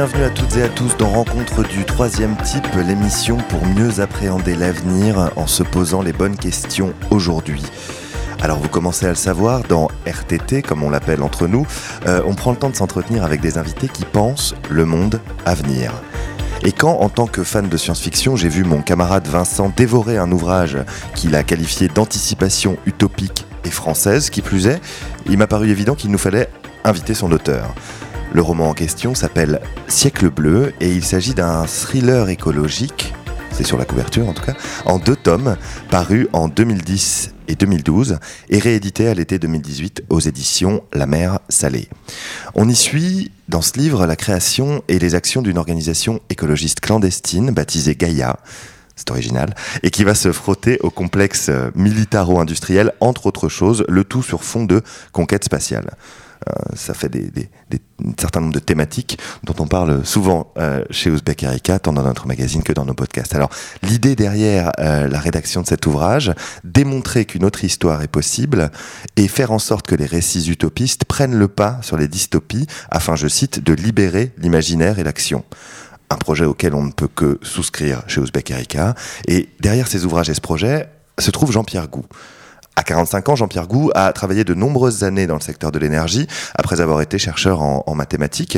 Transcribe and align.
Bienvenue, 0.00 0.24
à 0.24 0.30
toutes 0.30 0.56
et 0.56 0.62
à 0.62 0.68
tous 0.70 0.96
dans 0.96 1.10
Rencontre 1.10 1.62
du 1.62 1.84
troisième 1.84 2.34
type, 2.38 2.66
l'émission 2.74 3.36
pour 3.36 3.66
mieux 3.66 4.00
appréhender 4.00 4.54
l'avenir 4.54 5.30
en 5.36 5.46
se 5.46 5.62
posant 5.62 6.00
les 6.00 6.14
bonnes 6.14 6.38
questions 6.38 6.94
aujourd'hui. 7.10 7.62
Alors 8.40 8.58
vous 8.60 8.70
commencez 8.70 9.04
à 9.04 9.10
le 9.10 9.14
savoir, 9.14 9.62
dans 9.62 9.88
RTT, 10.06 10.62
comme 10.62 10.82
on 10.82 10.88
l'appelle 10.88 11.22
entre 11.22 11.46
nous, 11.46 11.66
euh, 12.06 12.22
on 12.24 12.34
prend 12.34 12.50
le 12.50 12.56
temps 12.56 12.70
de 12.70 12.76
s'entretenir 12.76 13.24
avec 13.24 13.42
des 13.42 13.58
invités 13.58 13.88
qui 13.88 14.06
pensent 14.06 14.54
le 14.70 14.86
monde 14.86 15.20
à 15.44 15.54
venir. 15.54 15.92
Et 16.62 16.72
quand, 16.72 16.92
en 16.92 17.10
tant 17.10 17.26
que 17.26 17.44
fan 17.44 17.68
de 17.68 17.76
science-fiction, 17.76 18.36
j'ai 18.36 18.48
vu 18.48 18.64
mon 18.64 18.80
camarade 18.80 19.26
Vincent 19.26 19.70
dévorer 19.76 20.16
un 20.16 20.32
ouvrage 20.32 20.78
qu'il 21.14 21.36
a 21.36 21.42
qualifié 21.42 21.88
d'anticipation 21.88 22.78
utopique 22.86 23.44
et 23.66 23.70
française, 23.70 24.30
qui 24.30 24.40
plus 24.40 24.66
est, 24.66 24.80
il 25.26 25.36
m'a 25.36 25.46
paru 25.46 25.68
évident 25.68 25.94
qu'il 25.94 26.10
nous 26.10 26.16
fallait 26.16 26.48
inviter 26.84 27.12
son 27.12 27.30
auteur. 27.32 27.74
Le 28.32 28.42
roman 28.42 28.68
en 28.68 28.74
question 28.74 29.16
s'appelle 29.16 29.60
Siècle 29.88 30.30
bleu 30.30 30.72
et 30.80 30.92
il 30.92 31.04
s'agit 31.04 31.34
d'un 31.34 31.66
thriller 31.66 32.28
écologique, 32.28 33.12
c'est 33.50 33.64
sur 33.64 33.76
la 33.76 33.84
couverture 33.84 34.28
en 34.28 34.32
tout 34.32 34.44
cas, 34.44 34.54
en 34.84 35.00
deux 35.00 35.16
tomes, 35.16 35.56
paru 35.90 36.28
en 36.32 36.46
2010 36.46 37.34
et 37.48 37.56
2012 37.56 38.18
et 38.48 38.58
réédité 38.60 39.08
à 39.08 39.14
l'été 39.14 39.40
2018 39.40 40.04
aux 40.10 40.20
éditions 40.20 40.84
La 40.92 41.06
mer 41.06 41.40
salée. 41.48 41.88
On 42.54 42.68
y 42.68 42.76
suit 42.76 43.32
dans 43.48 43.62
ce 43.62 43.76
livre 43.76 44.06
la 44.06 44.14
création 44.14 44.84
et 44.86 45.00
les 45.00 45.16
actions 45.16 45.42
d'une 45.42 45.58
organisation 45.58 46.20
écologiste 46.30 46.78
clandestine 46.78 47.50
baptisée 47.50 47.96
Gaïa 47.96 48.38
c'est 48.96 49.10
original, 49.12 49.54
et 49.82 49.90
qui 49.90 50.04
va 50.04 50.14
se 50.14 50.30
frotter 50.30 50.78
au 50.82 50.90
complexe 50.90 51.50
militaro-industriel, 51.74 52.92
entre 53.00 53.24
autres 53.24 53.48
choses, 53.48 53.82
le 53.88 54.04
tout 54.04 54.22
sur 54.22 54.44
fond 54.44 54.66
de 54.66 54.82
conquête 55.10 55.44
spatiale. 55.44 55.92
Euh, 56.48 56.52
ça 56.74 56.94
fait 56.94 57.08
des, 57.08 57.30
un 58.04 58.12
certain 58.18 58.40
nombre 58.40 58.54
de 58.54 58.60
thématiques 58.60 59.18
dont 59.44 59.54
on 59.58 59.66
parle 59.66 60.04
souvent 60.06 60.52
euh, 60.58 60.84
chez 60.90 61.10
Ouzbek 61.10 61.42
Erika, 61.42 61.78
tant 61.78 61.92
dans 61.92 62.02
notre 62.02 62.26
magazine 62.26 62.62
que 62.62 62.72
dans 62.72 62.84
nos 62.84 62.94
podcasts. 62.94 63.34
Alors, 63.34 63.50
l'idée 63.82 64.16
derrière 64.16 64.72
euh, 64.78 65.06
la 65.08 65.20
rédaction 65.20 65.60
de 65.62 65.66
cet 65.66 65.86
ouvrage, 65.86 66.32
démontrer 66.64 67.24
qu'une 67.24 67.44
autre 67.44 67.64
histoire 67.64 68.02
est 68.02 68.08
possible 68.08 68.70
et 69.16 69.28
faire 69.28 69.52
en 69.52 69.58
sorte 69.58 69.86
que 69.86 69.94
les 69.94 70.06
récits 70.06 70.50
utopistes 70.50 71.04
prennent 71.04 71.36
le 71.36 71.48
pas 71.48 71.78
sur 71.82 71.96
les 71.96 72.08
dystopies 72.08 72.66
afin, 72.90 73.16
je 73.16 73.28
cite, 73.28 73.62
de 73.62 73.72
libérer 73.72 74.32
l'imaginaire 74.38 74.98
et 74.98 75.04
l'action 75.04 75.44
un 76.12 76.16
projet 76.16 76.44
auquel 76.44 76.74
on 76.74 76.82
ne 76.82 76.90
peut 76.90 77.06
que 77.06 77.38
souscrire 77.40 78.02
chez 78.08 78.20
Ouzbek 78.20 78.50
Erika. 78.50 78.96
Et 79.28 79.48
derrière 79.60 79.86
ces 79.86 80.04
ouvrages 80.04 80.28
et 80.28 80.34
ce 80.34 80.40
projet 80.40 80.88
se 81.20 81.30
trouve 81.30 81.52
Jean-Pierre 81.52 81.86
Gou. 81.86 82.04
À 82.80 82.82
45 82.82 83.28
ans, 83.28 83.36
Jean-Pierre 83.36 83.66
Gou 83.66 83.90
a 83.94 84.10
travaillé 84.14 84.42
de 84.42 84.54
nombreuses 84.54 85.04
années 85.04 85.26
dans 85.26 85.34
le 85.34 85.42
secteur 85.42 85.70
de 85.70 85.78
l'énergie, 85.78 86.26
après 86.54 86.80
avoir 86.80 87.02
été 87.02 87.18
chercheur 87.18 87.60
en, 87.60 87.94
mathématiques. 87.94 88.56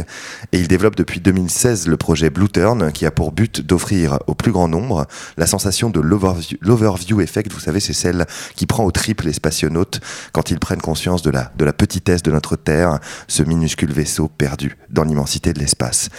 Et 0.53 0.61
il 0.61 0.69
développe 0.69 0.95
depuis 0.95 1.19
2016 1.19 1.89
le 1.89 1.97
projet 1.97 2.31
Blue 2.31 2.49
Turn, 2.49 2.93
qui 2.93 3.05
a 3.05 3.11
pour 3.11 3.33
but 3.33 3.61
d'offrir 3.61 4.21
au 4.29 4.37
plus 4.37 4.53
grand 4.53 4.69
nombre 4.69 5.09
la 5.39 5.49
sensation 5.49 5.91
de 5.91 5.99
l'overview 5.99 7.21
effect. 7.21 7.53
Vous 7.53 7.59
savez, 7.59 7.81
c'est 7.81 7.95
celle 7.95 8.27
qui 8.55 8.67
prend 8.67 8.85
au 8.85 8.93
triple 8.93 9.27
les 9.27 9.33
spationautes 9.33 9.99
quand 10.31 10.53
ils 10.53 10.61
prennent 10.61 10.81
conscience 10.81 11.23
de 11.23 11.31
la, 11.33 11.51
de 11.59 11.65
la 11.65 11.73
petitesse 11.73 12.23
de 12.23 12.31
notre 12.31 12.55
Terre, 12.55 13.01
ce 13.27 13.43
minuscule 13.43 13.93
vaisseau 13.93 14.29
perdu 14.29 14.79
dans 14.89 15.03
l'immensité 15.03 15.53
de 15.53 15.59
l'espace 15.59 16.11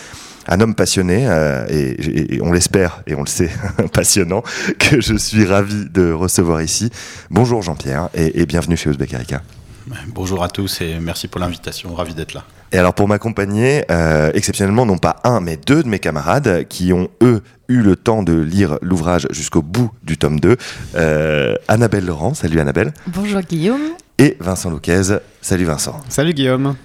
un 0.47 0.61
homme 0.61 0.75
passionné, 0.75 1.25
euh, 1.27 1.65
et, 1.69 2.39
on 2.41 2.51
l'espère, 2.51 3.01
et 3.07 3.15
on 3.15 3.21
le 3.21 3.27
sait, 3.27 3.49
passionnant, 3.93 4.43
que 4.79 5.01
je 5.01 5.15
suis 5.15 5.45
ravi 5.45 5.85
de 5.89 6.11
recevoir 6.11 6.61
ici. 6.61 6.89
Bonjour 7.29 7.61
Jean-Pierre, 7.61 8.09
et, 8.13 8.45
bienvenue 8.45 8.77
chez 8.77 8.89
Ouzbek 8.89 9.13
Erika. 9.13 9.41
Bonjour 10.07 10.43
à 10.43 10.47
tous 10.47 10.79
et 10.81 10.97
merci 10.99 11.27
pour 11.27 11.41
l'invitation, 11.41 11.93
ravi 11.93 12.13
d'être 12.13 12.33
là. 12.33 12.45
Et 12.71 12.77
alors 12.77 12.93
pour 12.93 13.07
m'accompagner, 13.07 13.83
euh, 13.91 14.31
exceptionnellement, 14.33 14.85
non 14.85 14.97
pas 14.97 15.17
un, 15.23 15.41
mais 15.41 15.57
deux 15.57 15.83
de 15.83 15.89
mes 15.89 15.99
camarades 15.99 16.65
qui 16.67 16.93
ont, 16.93 17.09
eux, 17.21 17.41
eu 17.67 17.81
le 17.81 17.95
temps 17.95 18.23
de 18.23 18.33
lire 18.33 18.77
l'ouvrage 18.81 19.27
jusqu'au 19.31 19.61
bout 19.61 19.91
du 20.03 20.17
tome 20.17 20.39
2. 20.39 20.57
Euh, 20.95 21.55
Annabelle 21.67 22.05
Laurent, 22.05 22.33
salut 22.33 22.59
Annabelle. 22.59 22.93
Bonjour 23.07 23.41
Guillaume. 23.41 23.81
Et 24.17 24.37
Vincent 24.39 24.69
Louquez, 24.69 25.19
salut 25.41 25.65
Vincent. 25.65 25.99
Salut 26.07 26.33
Guillaume. 26.33 26.75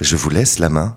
Je 0.00 0.16
vous 0.16 0.30
laisse 0.30 0.60
la 0.60 0.68
main 0.68 0.96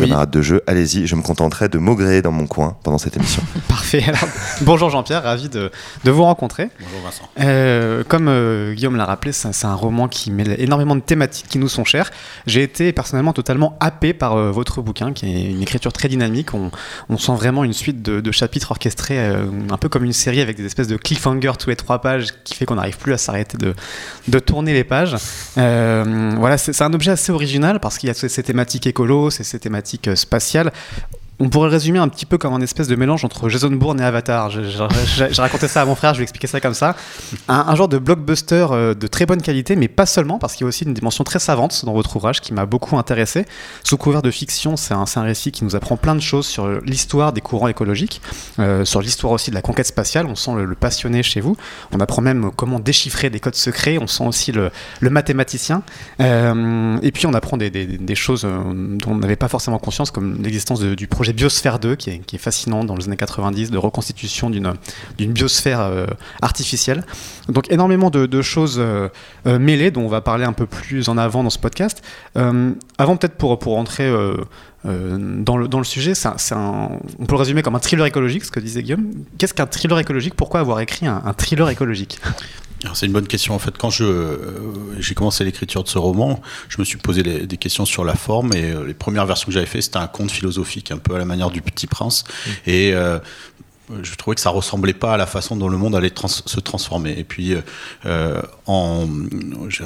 camarade 0.00 0.30
de 0.30 0.42
jeu, 0.42 0.62
allez-y, 0.66 1.06
je 1.06 1.14
me 1.14 1.22
contenterai 1.22 1.68
de 1.68 1.78
maugréer 1.78 2.22
dans 2.22 2.32
mon 2.32 2.46
coin 2.46 2.76
pendant 2.82 2.98
cette 2.98 3.16
émission. 3.16 3.42
Parfait. 3.68 4.04
bonjour 4.62 4.90
Jean-Pierre, 4.90 5.22
ravi 5.22 5.48
de, 5.48 5.70
de, 6.04 6.10
vous 6.10 6.22
rencontrer. 6.22 6.70
Bonjour 6.80 7.00
Vincent. 7.04 7.28
Euh, 7.40 8.02
comme 8.08 8.28
euh, 8.28 8.74
Guillaume 8.74 8.96
l'a 8.96 9.04
rappelé, 9.04 9.32
c'est 9.32 9.64
un 9.64 9.74
roman 9.74 10.08
qui 10.08 10.30
mêle 10.30 10.56
énormément 10.58 10.96
de 10.96 11.00
thématiques 11.00 11.48
qui 11.48 11.58
nous 11.58 11.68
sont 11.68 11.84
chères. 11.84 12.10
J'ai 12.46 12.62
été 12.62 12.92
personnellement 12.92 13.32
totalement 13.32 13.76
happé 13.80 14.12
par 14.12 14.36
euh, 14.36 14.50
votre 14.50 14.82
bouquin, 14.82 15.12
qui 15.12 15.26
est 15.26 15.50
une 15.50 15.62
écriture 15.62 15.92
très 15.92 16.08
dynamique. 16.08 16.54
On, 16.54 16.70
on 17.08 17.18
sent 17.18 17.34
vraiment 17.34 17.64
une 17.64 17.72
suite 17.72 18.02
de, 18.02 18.20
de 18.20 18.32
chapitres 18.32 18.70
orchestrés, 18.70 19.18
un 19.18 19.76
peu 19.76 19.88
comme 19.88 20.04
une 20.04 20.12
série 20.12 20.40
avec 20.40 20.56
des 20.56 20.66
espèces 20.66 20.88
de 20.88 20.96
cliffhangers 20.96 21.52
tous 21.58 21.70
les 21.70 21.76
trois 21.76 22.00
pages, 22.00 22.28
qui 22.44 22.54
fait 22.54 22.64
qu'on 22.64 22.76
n'arrive 22.76 22.98
plus 22.98 23.12
à 23.12 23.18
s'arrêter 23.18 23.58
de, 23.58 23.74
de, 24.28 24.38
tourner 24.38 24.72
les 24.72 24.84
pages. 24.84 25.16
voilà, 25.56 26.56
c'est 26.58 26.82
un 26.82 26.92
objet 26.92 27.10
assez 27.10 27.32
original 27.32 27.80
parce 27.80 27.98
qu'il 27.98 28.08
y 28.08 28.10
a 28.10 28.14
ces 28.14 28.42
thématiques 28.42 28.86
écolo, 28.86 29.30
ces 29.30 29.58
thématiques 29.58 29.89
euh, 30.08 30.16
spatiale 30.16 30.72
on 31.40 31.48
pourrait 31.48 31.68
le 31.68 31.72
résumer 31.72 31.98
un 31.98 32.08
petit 32.08 32.26
peu 32.26 32.36
comme 32.36 32.52
un 32.52 32.60
espèce 32.60 32.86
de 32.86 32.94
mélange 32.94 33.24
entre 33.24 33.48
Jason 33.48 33.70
Bourne 33.70 33.98
et 34.00 34.04
Avatar. 34.04 34.50
J'ai 34.50 35.42
raconté 35.42 35.68
ça 35.68 35.80
à 35.80 35.84
mon 35.86 35.94
frère, 35.94 36.12
je 36.12 36.18
lui 36.18 36.24
expliqué 36.24 36.46
ça 36.46 36.60
comme 36.60 36.74
ça. 36.74 36.94
Un, 37.48 37.74
genre 37.74 37.88
de 37.88 37.96
blockbuster 37.96 38.66
euh, 38.70 38.94
de 38.94 39.06
très 39.06 39.24
bonne 39.24 39.40
qualité, 39.40 39.74
mais 39.74 39.88
pas 39.88 40.04
seulement, 40.04 40.38
parce 40.38 40.54
qu'il 40.54 40.64
y 40.64 40.66
a 40.66 40.68
aussi 40.68 40.84
une 40.84 40.92
dimension 40.92 41.24
très 41.24 41.38
savante 41.38 41.84
dans 41.86 41.94
votre 41.94 42.14
ouvrage 42.14 42.42
qui 42.42 42.52
m'a 42.52 42.66
beaucoup 42.66 42.98
intéressé. 42.98 43.46
Sous 43.84 43.96
couvert 43.96 44.20
de 44.20 44.30
fiction, 44.30 44.76
c'est 44.76 44.92
un, 44.92 45.04
un, 45.16 45.22
récit 45.22 45.50
qui 45.50 45.64
nous 45.64 45.74
apprend 45.76 45.96
plein 45.96 46.14
de 46.14 46.20
choses 46.20 46.46
sur 46.46 46.68
l'histoire 46.82 47.32
des 47.32 47.40
courants 47.40 47.68
écologiques, 47.68 48.20
euh, 48.58 48.84
sur 48.84 49.00
l'histoire 49.00 49.32
aussi 49.32 49.50
de 49.50 49.54
la 49.54 49.62
conquête 49.62 49.86
spatiale. 49.86 50.26
On 50.26 50.34
sent 50.34 50.52
le, 50.56 50.74
passionné 50.74 51.22
chez 51.22 51.40
vous. 51.40 51.56
On 51.92 52.00
apprend 52.00 52.20
même 52.20 52.50
comment 52.54 52.80
déchiffrer 52.80 53.30
des 53.30 53.40
codes 53.40 53.54
secrets. 53.54 53.96
On 53.98 54.06
sent 54.06 54.26
aussi 54.26 54.52
le, 54.52 54.70
mathématicien. 55.00 55.82
Euh, 56.20 56.98
et 57.02 57.12
puis 57.12 57.26
on 57.26 57.32
apprend 57.32 57.56
des, 57.56 58.14
choses 58.14 58.42
dont 58.42 59.10
on 59.10 59.16
n'avait 59.16 59.36
pas 59.36 59.48
forcément 59.48 59.78
conscience, 59.78 60.10
comme 60.10 60.42
l'existence 60.42 60.80
du 60.80 61.06
projet 61.06 61.29
Biosphère 61.32 61.78
2, 61.78 61.96
qui 61.96 62.10
est, 62.10 62.18
qui 62.18 62.38
fascinant 62.38 62.84
dans 62.84 62.96
les 62.96 63.06
années 63.06 63.16
90, 63.16 63.70
de 63.70 63.78
reconstitution 63.78 64.50
d'une 64.50 64.74
biosphère 65.18 65.80
euh, 65.80 66.06
artificielle. 66.42 67.04
Donc 67.48 67.70
énormément 67.70 68.10
de, 68.10 68.42
choses 68.42 68.78
euh, 68.78 69.08
euh, 69.46 69.58
mêlées 69.58 69.90
dont 69.90 70.02
on 70.02 70.08
va 70.08 70.20
parler 70.20 70.44
un 70.44 70.52
peu 70.52 70.66
plus 70.66 71.08
en 71.08 71.18
avant 71.18 71.42
dans 71.42 71.50
ce 71.50 71.58
podcast. 71.58 72.02
avant 72.34 73.16
peut-être 73.16 73.36
pour, 73.36 73.58
pour 73.58 73.74
rentrer 73.74 74.10
dans, 74.84 75.56
le, 75.56 75.68
dans 75.68 75.78
le 75.78 75.84
sujet, 75.84 76.12
un, 76.24 76.88
on 77.18 77.26
peut 77.26 77.34
le 77.34 77.38
résumer 77.38 77.62
comme 77.62 77.74
un 77.74 77.80
thriller 77.80 78.06
écologique, 78.06 78.44
ce 78.44 78.50
que 78.50 78.60
disait 78.60 78.82
Guillaume. 78.82 79.10
Qu'est-ce 79.38 79.54
qu'un 79.54 79.66
thriller 79.66 79.98
écologique? 79.98 80.34
Pourquoi 80.34 80.60
avoir 80.60 80.80
écrit 80.80 81.06
un, 81.06 81.22
un 81.24 81.32
thriller 81.32 81.68
écologique? 81.68 82.18
C'est 82.94 83.04
une 83.04 83.12
bonne 83.12 83.26
question. 83.26 83.54
En 83.54 83.58
fait, 83.58 83.76
quand 83.76 83.90
je 83.90 84.04
euh, 84.04 84.98
j'ai 84.98 85.14
commencé 85.14 85.44
l'écriture 85.44 85.84
de 85.84 85.88
ce 85.88 85.98
roman, 85.98 86.40
je 86.68 86.78
me 86.78 86.84
suis 86.84 86.96
posé 86.96 87.22
des 87.22 87.56
questions 87.58 87.84
sur 87.84 88.04
la 88.04 88.14
forme 88.14 88.54
et 88.54 88.70
euh, 88.70 88.86
les 88.86 88.94
premières 88.94 89.26
versions 89.26 89.46
que 89.46 89.52
j'avais 89.52 89.66
fait, 89.66 89.82
c'était 89.82 89.98
un 89.98 90.06
conte 90.06 90.30
philosophique, 90.30 90.90
un 90.90 90.96
peu 90.96 91.14
à 91.14 91.18
la 91.18 91.26
manière 91.26 91.50
du 91.50 91.60
Petit 91.60 91.86
Prince. 91.86 92.24
Mmh. 92.24 92.50
Et 92.66 92.94
euh, 92.94 93.18
je 94.02 94.14
trouvais 94.14 94.34
que 94.34 94.40
ça 94.40 94.50
ressemblait 94.50 94.94
pas 94.94 95.14
à 95.14 95.16
la 95.16 95.26
façon 95.26 95.56
dont 95.56 95.68
le 95.68 95.76
monde 95.76 95.94
allait 95.94 96.12
se 96.26 96.60
transformer. 96.60 97.14
Et 97.18 97.24
puis, 97.24 97.54
euh, 98.06 98.42
en, 98.66 99.08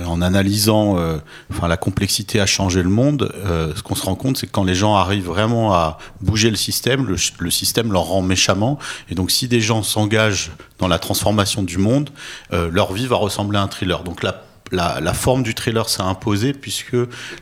en, 0.06 0.22
analysant, 0.22 0.98
euh, 0.98 1.18
enfin, 1.50 1.68
la 1.68 1.76
complexité 1.76 2.40
à 2.40 2.46
changer 2.46 2.82
le 2.82 2.90
monde, 2.90 3.32
euh, 3.44 3.72
ce 3.74 3.82
qu'on 3.82 3.94
se 3.94 4.04
rend 4.04 4.14
compte, 4.14 4.36
c'est 4.36 4.46
que 4.46 4.52
quand 4.52 4.64
les 4.64 4.74
gens 4.74 4.94
arrivent 4.94 5.26
vraiment 5.26 5.74
à 5.74 5.98
bouger 6.20 6.50
le 6.50 6.56
système, 6.56 7.06
le, 7.06 7.50
système 7.50 7.92
leur 7.92 8.04
rend 8.04 8.22
méchamment. 8.22 8.78
Et 9.08 9.14
donc, 9.14 9.30
si 9.30 9.48
des 9.48 9.60
gens 9.60 9.82
s'engagent 9.82 10.52
dans 10.78 10.88
la 10.88 10.98
transformation 10.98 11.62
du 11.62 11.78
monde, 11.78 12.10
leur 12.50 12.92
vie 12.92 13.06
va 13.06 13.16
ressembler 13.16 13.58
à 13.58 13.62
un 13.62 13.68
thriller. 13.68 14.02
Donc, 14.02 14.22
la 14.22 14.42
la, 14.74 15.14
forme 15.14 15.42
du 15.42 15.54
thriller 15.54 15.88
s'est 15.88 16.02
imposée 16.02 16.52
puisque 16.52 16.96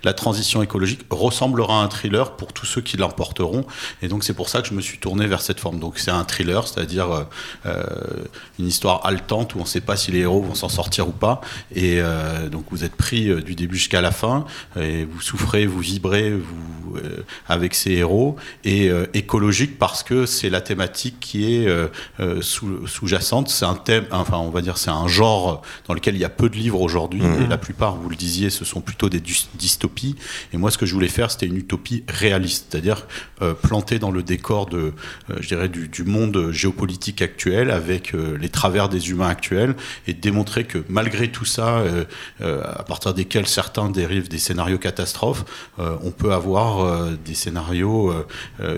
la 0.04 0.12
transition 0.12 0.62
écologique 0.62 1.00
ressemblera 1.10 1.80
à 1.80 1.84
un 1.84 1.88
thriller 1.88 2.36
pour 2.36 2.52
tous 2.52 2.66
ceux 2.66 2.80
qui 2.80 2.96
l'emporteront. 2.96 3.64
Et 4.02 4.08
donc 4.08 4.24
c'est 4.24 4.34
pour 4.34 4.48
ça 4.48 4.62
que 4.62 4.68
je 4.68 4.74
me 4.74 4.80
suis 4.80 4.98
tourné 4.98 5.26
vers 5.26 5.40
cette 5.40 5.60
forme. 5.60 5.78
Donc 5.78 5.98
c'est 5.98 6.10
un 6.10 6.24
thriller, 6.24 6.66
c'est-à-dire 6.66 7.10
euh, 7.10 7.24
euh, 7.66 7.84
une 8.58 8.66
histoire 8.66 9.04
haletante 9.06 9.54
où 9.54 9.58
on 9.58 9.62
ne 9.62 9.66
sait 9.66 9.80
pas 9.80 9.96
si 9.96 10.12
les 10.12 10.20
héros 10.20 10.42
vont 10.42 10.54
s'en 10.54 10.68
sortir 10.68 11.08
ou 11.08 11.12
pas. 11.12 11.40
Et 11.74 12.00
euh, 12.00 12.48
donc 12.48 12.66
vous 12.70 12.84
êtes 12.84 12.96
pris 12.96 13.34
du 13.42 13.54
début 13.54 13.76
jusqu'à 13.76 14.00
la 14.00 14.10
fin 14.10 14.44
et 14.78 15.04
vous 15.04 15.20
souffrez, 15.20 15.66
vous 15.66 15.80
vibrez, 15.80 16.34
avec 17.48 17.74
ses 17.74 17.92
héros, 17.92 18.36
et 18.64 18.90
écologique 19.14 19.78
parce 19.78 20.02
que 20.02 20.26
c'est 20.26 20.50
la 20.50 20.60
thématique 20.60 21.18
qui 21.20 21.54
est 21.54 21.68
sous-jacente. 22.40 23.48
c'est 23.48 23.64
un 23.64 23.74
thème, 23.74 24.04
enfin 24.10 24.38
on 24.38 24.50
va 24.50 24.60
dire 24.60 24.76
c'est 24.78 24.90
un 24.90 25.08
genre 25.08 25.62
dans 25.88 25.94
lequel 25.94 26.14
il 26.14 26.20
y 26.20 26.24
a 26.24 26.28
peu 26.28 26.48
de 26.48 26.56
livres 26.56 26.80
aujourd'hui, 26.80 27.21
mmh. 27.22 27.42
et 27.42 27.46
la 27.46 27.58
plupart, 27.58 27.96
vous 27.96 28.08
le 28.08 28.16
disiez, 28.16 28.50
ce 28.50 28.64
sont 28.64 28.80
plutôt 28.80 29.08
des 29.08 29.20
dystopies. 29.20 30.16
Et 30.52 30.56
moi, 30.56 30.70
ce 30.70 30.78
que 30.78 30.86
je 30.86 30.94
voulais 30.94 31.08
faire, 31.08 31.30
c'était 31.30 31.46
une 31.46 31.56
utopie 31.56 32.04
réaliste, 32.08 32.66
c'est-à-dire 32.70 33.06
planter 33.62 33.98
dans 33.98 34.10
le 34.10 34.22
décor 34.22 34.66
de, 34.66 34.92
je 35.40 35.48
dirais, 35.48 35.68
du, 35.68 35.88
du, 35.88 36.04
monde 36.04 36.50
géopolitique 36.52 37.22
actuel 37.22 37.70
avec 37.70 38.12
les 38.12 38.48
travers 38.48 38.88
des 38.88 39.10
humains 39.10 39.28
actuels 39.28 39.74
et 40.06 40.14
démontrer 40.14 40.64
que 40.64 40.84
malgré 40.88 41.28
tout 41.28 41.44
ça, 41.44 41.78
euh, 41.78 42.04
euh, 42.40 42.62
à 42.64 42.82
partir 42.84 43.14
desquels 43.14 43.46
certains 43.46 43.88
dérivent 43.90 44.28
des 44.28 44.38
scénarios 44.38 44.78
catastrophes, 44.78 45.44
euh, 45.78 45.96
on 46.02 46.10
peut 46.10 46.32
avoir 46.32 47.12
des 47.24 47.34
scénarios 47.34 48.12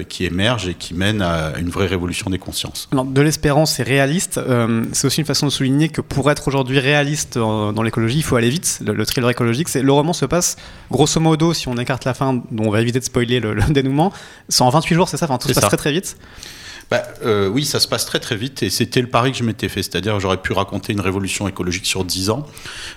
qui 0.08 0.24
émergent 0.24 0.68
et 0.68 0.74
qui 0.74 0.94
mènent 0.94 1.22
à 1.22 1.58
une 1.58 1.68
vraie 1.68 1.86
révolution 1.86 2.30
des 2.30 2.38
consciences. 2.38 2.88
de 2.92 3.20
l'espérance 3.20 3.78
et 3.80 3.82
réaliste, 3.82 4.40
c'est 4.92 5.06
aussi 5.06 5.20
une 5.20 5.26
façon 5.26 5.46
de 5.46 5.52
souligner 5.52 5.88
que 5.88 6.00
pour 6.00 6.30
être 6.30 6.48
aujourd'hui 6.48 6.78
réaliste 6.78 7.38
dans 7.38 7.82
l'écologie, 7.82 8.18
il 8.18 8.22
faut 8.22 8.33
aller 8.36 8.50
vite. 8.50 8.80
Le, 8.84 9.06
thriller 9.06 9.30
écologique, 9.30 9.68
c'est 9.68 9.82
le 9.82 9.92
roman 9.92 10.12
se 10.12 10.24
passe 10.24 10.56
grosso 10.90 11.20
modo, 11.20 11.54
si 11.54 11.68
on 11.68 11.76
écarte 11.76 12.04
la 12.04 12.14
fin, 12.14 12.34
dont 12.50 12.64
on 12.64 12.70
va 12.70 12.80
éviter 12.80 12.98
de 12.98 13.04
spoiler 13.04 13.40
le, 13.40 13.54
dénouement, 13.70 14.12
c'est 14.48 14.62
en 14.62 14.70
28 14.70 14.94
jours, 14.94 15.08
c'est 15.08 15.16
ça, 15.16 15.26
enfin, 15.26 15.38
tout 15.38 15.48
se 15.48 15.54
passe 15.54 15.68
très 15.68 15.76
très 15.76 15.92
vite. 15.92 16.16
Bah, 16.90 17.02
euh, 17.24 17.48
oui, 17.48 17.64
ça 17.64 17.80
se 17.80 17.88
passe 17.88 18.06
très 18.06 18.20
très 18.20 18.36
vite 18.36 18.62
et 18.62 18.70
c'était 18.70 19.00
le 19.00 19.08
pari 19.08 19.32
que 19.32 19.38
je 19.38 19.44
m'étais 19.44 19.68
fait. 19.68 19.82
C'est-à-dire 19.82 20.20
j'aurais 20.20 20.40
pu 20.40 20.52
raconter 20.52 20.92
une 20.92 21.00
révolution 21.00 21.48
écologique 21.48 21.86
sur 21.86 22.04
10 22.04 22.30
ans 22.30 22.46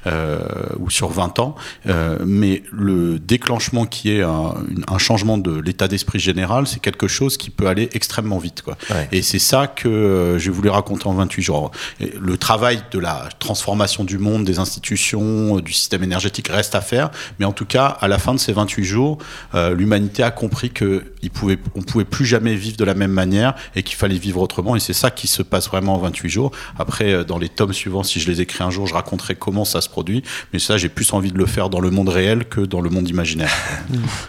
euh, 0.05 0.39
ou 0.79 0.89
sur 0.89 1.09
20 1.09 1.39
ans, 1.39 1.55
euh, 1.87 2.17
mais 2.25 2.63
le 2.71 3.19
déclenchement 3.19 3.85
qui 3.85 4.11
est 4.11 4.21
un, 4.21 4.55
un 4.87 4.97
changement 4.97 5.37
de 5.37 5.59
l'état 5.59 5.87
d'esprit 5.87 6.19
général, 6.19 6.67
c'est 6.67 6.79
quelque 6.79 7.07
chose 7.07 7.37
qui 7.37 7.49
peut 7.49 7.67
aller 7.67 7.89
extrêmement 7.93 8.37
vite. 8.37 8.61
Quoi. 8.61 8.77
Et 9.11 9.21
c'est 9.21 9.39
ça 9.39 9.67
que 9.67 9.87
euh, 9.87 10.39
j'ai 10.39 10.51
voulu 10.51 10.69
raconter 10.69 11.07
en 11.07 11.13
28 11.13 11.41
jours. 11.41 11.71
le 11.99 12.37
travail 12.37 12.81
de 12.91 12.99
la 12.99 13.29
transformation 13.39 14.03
du 14.03 14.17
monde, 14.17 14.45
des 14.45 14.59
institutions, 14.59 15.59
du 15.59 15.73
système 15.73 16.03
énergétique 16.03 16.47
reste 16.47 16.75
à 16.75 16.81
faire, 16.81 17.11
mais 17.39 17.45
en 17.45 17.51
tout 17.51 17.65
cas, 17.65 17.85
à 17.85 18.07
la 18.07 18.19
fin 18.19 18.33
de 18.33 18.39
ces 18.39 18.53
28 18.53 18.83
jours, 18.83 19.17
euh, 19.55 19.73
l'humanité 19.73 20.23
a 20.23 20.31
compris 20.31 20.69
qu'on 20.69 21.01
pouvait, 21.33 21.57
on 21.75 21.81
pouvait 21.81 22.05
plus 22.05 22.25
jamais 22.25 22.55
vivre 22.55 22.77
de 22.77 22.85
la 22.85 22.93
même 22.93 23.11
manière 23.11 23.55
et 23.75 23.83
qu'il 23.87 23.95
fallait 23.97 24.17
vivre 24.17 24.41
autrement. 24.41 24.75
Et 24.75 24.79
c'est 24.79 24.93
ça 24.93 25.09
qui 25.09 25.27
se 25.27 25.41
passe 25.41 25.67
vraiment 25.67 25.95
en 25.95 25.97
28 25.99 26.29
jours. 26.29 26.51
Après, 26.77 27.11
euh, 27.11 27.23
dans 27.23 27.37
les 27.37 27.49
tomes 27.49 27.73
suivants, 27.73 28.03
si 28.03 28.19
je 28.19 28.29
les 28.29 28.41
écris 28.41 28.63
un 28.63 28.69
jour, 28.69 28.85
je 28.85 28.93
raconterai 28.93 29.35
comment 29.35 29.65
ça 29.65 29.81
se 29.81 29.89
produit. 29.89 30.23
Mais 30.53 30.59
ça, 30.59 30.77
j'ai 30.77 30.89
plus 30.89 31.13
envie 31.13 31.31
de 31.31 31.37
le 31.37 31.45
faire 31.45 31.69
dans 31.69 31.79
le 31.79 31.89
monde 31.89 32.09
réel 32.09 32.45
que 32.45 32.61
dans 32.61 32.81
le 32.81 32.89
monde 32.89 33.09
imaginaire. 33.09 33.51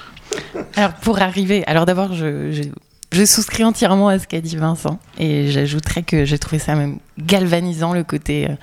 alors, 0.76 0.94
pour 0.94 1.20
arriver, 1.20 1.64
alors 1.66 1.84
d'abord, 1.84 2.14
je, 2.14 2.62
souscris 3.26 3.64
entièrement 3.64 4.08
à 4.08 4.18
ce 4.18 4.26
qu'a 4.26 4.40
dit 4.40 4.56
Vincent. 4.56 4.98
Et 5.18 5.50
j'ajouterais 5.50 6.02
que 6.02 6.24
j'ai 6.24 6.38
trouvé 6.38 6.58
ça 6.58 6.74
même 6.74 6.98
galvanisant, 7.18 7.92
le 7.92 8.04
côté 8.04 8.48
euh, 8.48 8.54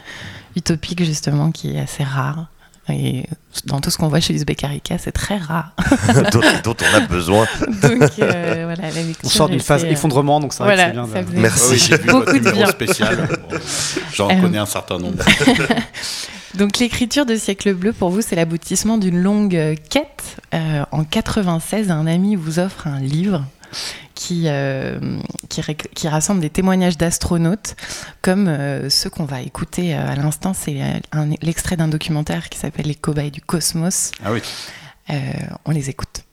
utopique, 0.55 1.03
justement, 1.03 1.51
qui 1.51 1.75
est 1.75 1.79
assez 1.79 2.03
rare. 2.03 2.47
Et 2.89 3.25
dans 3.65 3.81
tout 3.81 3.89
ce 3.89 3.97
qu'on 3.97 4.09
voit 4.09 4.19
chez 4.19 4.33
Uzbek 4.35 4.65
c'est 4.99 5.11
très 5.11 5.37
rare. 5.37 5.71
dont, 6.63 6.75
on 6.79 6.95
a 6.95 6.99
besoin. 7.01 7.47
donc 7.81 8.11
euh, 8.19 8.63
voilà, 8.65 8.93
On 9.23 9.29
sort 9.29 9.49
d'une 9.49 9.59
phase 9.59 9.85
euh, 9.85 9.89
effondrement, 9.89 10.39
donc 10.39 10.53
ça 10.53 10.65
voilà, 10.65 10.89
bien. 10.89 11.07
Merci. 11.33 11.91
Ah 11.93 11.97
beaucoup 12.11 12.37
de 12.37 12.51
bien. 12.51 12.67
spécial. 12.67 13.27
J'en 14.13 14.29
euh, 14.29 14.39
connais 14.39 14.59
un 14.59 14.67
certain 14.67 14.99
nombre. 14.99 15.23
donc 16.53 16.77
l'écriture 16.77 17.25
de 17.25 17.35
Siècle 17.35 17.73
Bleu, 17.73 17.91
pour 17.91 18.09
vous, 18.09 18.21
c'est 18.21 18.35
l'aboutissement 18.35 18.99
d'une 18.99 19.17
longue 19.17 19.75
quête. 19.89 20.37
en 20.91 21.03
96, 21.03 21.89
un 21.89 22.05
ami 22.05 22.35
vous 22.35 22.59
offre 22.59 22.85
un 22.85 22.99
livre 22.99 23.43
qui, 24.13 24.43
euh, 24.47 25.19
qui, 25.49 26.07
rassemble 26.07 26.41
des 26.41 26.49
témoignages 26.49 26.97
d'astronautes, 26.97 27.75
comme 28.21 28.47
euh, 28.47 28.89
ceux 28.89 29.09
qu'on 29.09 29.25
va 29.25 29.41
écouter 29.41 29.95
euh, 29.95 30.07
à 30.07 30.15
l'instant. 30.15 30.53
C'est 30.53 31.01
l'extrait 31.41 31.77
d'un 31.77 31.87
documentaire 31.87 32.49
qui 32.49 32.57
s'appelle 32.57 32.87
Les 32.87 32.95
cobayes 32.95 33.31
du 33.31 33.41
cosmos. 33.41 34.11
Ah 34.23 34.31
oui. 34.31 34.41
on 35.65 35.71
les 35.71 35.89
écoute. 35.89 36.23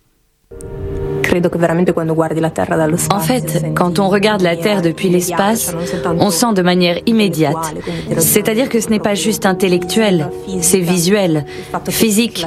En 3.14 3.20
fait, 3.20 3.64
quand 3.74 3.98
on 3.98 4.08
regarde 4.08 4.42
la 4.42 4.56
Terre 4.56 4.82
depuis 4.82 5.08
l'espace, 5.08 5.74
on 6.18 6.30
sent 6.30 6.52
de 6.54 6.62
manière 6.62 6.98
immédiate. 7.06 7.74
C'est-à-dire 8.18 8.68
que 8.68 8.80
ce 8.80 8.88
n'est 8.90 8.98
pas 8.98 9.14
juste 9.14 9.46
intellectuel, 9.46 10.30
c'est 10.60 10.80
visuel, 10.80 11.44
physique, 11.88 12.46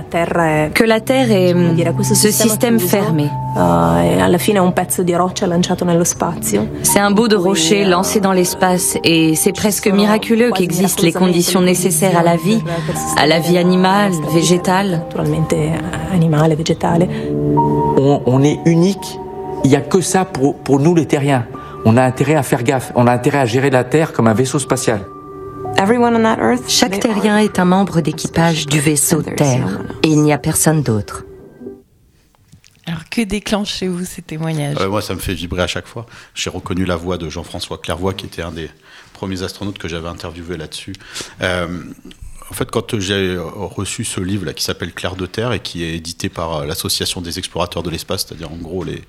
que 0.74 0.84
la 0.84 1.00
Terre 1.00 1.32
est 1.32 1.56
ce 2.04 2.32
système 2.32 2.80
fermé. 2.80 3.30
C'est 6.84 7.00
un 7.00 7.12
bout 7.12 7.28
de 7.28 7.36
rocher 7.38 7.86
lancé 7.86 8.20
dans 8.20 8.34
l'espace 8.34 8.98
et 9.04 9.36
c'est 9.36 9.54
presque 9.54 9.88
miraculeux 9.88 10.52
qu'existent 10.52 11.04
les 11.04 11.14
conditions 11.14 11.62
nécessaires 11.62 12.18
à 12.18 12.24
la 12.24 12.36
vie, 12.36 12.62
à 13.18 13.26
la 13.26 13.40
vie 13.40 13.58
animale, 13.58 14.12
végétale 14.34 15.02
on, 18.26 18.44
est 18.44 18.60
unique. 18.76 19.20
Il 19.64 19.70
n'y 19.70 19.76
a 19.76 19.82
que 19.82 20.02
ça 20.02 20.26
pour, 20.26 20.58
pour 20.58 20.80
nous 20.80 20.94
les 20.94 21.08
terriens. 21.08 21.48
On 21.86 21.98
a 21.98 22.04
intérêt 22.04 22.36
à 22.36 22.44
faire 22.44 22.64
gaffe. 22.64 22.92
On 22.96 23.08
a 23.08 23.14
intérêt 23.14 23.40
à 23.40 23.46
gérer 23.46 23.70
la 23.70 23.84
Terre 23.84 24.12
comme 24.12 24.28
un 24.28 24.34
vaisseau 24.34 24.60
spatial. 24.60 25.02
Chaque 26.68 27.00
terrien 27.00 27.38
est 27.38 27.60
un 27.60 27.66
membre 27.66 28.02
d'équipage 28.02 28.66
du 28.66 28.80
vaisseau 28.80 29.22
Terre 29.22 29.82
et 30.04 30.08
il 30.08 30.22
n'y 30.22 30.34
a 30.34 30.38
personne 30.38 30.84
d'autre. 30.84 31.26
Alors 32.88 33.10
que 33.10 33.22
déclenche 33.22 33.74
chez 33.74 33.88
vous 33.88 34.06
ces 34.06 34.22
témoignages 34.22 34.78
Moi, 34.88 35.02
ça 35.02 35.16
me 35.16 35.20
fait 35.20 35.34
vibrer 35.34 35.64
à 35.64 35.68
chaque 35.68 35.88
fois. 35.88 36.06
J'ai 36.36 36.50
reconnu 36.50 36.86
la 36.86 36.96
voix 36.96 37.18
de 37.18 37.30
Jean-François 37.30 37.80
Clairvoy, 37.80 38.14
qui 38.14 38.28
était 38.28 38.44
un 38.44 38.52
des 38.52 38.70
premiers 39.14 39.42
astronautes 39.42 39.80
que 39.80 39.88
j'avais 39.88 40.08
interviewé 40.08 40.56
là-dessus. 40.58 40.94
Euh, 41.42 41.68
en 42.50 42.54
fait, 42.54 42.70
quand 42.70 43.00
j'ai 43.00 43.38
reçu 43.38 44.06
ce 44.06 44.20
livre 44.20 44.46
là 44.46 44.54
qui 44.54 44.64
s'appelle 44.64 44.94
Clair 44.94 45.16
de 45.16 45.26
Terre 45.26 45.52
et 45.52 45.60
qui 45.60 45.84
est 45.84 45.96
édité 45.96 46.30
par 46.30 46.58
euh, 46.58 46.66
l'association 46.66 47.20
des 47.22 47.40
explorateurs 47.40 47.82
de 47.82 47.90
l'espace, 47.90 48.26
c'est-à-dire 48.26 48.52
en 48.52 48.58
gros 48.58 48.84
les 48.84 49.02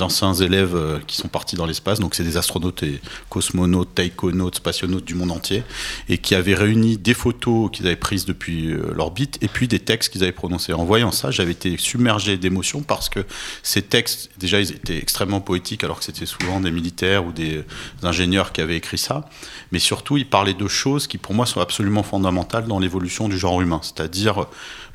anciens 0.00 0.34
élèves 0.34 0.74
euh, 0.74 0.98
qui 1.06 1.16
sont 1.16 1.28
partis 1.28 1.54
dans 1.54 1.66
l'espace, 1.66 2.00
donc 2.00 2.16
c'est 2.16 2.24
des 2.24 2.36
astronautes 2.36 2.82
et 2.82 3.00
cosmonautes, 3.28 3.94
taïkonautes, 3.94 4.56
spationautes 4.56 5.04
du 5.04 5.14
monde 5.14 5.30
entier, 5.30 5.62
et 6.08 6.18
qui 6.18 6.34
avaient 6.34 6.54
réuni 6.54 6.98
des 6.98 7.14
photos 7.14 7.70
qu'ils 7.70 7.86
avaient 7.86 7.94
prises 7.94 8.24
depuis 8.24 8.72
euh, 8.72 8.92
l'orbite 8.94 9.38
et 9.42 9.48
puis 9.48 9.68
des 9.68 9.78
textes 9.78 10.12
qu'ils 10.12 10.24
avaient 10.24 10.32
prononcés. 10.32 10.72
En 10.72 10.84
voyant 10.84 11.12
ça, 11.12 11.30
j'avais 11.30 11.52
été 11.52 11.76
submergé 11.76 12.36
d'émotions 12.36 12.82
parce 12.82 13.08
que 13.08 13.24
ces 13.62 13.82
textes, 13.82 14.30
déjà, 14.38 14.60
ils 14.60 14.72
étaient 14.72 14.98
extrêmement 14.98 15.40
poétiques 15.40 15.84
alors 15.84 16.00
que 16.00 16.04
c'était 16.04 16.26
souvent 16.26 16.58
des 16.58 16.72
militaires 16.72 17.24
ou 17.24 17.30
des 17.30 17.64
ingénieurs 18.02 18.50
qui 18.50 18.60
avaient 18.60 18.76
écrit 18.76 18.98
ça, 18.98 19.28
mais 19.70 19.78
surtout 19.78 20.16
ils 20.16 20.28
parlaient 20.28 20.52
de 20.52 20.66
choses 20.66 21.06
qui 21.06 21.18
pour 21.18 21.34
moi 21.34 21.46
sont 21.46 21.60
absolument 21.60 22.02
fondamentales 22.02 22.66
l'évolution 22.78 23.28
du 23.28 23.38
genre 23.38 23.60
humain, 23.60 23.80
c'est-à-dire 23.82 24.46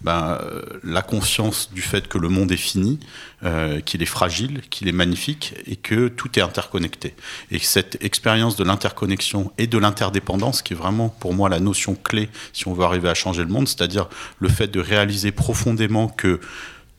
ben, 0.01 0.37
euh, 0.41 0.61
la 0.83 1.01
conscience 1.01 1.71
du 1.73 1.81
fait 1.81 2.07
que 2.07 2.17
le 2.17 2.29
monde 2.29 2.51
est 2.51 2.57
fini, 2.57 2.99
euh, 3.43 3.79
qu'il 3.81 4.01
est 4.01 4.07
fragile, 4.07 4.61
qu'il 4.69 4.87
est 4.87 4.93
magnifique 4.93 5.55
et 5.65 5.75
que 5.75 6.07
tout 6.07 6.37
est 6.37 6.41
interconnecté. 6.41 7.15
Et 7.51 7.59
cette 7.59 8.03
expérience 8.03 8.55
de 8.55 8.63
l'interconnexion 8.63 9.51
et 9.57 9.67
de 9.67 9.77
l'interdépendance, 9.77 10.61
qui 10.61 10.73
est 10.73 10.77
vraiment 10.77 11.09
pour 11.09 11.33
moi 11.33 11.49
la 11.49 11.59
notion 11.59 11.95
clé 11.95 12.29
si 12.53 12.67
on 12.67 12.73
veut 12.73 12.83
arriver 12.83 13.09
à 13.09 13.13
changer 13.13 13.43
le 13.43 13.49
monde, 13.49 13.67
c'est-à-dire 13.67 14.07
le 14.39 14.49
fait 14.49 14.67
de 14.67 14.79
réaliser 14.79 15.31
profondément 15.31 16.07
que 16.07 16.39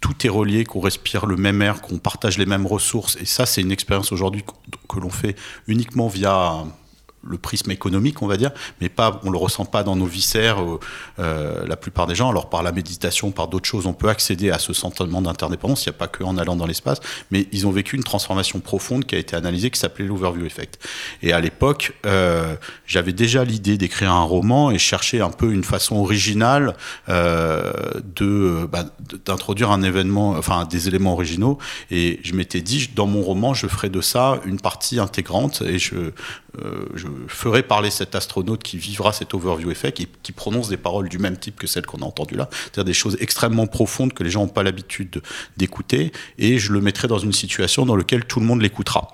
tout 0.01 0.27
est 0.27 0.31
relié, 0.31 0.65
qu'on 0.65 0.81
respire 0.81 1.27
le 1.27 1.37
même 1.37 1.61
air, 1.63 1.81
qu'on 1.81 1.99
partage 1.99 2.39
les 2.39 2.47
mêmes 2.47 2.67
ressources. 2.67 3.17
Et 3.21 3.25
ça, 3.25 3.47
c'est 3.47 3.61
une 3.61 3.73
expérience 3.73 4.13
aujourd'hui 4.13 4.45
que 4.89 5.01
l'on 5.01 5.11
fait 5.11 5.37
uniquement 5.67 6.09
via 6.09 6.65
le 7.29 7.39
prisme 7.39 7.71
économique, 7.71 8.23
on 8.23 8.27
va 8.27 8.37
dire, 8.37 8.51
mais 8.81 8.89
pas, 8.89 9.21
on 9.25 9.31
le 9.31 9.39
ressent 9.39 9.65
pas 9.65 9.83
dans 9.83 9.97
nos 9.97 10.07
viscères. 10.07 10.63
Euh, 10.63 10.81
euh, 11.19 11.67
la 11.67 11.77
plupart 11.77 12.07
des 12.07 12.15
gens, 12.15 12.31
alors 12.31 12.49
par 12.49 12.63
la 12.63 12.73
méditation, 12.73 13.31
par 13.31 13.49
d'autres 13.49 13.69
choses, 13.69 13.87
on 13.87 13.93
peut 13.93 14.09
accéder 14.09 14.51
à 14.51 14.59
ce 14.59 14.73
sentiment 14.73 15.23
d'interdépendance. 15.23 15.85
Il 15.85 15.91
n'y 15.91 15.97
a 15.97 15.99
pas 15.99 16.09
que 16.09 16.25
en 16.25 16.39
allant 16.39 16.57
dans 16.57 16.67
l'espace, 16.67 17.01
mais 17.31 17.47
ils 17.53 17.67
ont 17.67 17.71
vécu 17.71 17.97
une 17.97 18.05
transformation 18.05 18.61
profonde 18.61 19.05
qui 19.05 19.15
a 19.15 19.19
été 19.19 19.37
analysée, 19.37 19.71
qui 19.71 19.79
s'appelait 19.79 20.07
l'overview 20.07 20.47
effect. 20.47 20.79
Et 21.23 21.33
à 21.33 21.41
l'époque, 21.41 21.93
euh, 22.07 22.55
j'avais 22.87 23.13
déjà 23.13 23.45
l'idée 23.45 23.77
d'écrire 23.77 24.13
un 24.13 24.23
roman 24.23 24.71
et 24.71 24.79
chercher 24.79 25.21
un 25.21 25.31
peu 25.31 25.53
une 25.53 25.65
façon 25.65 25.97
originale 25.97 26.77
de 27.09 28.69
bah, 28.71 28.85
d'introduire 29.25 29.71
un 29.71 29.83
événement, 29.83 30.31
enfin 30.31 30.65
des 30.65 30.89
éléments 30.89 31.13
originaux. 31.13 31.59
Et 31.91 32.21
je 32.23 32.35
m'étais 32.35 32.61
dit, 32.61 32.91
dans 32.95 33.07
mon 33.07 33.23
roman, 33.23 33.55
je 33.55 33.67
ferai 33.67 33.89
de 33.89 34.01
ça 34.01 34.41
une 34.45 34.61
partie 34.61 35.01
intégrante 35.01 35.63
et 35.63 35.79
je 35.79 36.13
euh, 36.65 36.87
je 36.95 37.07
ferai 37.27 37.63
parler 37.63 37.91
cet 37.91 38.15
astronaute 38.15 38.63
qui 38.63 38.79
vivra 38.79 39.13
cet 39.13 39.35
overview 39.35 39.71
effect 39.71 40.01
et 40.01 40.09
qui 40.23 40.33
prononce 40.33 40.69
des 40.69 40.77
paroles 40.77 41.09
du 41.09 41.19
même 41.19 41.37
type 41.37 41.57
que 41.57 41.67
celles 41.67 41.87
qu'on 41.87 42.03
a 42.03 42.05
entendues 42.05 42.37
là, 42.37 42.49
c'est-à-dire 42.51 42.85
des 42.85 42.95
choses 42.95 43.17
extrêmement 43.21 43.67
profondes 43.67 44.13
que 44.13 44.23
les 44.23 44.31
gens 44.31 44.43
n'ont 44.43 44.49
pas 44.49 44.63
l'habitude 44.63 45.23
d'écouter, 45.57 46.13
et 46.39 46.59
je 46.59 46.73
le 46.73 46.81
mettrai 46.81 47.09
dans 47.09 47.19
une 47.19 47.33
situation 47.33 47.87
dans 47.87 47.97
laquelle 47.97 48.25
tout 48.25 48.41
le 48.41 48.47
monde 48.47 48.63
l'écoutera. 48.63 49.09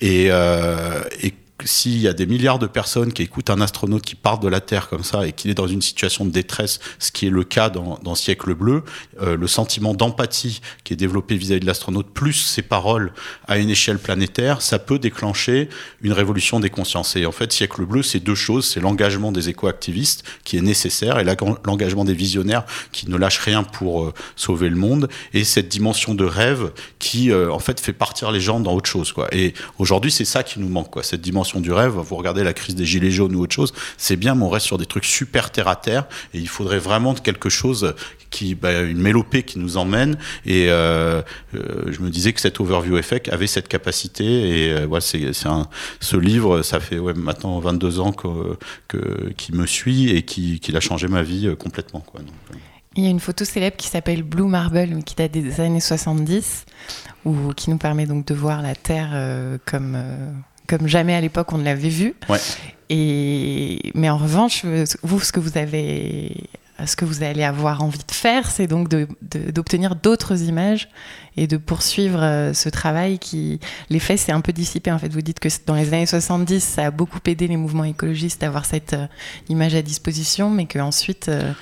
Et, 0.00 0.28
euh, 0.30 1.02
et 1.22 1.34
s'il 1.64 1.98
y 1.98 2.08
a 2.08 2.12
des 2.12 2.26
milliards 2.26 2.58
de 2.58 2.66
personnes 2.66 3.12
qui 3.12 3.22
écoutent 3.22 3.50
un 3.50 3.60
astronaute 3.60 4.02
qui 4.02 4.14
part 4.14 4.38
de 4.38 4.48
la 4.48 4.60
Terre 4.60 4.88
comme 4.88 5.04
ça 5.04 5.26
et 5.26 5.32
qu'il 5.32 5.50
est 5.50 5.54
dans 5.54 5.66
une 5.66 5.82
situation 5.82 6.24
de 6.24 6.30
détresse, 6.30 6.78
ce 6.98 7.10
qui 7.10 7.26
est 7.26 7.30
le 7.30 7.44
cas 7.44 7.68
dans, 7.68 7.98
dans 8.02 8.14
Siècle 8.14 8.54
bleu, 8.54 8.84
euh, 9.20 9.36
le 9.36 9.46
sentiment 9.46 9.94
d'empathie 9.94 10.60
qui 10.84 10.92
est 10.92 10.96
développé 10.96 11.36
vis-à-vis 11.36 11.60
de 11.60 11.66
l'astronaute, 11.66 12.08
plus 12.10 12.34
ses 12.34 12.62
paroles 12.62 13.12
à 13.46 13.58
une 13.58 13.70
échelle 13.70 13.98
planétaire, 13.98 14.62
ça 14.62 14.78
peut 14.78 14.98
déclencher 14.98 15.68
une 16.02 16.12
révolution 16.12 16.60
des 16.60 16.70
consciences. 16.70 17.16
Et 17.16 17.26
en 17.26 17.32
fait, 17.32 17.52
Siècle 17.52 17.84
bleu, 17.84 18.02
c'est 18.02 18.20
deux 18.20 18.34
choses. 18.34 18.68
C'est 18.68 18.80
l'engagement 18.80 19.32
des 19.32 19.48
éco-activistes 19.48 20.24
qui 20.44 20.56
est 20.56 20.62
nécessaire 20.62 21.18
et 21.18 21.24
l'engagement 21.24 22.04
des 22.04 22.14
visionnaires 22.14 22.64
qui 22.92 23.08
ne 23.08 23.16
lâchent 23.16 23.40
rien 23.40 23.62
pour 23.62 24.04
euh, 24.04 24.14
sauver 24.36 24.68
le 24.68 24.76
monde 24.76 25.08
et 25.32 25.44
cette 25.44 25.68
dimension 25.68 26.14
de 26.14 26.24
rêve 26.24 26.72
qui, 26.98 27.30
euh, 27.30 27.52
en 27.52 27.58
fait, 27.58 27.80
fait 27.80 27.92
partir 27.92 28.30
les 28.30 28.40
gens 28.40 28.60
dans 28.60 28.74
autre 28.74 28.88
chose. 28.88 29.12
Quoi. 29.12 29.28
Et 29.32 29.54
aujourd'hui, 29.78 30.10
c'est 30.10 30.24
ça 30.24 30.42
qui 30.42 30.60
nous 30.60 30.68
manque, 30.68 30.90
quoi, 30.90 31.02
cette 31.02 31.20
dimension 31.20 31.47
du 31.56 31.72
rêve, 31.72 31.92
vous 31.92 32.16
regardez 32.16 32.44
la 32.44 32.52
crise 32.52 32.74
des 32.74 32.84
gilets 32.84 33.10
jaunes 33.10 33.34
ou 33.34 33.42
autre 33.42 33.54
chose, 33.54 33.72
c'est 33.96 34.16
bien, 34.16 34.34
mais 34.34 34.44
on 34.44 34.50
reste 34.50 34.66
sur 34.66 34.78
des 34.78 34.86
trucs 34.86 35.04
super 35.04 35.50
terre 35.50 35.68
à 35.68 35.76
terre, 35.76 36.06
et 36.34 36.38
il 36.38 36.48
faudrait 36.48 36.78
vraiment 36.78 37.14
quelque 37.14 37.48
chose 37.48 37.94
qui, 38.30 38.54
bah, 38.54 38.82
une 38.82 39.00
mélopée 39.00 39.42
qui 39.42 39.58
nous 39.58 39.76
emmène. 39.76 40.16
Et 40.44 40.66
euh, 40.68 41.22
euh, 41.54 41.90
je 41.90 42.00
me 42.00 42.10
disais 42.10 42.32
que 42.32 42.40
cet 42.40 42.60
overview 42.60 42.98
effect 42.98 43.28
avait 43.28 43.46
cette 43.46 43.68
capacité. 43.68 44.24
Et 44.24 44.72
euh, 44.72 44.86
ouais, 44.86 45.00
c'est, 45.00 45.32
ce 45.32 46.16
livre, 46.16 46.62
ça 46.62 46.80
fait 46.80 46.98
maintenant 46.98 47.58
22 47.58 48.00
ans 48.00 48.12
que, 48.12 48.56
qui 49.36 49.52
me 49.52 49.66
suit 49.66 50.10
et 50.10 50.22
qui, 50.22 50.60
qui 50.60 50.76
a 50.76 50.80
changé 50.80 51.08
ma 51.08 51.22
vie 51.22 51.54
complètement. 51.58 52.04
Il 52.96 53.04
y 53.04 53.06
a 53.06 53.10
une 53.10 53.20
photo 53.20 53.44
célèbre 53.44 53.76
qui 53.76 53.88
s'appelle 53.88 54.22
Blue 54.22 54.46
Marble, 54.48 55.02
qui 55.04 55.14
date 55.14 55.32
des 55.32 55.60
années 55.60 55.80
70, 55.80 56.64
ou 57.24 57.52
qui 57.54 57.70
nous 57.70 57.78
permet 57.78 58.06
donc 58.06 58.26
de 58.26 58.34
voir 58.34 58.62
la 58.62 58.74
Terre 58.74 59.58
comme 59.64 59.96
comme 60.68 60.86
jamais 60.86 61.14
à 61.14 61.20
l'époque 61.20 61.52
on 61.52 61.58
ne 61.58 61.64
l'avait 61.64 61.88
vu. 61.88 62.14
Et 62.90 63.90
mais 63.94 64.08
en 64.08 64.16
revanche, 64.16 64.64
vous, 65.02 65.20
ce 65.20 65.32
que 65.32 65.40
vous 65.40 65.58
avez, 65.58 66.48
ce 66.86 66.94
que 66.94 67.04
vous 67.04 67.22
allez 67.22 67.42
avoir 67.42 67.82
envie 67.82 67.98
de 67.98 68.12
faire, 68.12 68.50
c'est 68.50 68.66
donc 68.66 68.88
d'obtenir 68.88 69.96
d'autres 69.96 70.42
images 70.42 70.88
et 71.36 71.46
de 71.46 71.56
poursuivre 71.56 72.22
euh, 72.22 72.52
ce 72.52 72.68
travail 72.68 73.18
qui, 73.18 73.60
l'effet 73.90 74.16
s'est 74.16 74.32
un 74.32 74.40
peu 74.40 74.52
dissipé. 74.52 74.90
En 74.90 74.98
fait, 74.98 75.08
vous 75.08 75.22
dites 75.22 75.40
que 75.40 75.48
dans 75.66 75.74
les 75.74 75.88
années 75.88 76.06
70, 76.06 76.62
ça 76.62 76.86
a 76.86 76.90
beaucoup 76.90 77.20
aidé 77.26 77.46
les 77.46 77.56
mouvements 77.56 77.84
écologistes 77.84 78.40
d'avoir 78.40 78.64
cette 78.64 78.94
euh, 78.94 79.06
image 79.48 79.74
à 79.74 79.82
disposition, 79.82 80.50
mais 80.50 80.66
qu'ensuite, 80.66 81.28
euh, 81.28 81.52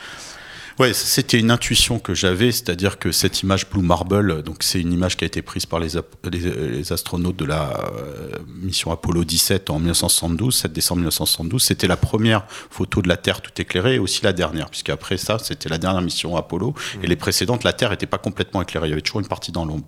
Ouais, 0.79 0.93
c'était 0.93 1.39
une 1.39 1.51
intuition 1.51 1.99
que 1.99 2.13
j'avais, 2.13 2.53
c'est-à-dire 2.53 2.99
que 2.99 3.11
cette 3.11 3.41
image 3.43 3.67
Blue 3.71 3.81
Marble, 3.81 4.43
donc 4.43 4.59
c'est 4.61 4.79
une 4.79 4.93
image 4.93 5.17
qui 5.17 5.25
a 5.25 5.27
été 5.27 5.41
prise 5.41 5.65
par 5.65 5.81
les, 5.81 5.93
les, 6.31 6.93
astronautes 6.93 7.37
de 7.37 7.47
la 7.47 7.81
euh, 7.81 8.29
mission 8.61 8.93
Apollo 8.93 9.25
17 9.25 9.71
en 9.71 9.79
1972, 9.79 10.55
7 10.55 10.73
décembre 10.75 10.99
1972. 10.99 11.63
C'était 11.63 11.87
la 11.87 11.97
première 11.97 12.45
photo 12.69 13.01
de 13.01 13.09
la 13.09 13.17
Terre 13.17 13.41
tout 13.41 13.59
éclairée 13.59 13.95
et 13.95 13.99
aussi 13.99 14.23
la 14.23 14.35
dernière, 14.35 14.69
puisque 14.69 14.91
après 14.91 15.17
ça, 15.17 15.39
c'était 15.39 15.71
la 15.71 15.79
dernière 15.79 16.03
mission 16.03 16.37
Apollo 16.37 16.75
mmh. 16.75 17.05
et 17.05 17.07
les 17.07 17.17
précédentes, 17.17 17.65
la 17.65 17.73
Terre 17.73 17.89
n'était 17.93 18.05
pas 18.05 18.19
complètement 18.19 18.61
éclairée, 18.61 18.89
il 18.89 18.91
y 18.91 18.93
avait 18.93 19.01
toujours 19.01 19.21
une 19.21 19.29
partie 19.29 19.53
dans 19.53 19.65
l'ombre. 19.65 19.87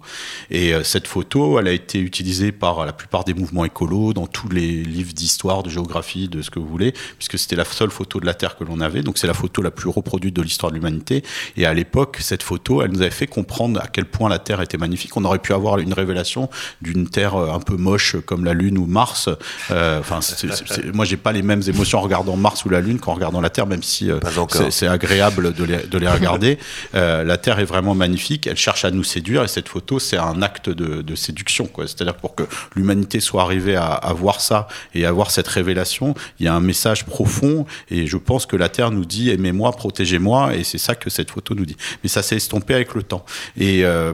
Et 0.50 0.73
euh, 0.73 0.83
cette 0.85 1.07
photo, 1.07 1.59
elle 1.59 1.68
a 1.68 1.73
été 1.73 1.99
utilisée 2.00 2.50
par 2.50 2.87
la 2.87 2.95
plupart 2.95 3.25
des 3.25 3.35
mouvements 3.35 3.66
écolos, 3.66 4.14
dans 4.14 4.26
tous 4.26 4.49
les 4.49 4.85
livres 4.85 5.12
d'histoire, 5.12 5.62
de 5.62 5.68
géographie, 5.68 6.28
de 6.28 6.40
ce 6.40 6.50
que 6.50 6.59
vous 6.59 6.68
voulez, 6.68 6.92
puisque 7.18 7.38
c'était 7.38 7.57
la 7.57 7.66
seule 7.66 7.90
photo 7.90 8.21
de 8.21 8.25
la 8.25 8.33
Terre 8.33 8.57
que 8.57 8.64
l'on 8.64 8.80
avait. 8.80 9.02
Donc 9.02 9.18
c'est 9.18 9.26
la 9.26 9.35
photo 9.35 9.61
la 9.61 9.71
plus 9.71 9.90
reproduite 9.90 10.35
de 10.35 10.40
l'histoire 10.40 10.73
de 10.73 10.77
l'humanité. 10.78 11.23
Et 11.56 11.66
à 11.66 11.75
l'époque, 11.75 12.18
cette 12.20 12.42
photo, 12.42 12.82
elle 12.82 12.90
nous 12.90 13.02
avait 13.02 13.11
fait 13.11 13.26
comprendre 13.26 13.80
à 13.80 13.87
quel 13.87 14.04
point 14.04 14.28
la 14.28 14.38
Terre 14.38 14.61
était 14.61 14.78
magnifique. 14.78 15.16
On 15.16 15.25
aurait 15.25 15.38
pu 15.38 15.52
avoir 15.52 15.78
une 15.78 15.92
révélation 15.92 16.49
d'une 16.82 17.08
Terre 17.08 17.35
euh, 17.35 17.52
un 17.52 17.61
peu 17.61 17.76
moche 17.76 18.16
comme 18.25 18.44
la 18.44 18.54
Lune 18.54 18.78
ou 18.78 18.87
Mars. 18.87 19.28
Euh, 19.70 20.00
enfin, 20.00 20.20
moi, 20.94 21.04
j'ai 21.04 21.16
pas 21.16 21.32
les 21.32 21.42
mêmes 21.42 21.62
émotions 21.66 21.99
en 21.99 22.02
regardant 22.02 22.37
Mars 22.37 22.64
ou 22.64 22.68
la 22.68 22.80
Lune 22.80 22.99
qu'en 22.99 23.14
regardant 23.14 23.40
la 23.40 23.50
Terre, 23.50 23.66
même 23.66 23.82
si 23.82 24.11
euh, 24.11 24.18
c'est 24.70 24.87
agréable 24.87 25.52
de 25.52 25.64
les, 25.64 25.87
de 25.87 25.99
les 25.99 26.08
regarder. 26.08 26.58
la 26.94 27.37
Terre 27.37 27.58
est 27.58 27.64
vraiment 27.64 27.94
magnifique. 27.94 28.47
Elle 28.47 28.56
cherche 28.56 28.85
à 28.85 28.90
nous 28.90 29.04
séduire 29.04 29.42
et 29.44 29.49
cette 29.49 29.68
photo, 29.68 29.99
c'est 29.99 30.16
un 30.16 30.42
acte 30.42 30.70
de, 30.70 31.02
de 31.02 31.14
séduction. 31.14 31.68
C'est-à-dire 31.78 32.16
pour 32.16 32.35
que 32.35 32.44
l'humanité 32.75 33.20
soit 33.20 33.42
arrivée 33.42 33.76
à, 33.76 33.92
à 33.92 34.12
voir 34.12 34.40
ça 34.40 34.68
et 34.94 35.04
à 35.06 35.12
voir 35.12 35.30
cette 35.30 35.49
révélation, 35.49 36.14
il 36.38 36.47
y 36.47 36.49
a 36.49 36.54
un 36.54 36.61
message 36.61 37.04
profond 37.04 37.66
et 37.90 38.06
je 38.06 38.16
pense 38.16 38.47
que 38.47 38.56
la 38.56 38.68
Terre 38.68 38.90
nous 38.90 39.04
dit 39.04 39.30
aimez-moi, 39.30 39.73
protégez-moi 39.73 40.54
et 40.54 40.64
c'est 40.68 40.78
ça 40.78 40.94
que 40.94 41.10
cette 41.10 41.30
photo 41.30 41.54
nous 41.54 41.66
dit. 41.66 41.76
Mais 42.02 42.08
ça 42.08 42.22
s'est 42.22 42.37
estompé 42.37 42.75
avec 42.75 42.94
le 42.94 43.02
temps. 43.02 43.25
Et, 43.56 43.84
euh, 43.84 44.12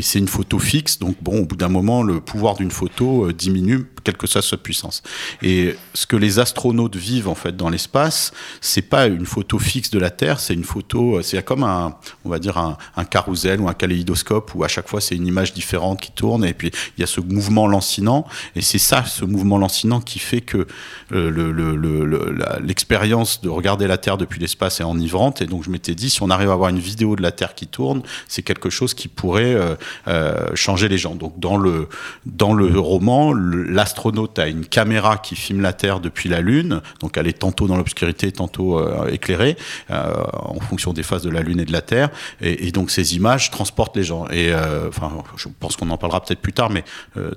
c'est 0.00 0.18
une 0.18 0.28
photo 0.28 0.58
fixe, 0.58 0.98
donc 0.98 1.16
bon, 1.20 1.40
au 1.40 1.44
bout 1.44 1.56
d'un 1.56 1.68
moment, 1.68 2.02
le 2.02 2.20
pouvoir 2.20 2.56
d'une 2.56 2.70
photo 2.70 3.26
euh, 3.26 3.32
diminue 3.32 3.86
quelle 4.02 4.16
que 4.16 4.26
soit 4.26 4.42
sa 4.42 4.56
puissance. 4.56 5.02
Et 5.42 5.74
ce 5.94 6.06
que 6.06 6.16
les 6.16 6.38
astronautes 6.38 6.96
vivent 6.96 7.28
en 7.28 7.34
fait 7.34 7.54
dans 7.54 7.68
l'espace, 7.68 8.32
c'est 8.60 8.82
pas 8.82 9.06
une 9.06 9.26
photo 9.26 9.58
fixe 9.58 9.90
de 9.90 9.98
la 9.98 10.10
Terre, 10.10 10.40
c'est 10.40 10.54
une 10.54 10.64
photo, 10.64 11.18
euh, 11.18 11.22
c'est 11.22 11.44
comme 11.44 11.64
un, 11.64 11.96
on 12.24 12.30
va 12.30 12.38
dire 12.38 12.56
un, 12.56 12.76
carrousel 13.04 13.60
ou 13.60 13.68
un 13.68 13.74
kaléidoscope 13.74 14.54
où 14.54 14.64
à 14.64 14.68
chaque 14.68 14.88
fois 14.88 15.00
c'est 15.00 15.16
une 15.16 15.26
image 15.26 15.52
différente 15.52 16.00
qui 16.00 16.12
tourne 16.12 16.44
et 16.44 16.54
puis 16.54 16.70
il 16.96 17.00
y 17.00 17.04
a 17.04 17.06
ce 17.06 17.20
mouvement 17.20 17.66
lancinant 17.66 18.26
et 18.54 18.62
c'est 18.62 18.78
ça, 18.78 19.04
ce 19.04 19.24
mouvement 19.24 19.58
lancinant 19.58 20.00
qui 20.00 20.18
fait 20.18 20.40
que 20.40 20.66
l'expérience 21.10 23.40
le, 23.42 23.48
le, 23.48 23.50
de 23.50 23.54
regarder 23.54 23.86
la 23.86 23.98
Terre 23.98 24.16
depuis 24.16 24.40
l'espace 24.40 24.80
est 24.80 24.84
enivrante 24.84 25.42
et 25.42 25.46
donc 25.46 25.64
je 25.64 25.70
m'étais 25.70 25.89
dit 25.94 26.10
si 26.10 26.22
on 26.22 26.30
arrive 26.30 26.50
à 26.50 26.52
avoir 26.52 26.70
une 26.70 26.78
vidéo 26.78 27.16
de 27.16 27.22
la 27.22 27.32
Terre 27.32 27.54
qui 27.54 27.66
tourne, 27.66 28.02
c'est 28.28 28.42
quelque 28.42 28.70
chose 28.70 28.94
qui 28.94 29.08
pourrait 29.08 29.54
euh, 29.54 29.74
euh, 30.08 30.54
changer 30.54 30.88
les 30.88 30.98
gens. 30.98 31.14
Donc 31.14 31.38
dans 31.38 31.56
le 31.56 31.88
dans 32.26 32.52
le 32.52 32.78
roman, 32.78 33.32
la 33.32 33.80
l'astronaute 33.80 34.38
a 34.38 34.46
une 34.46 34.66
caméra 34.66 35.16
qui 35.16 35.34
filme 35.34 35.62
la 35.62 35.72
Terre 35.72 36.00
depuis 36.00 36.28
la 36.28 36.42
Lune, 36.42 36.82
donc 37.00 37.16
elle 37.16 37.26
est 37.26 37.38
tantôt 37.38 37.66
dans 37.66 37.76
l'obscurité, 37.76 38.30
tantôt 38.30 38.78
euh, 38.78 39.08
éclairée, 39.08 39.56
en 39.90 40.60
fonction 40.60 40.92
des 40.92 41.02
phases 41.02 41.22
de 41.22 41.30
la 41.30 41.40
Lune 41.40 41.60
et 41.60 41.64
de 41.64 41.72
la 41.72 41.80
Terre, 41.80 42.10
et, 42.40 42.68
et 42.68 42.72
donc 42.72 42.90
ces 42.90 43.16
images 43.16 43.50
transportent 43.50 43.96
les 43.96 44.04
gens. 44.04 44.28
Et 44.28 44.54
enfin, 44.88 45.10
je 45.36 45.48
pense 45.58 45.76
qu'on 45.76 45.88
en 45.90 45.96
parlera 45.96 46.20
peut-être 46.22 46.40
plus 46.40 46.52
tard, 46.52 46.70
mais 46.70 46.84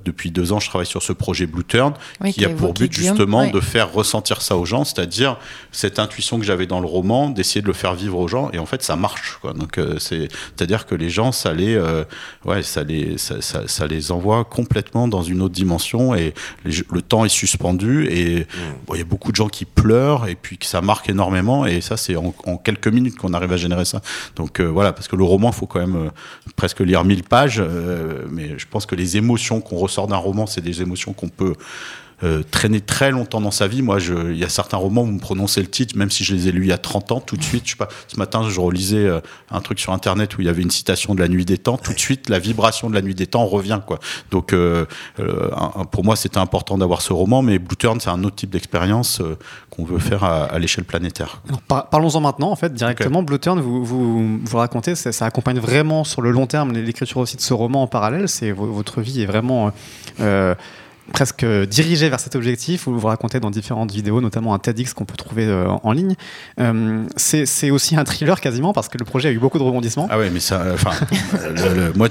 depuis 0.03 0.31
deux 0.31 0.51
ans, 0.51 0.59
je 0.59 0.67
travaille 0.69 0.85
sur 0.85 1.01
ce 1.01 1.13
projet 1.13 1.47
Blue 1.47 1.63
Turn, 1.63 1.93
qui 2.31 2.43
a 2.45 2.49
pour 2.49 2.73
but 2.73 2.91
justement 2.91 3.47
de 3.49 3.59
faire 3.59 3.91
ressentir 3.93 4.41
ça 4.41 4.57
aux 4.57 4.65
gens, 4.65 4.83
c'est-à-dire 4.83 5.37
cette 5.71 5.99
intuition 5.99 6.39
que 6.39 6.45
j'avais 6.45 6.67
dans 6.67 6.79
le 6.79 6.87
roman, 6.87 7.29
d'essayer 7.29 7.61
de 7.61 7.67
le 7.67 7.73
faire 7.73 7.93
vivre 7.93 8.19
aux 8.19 8.27
gens, 8.27 8.42
et 8.51 8.59
en 8.59 8.65
fait, 8.65 8.83
ça 8.83 8.95
marche. 8.95 9.37
Quoi. 9.41 9.53
Donc 9.53 9.79
c'est, 9.99 10.27
c'est-à-dire 10.55 10.85
que 10.85 10.95
les 10.95 11.09
gens, 11.09 11.31
ça 11.31 11.53
les, 11.53 11.79
ouais, 12.45 12.63
ça 12.63 12.83
les, 12.83 13.17
ça, 13.17 13.41
ça, 13.41 13.67
ça 13.67 13.87
les 13.87 14.11
envoie 14.11 14.43
complètement 14.43 15.07
dans 15.07 15.23
une 15.23 15.41
autre 15.41 15.53
dimension, 15.53 16.15
et 16.15 16.33
le 16.65 17.01
temps 17.01 17.25
est 17.25 17.29
suspendu 17.29 18.07
et 18.09 18.41
mm. 18.41 18.93
il 18.93 18.97
y 18.97 19.01
a 19.01 19.05
beaucoup 19.05 19.31
de 19.31 19.35
gens 19.35 19.49
qui 19.49 19.65
pleurent 19.65 20.27
et 20.27 20.35
puis 20.35 20.57
que 20.57 20.65
ça 20.65 20.81
marque 20.81 21.09
énormément 21.09 21.65
et 21.65 21.81
ça 21.81 21.97
c'est 21.97 22.15
en, 22.15 22.31
quelques 22.63 22.87
minutes 22.87 23.17
qu'on 23.17 23.33
arrive 23.33 23.51
à 23.51 23.57
générer 23.57 23.85
ça. 23.85 24.01
Donc 24.35 24.59
euh, 24.59 24.65
voilà, 24.65 24.93
parce 24.93 25.07
que 25.07 25.15
le 25.15 25.23
roman, 25.23 25.49
il 25.49 25.55
faut 25.55 25.65
quand 25.65 25.79
même 25.79 25.95
euh, 25.95 26.09
presque 26.55 26.79
lire 26.79 27.03
1000 27.03 27.23
pages, 27.23 27.59
euh, 27.59 28.25
mais 28.29 28.57
je 28.57 28.65
pense 28.67 28.85
que 28.85 28.95
les 28.95 29.17
émotions 29.17 29.61
qu'on 29.61 29.77
ressort 29.77 30.07
d'un 30.07 30.17
roman, 30.17 30.45
c'est 30.45 30.61
des 30.61 30.81
émotions 30.81 31.13
qu'on 31.13 31.29
peut 31.29 31.53
euh, 32.23 32.41
traîné 32.49 32.79
très 32.79 33.11
longtemps 33.11 33.41
dans 33.41 33.51
sa 33.51 33.67
vie. 33.67 33.81
Moi, 33.81 33.97
il 33.99 34.37
y 34.37 34.45
a 34.45 34.49
certains 34.49 34.77
romans 34.77 35.01
où 35.01 35.07
vous 35.07 35.11
me 35.11 35.19
prononcez 35.19 35.59
le 35.59 35.67
titre, 35.67 35.97
même 35.97 36.09
si 36.09 36.23
je 36.23 36.33
les 36.33 36.47
ai 36.47 36.51
lus 36.51 36.63
il 36.63 36.69
y 36.69 36.73
a 36.73 36.77
30 36.77 37.11
ans, 37.11 37.19
tout 37.19 37.35
de 37.35 37.43
suite, 37.43 37.63
je 37.65 37.71
sais 37.71 37.77
pas, 37.77 37.89
ce 38.07 38.17
matin, 38.17 38.47
je 38.49 38.59
relisais 38.61 39.05
euh, 39.05 39.19
un 39.51 39.59
truc 39.59 39.79
sur 39.79 39.91
Internet 39.91 40.37
où 40.37 40.41
il 40.41 40.45
y 40.45 40.49
avait 40.49 40.61
une 40.61 40.71
citation 40.71 41.15
de 41.15 41.19
la 41.19 41.27
nuit 41.27 41.43
des 41.43 41.57
temps, 41.57 41.77
tout 41.77 41.91
de 41.91 41.99
suite, 41.99 42.29
la 42.29 42.39
vibration 42.39 42.89
de 42.89 42.95
la 42.95 43.01
nuit 43.01 43.13
des 43.13 43.27
temps 43.27 43.45
revient, 43.45 43.81
quoi. 43.85 43.99
Donc, 44.31 44.53
euh, 44.53 44.85
pour 45.91 46.05
moi, 46.05 46.15
c'était 46.15 46.37
important 46.37 46.77
d'avoir 46.77 47.01
ce 47.01 47.11
roman, 47.11 47.41
mais 47.41 47.59
Blue 47.59 47.75
Turn, 47.75 47.99
c'est 47.99 48.09
un 48.09 48.23
autre 48.23 48.35
type 48.35 48.51
d'expérience 48.51 49.21
qu'on 49.69 49.83
veut 49.83 49.99
faire 49.99 50.23
à, 50.23 50.57
l'échelle 50.59 50.85
planétaire. 50.85 51.41
Parlons-en 51.67 52.21
maintenant, 52.21 52.51
en 52.51 52.55
fait, 52.55 52.73
directement. 52.73 53.23
Blue 53.23 53.39
Turn, 53.39 53.59
vous, 53.59 53.83
vous, 53.83 54.39
vous 54.41 54.57
racontez, 54.57 54.95
ça, 54.95 55.11
ça, 55.11 55.25
accompagne 55.25 55.59
vraiment 55.59 56.03
sur 56.03 56.21
le 56.21 56.31
long 56.31 56.47
terme 56.47 56.71
l'écriture 56.71 57.17
aussi 57.17 57.35
de 57.35 57.41
ce 57.41 57.53
roman 57.53 57.83
en 57.83 57.87
parallèle. 57.87 58.29
C'est 58.29 58.51
votre 58.51 59.01
vie 59.01 59.21
est 59.21 59.25
vraiment 59.25 59.73
presque 61.13 61.45
dirigé 61.45 62.09
vers 62.09 62.19
cet 62.19 62.35
objectif, 62.35 62.85
vous 62.87 62.99
vous 62.99 63.07
racontez 63.07 63.39
dans 63.39 63.51
différentes 63.51 63.91
vidéos, 63.91 64.19
notamment 64.19 64.53
un 64.53 64.59
TEDx 64.59 64.93
qu'on 64.93 65.05
peut 65.05 65.15
trouver 65.15 65.45
euh, 65.45 65.69
en 65.83 65.91
ligne. 65.91 66.15
Euh, 66.59 67.03
c'est 67.15 67.69
aussi 67.69 67.95
un 67.95 68.03
thriller 68.03 68.41
quasiment 68.41 68.73
parce 68.73 68.89
que 68.89 68.97
le 68.97 69.05
projet 69.05 69.29
a 69.29 69.31
eu 69.31 69.37
beaucoup 69.37 69.59
de 69.59 69.63
rebondissements. 69.63 70.07
Ah 70.09 70.17
ouais, 70.17 70.31
mais 70.31 70.39
ça, 70.39 70.65
enfin, 70.73 70.91
moi 71.95 72.09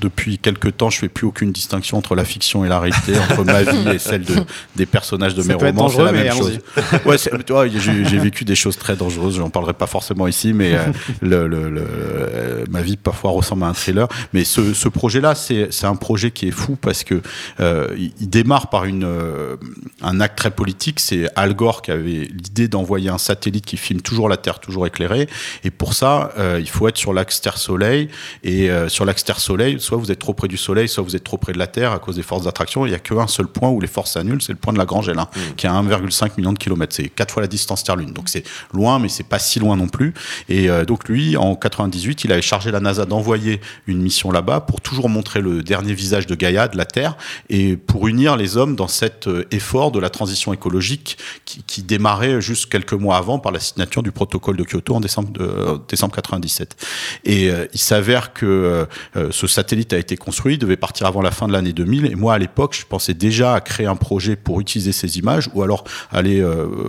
depuis 0.00 0.38
quelques 0.38 0.78
temps, 0.78 0.88
je 0.88 0.98
fais 0.98 1.08
plus 1.10 1.26
aucune 1.26 1.52
distinction 1.52 1.98
entre 1.98 2.14
la 2.14 2.24
fiction 2.24 2.64
et 2.64 2.68
la 2.68 2.80
réalité, 2.80 3.12
entre 3.18 3.44
ma 3.44 3.62
vie 3.62 3.88
et 3.90 3.98
celle 3.98 4.24
de, 4.24 4.36
des 4.76 4.86
personnages 4.86 5.34
de 5.34 5.42
mes 5.42 5.54
romans. 5.54 5.90
C'est 5.90 6.02
la 6.02 6.12
même 6.12 6.32
chose. 6.32 6.58
Ouais, 7.04 7.18
j'ai 7.18 8.18
vécu 8.18 8.46
des 8.46 8.54
choses 8.54 8.78
très 8.78 8.96
dangereuses. 8.96 9.36
J'en 9.36 9.50
parlerai 9.50 9.74
pas 9.74 9.86
forcément 9.86 10.26
ici, 10.26 10.54
mais 10.54 10.74
euh, 10.74 10.86
le, 11.20 11.46
le, 11.46 12.64
ma 12.70 12.80
vie 12.80 12.96
parfois 12.96 13.32
ressemble 13.32 13.64
à 13.64 13.66
un 13.66 13.74
thriller. 13.74 14.08
Mais 14.32 14.44
ce, 14.44 14.72
ce 14.72 14.88
projet-là, 14.88 15.34
c'est 15.34 15.84
un 15.84 15.96
projet 15.96 16.30
qui 16.30 16.48
est 16.48 16.52
fou 16.52 16.76
parce 16.80 17.04
que 17.04 17.20
il, 17.58 18.21
démarre 18.26 18.68
par 18.70 18.84
une, 18.84 19.06
un 20.00 20.20
acte 20.20 20.38
très 20.38 20.50
politique. 20.50 21.00
C'est 21.00 21.28
Al 21.36 21.54
Gore 21.54 21.82
qui 21.82 21.90
avait 21.90 22.28
l'idée 22.30 22.68
d'envoyer 22.68 23.10
un 23.10 23.18
satellite 23.18 23.64
qui 23.64 23.76
filme 23.76 24.00
toujours 24.00 24.28
la 24.28 24.36
Terre, 24.36 24.60
toujours 24.60 24.86
éclairée. 24.86 25.28
Et 25.64 25.70
pour 25.70 25.94
ça, 25.94 26.32
il 26.58 26.68
faut 26.68 26.88
être 26.88 26.96
sur 26.96 27.12
l'axe 27.12 27.40
Terre-Soleil. 27.40 28.08
Et 28.44 28.70
sur 28.88 29.04
l'axe 29.04 29.24
Terre-Soleil, 29.24 29.80
soit 29.80 29.98
vous 29.98 30.10
êtes 30.10 30.18
trop 30.18 30.34
près 30.34 30.48
du 30.48 30.56
Soleil, 30.56 30.88
soit 30.88 31.02
vous 31.02 31.16
êtes 31.16 31.24
trop 31.24 31.38
près 31.38 31.52
de 31.52 31.58
la 31.58 31.66
Terre 31.66 31.92
à 31.92 31.98
cause 31.98 32.16
des 32.16 32.22
forces 32.22 32.44
d'attraction. 32.44 32.86
Il 32.86 32.90
n'y 32.90 32.94
a 32.94 32.98
qu'un 32.98 33.26
seul 33.26 33.46
point 33.46 33.70
où 33.70 33.80
les 33.80 33.88
forces 33.88 34.12
s'annulent, 34.12 34.42
c'est 34.42 34.52
le 34.52 34.58
point 34.58 34.72
de 34.72 34.78
la 34.78 34.84
Grange 34.84 35.08
L1, 35.08 35.22
mmh. 35.22 35.54
qui 35.56 35.66
est 35.66 35.70
à 35.70 35.74
1,5 35.74 36.32
million 36.36 36.52
de 36.52 36.58
kilomètres. 36.58 36.94
C'est 36.94 37.08
quatre 37.08 37.32
fois 37.32 37.42
la 37.42 37.48
distance 37.48 37.84
Terre-Lune. 37.84 38.12
Donc 38.12 38.28
c'est 38.28 38.44
loin, 38.72 38.98
mais 38.98 39.08
c'est 39.08 39.26
pas 39.26 39.38
si 39.38 39.58
loin 39.58 39.76
non 39.76 39.88
plus. 39.88 40.14
Et 40.48 40.68
donc 40.86 41.08
lui, 41.08 41.36
en 41.36 41.54
98, 41.54 42.24
il 42.24 42.32
avait 42.32 42.42
chargé 42.42 42.70
la 42.70 42.80
NASA 42.80 43.04
d'envoyer 43.04 43.60
une 43.86 44.00
mission 44.00 44.30
là-bas 44.30 44.60
pour 44.60 44.80
toujours 44.80 45.08
montrer 45.08 45.40
le 45.40 45.62
dernier 45.62 45.94
visage 45.94 46.26
de 46.26 46.34
Gaïa, 46.34 46.68
de 46.68 46.76
la 46.76 46.84
Terre, 46.84 47.16
et 47.48 47.76
pour 47.76 48.01
unir 48.08 48.36
les 48.36 48.56
hommes 48.56 48.76
dans 48.76 48.88
cet 48.88 49.26
euh, 49.26 49.46
effort 49.50 49.92
de 49.92 49.98
la 49.98 50.10
transition 50.10 50.52
écologique 50.52 51.18
qui, 51.44 51.82
démarrait 51.82 52.40
juste 52.40 52.66
quelques 52.70 52.92
mois 52.92 53.16
avant 53.16 53.38
par 53.38 53.52
la 53.52 53.58
signature 53.58 54.02
du 54.02 54.12
protocole 54.12 54.56
de 54.56 54.64
Kyoto 54.64 54.94
en 54.94 55.00
décembre, 55.00 55.32
de, 55.32 55.42
euh, 55.42 55.78
décembre 55.88 56.14
97. 56.14 56.76
Et 57.24 57.50
euh, 57.50 57.66
il 57.72 57.80
s'avère 57.80 58.32
que 58.32 58.86
ce 59.30 59.46
satellite 59.46 59.92
a 59.92 59.98
été 59.98 60.16
construit, 60.16 60.54
il 60.54 60.58
devait 60.58 60.76
partir 60.76 61.06
avant 61.06 61.22
la 61.22 61.30
fin 61.30 61.48
de 61.48 61.52
l'année 61.52 61.72
2000, 61.72 62.06
et 62.06 62.14
moi 62.14 62.34
à 62.34 62.38
l'époque, 62.38 62.76
je 62.78 62.86
pensais 62.86 63.14
déjà 63.14 63.54
à 63.54 63.60
créer 63.60 63.86
un 63.86 63.96
projet 63.96 64.36
pour 64.36 64.60
utiliser 64.60 64.92
ces 64.92 65.18
images, 65.18 65.50
ou 65.54 65.62
alors 65.62 65.84
aller 66.10 66.44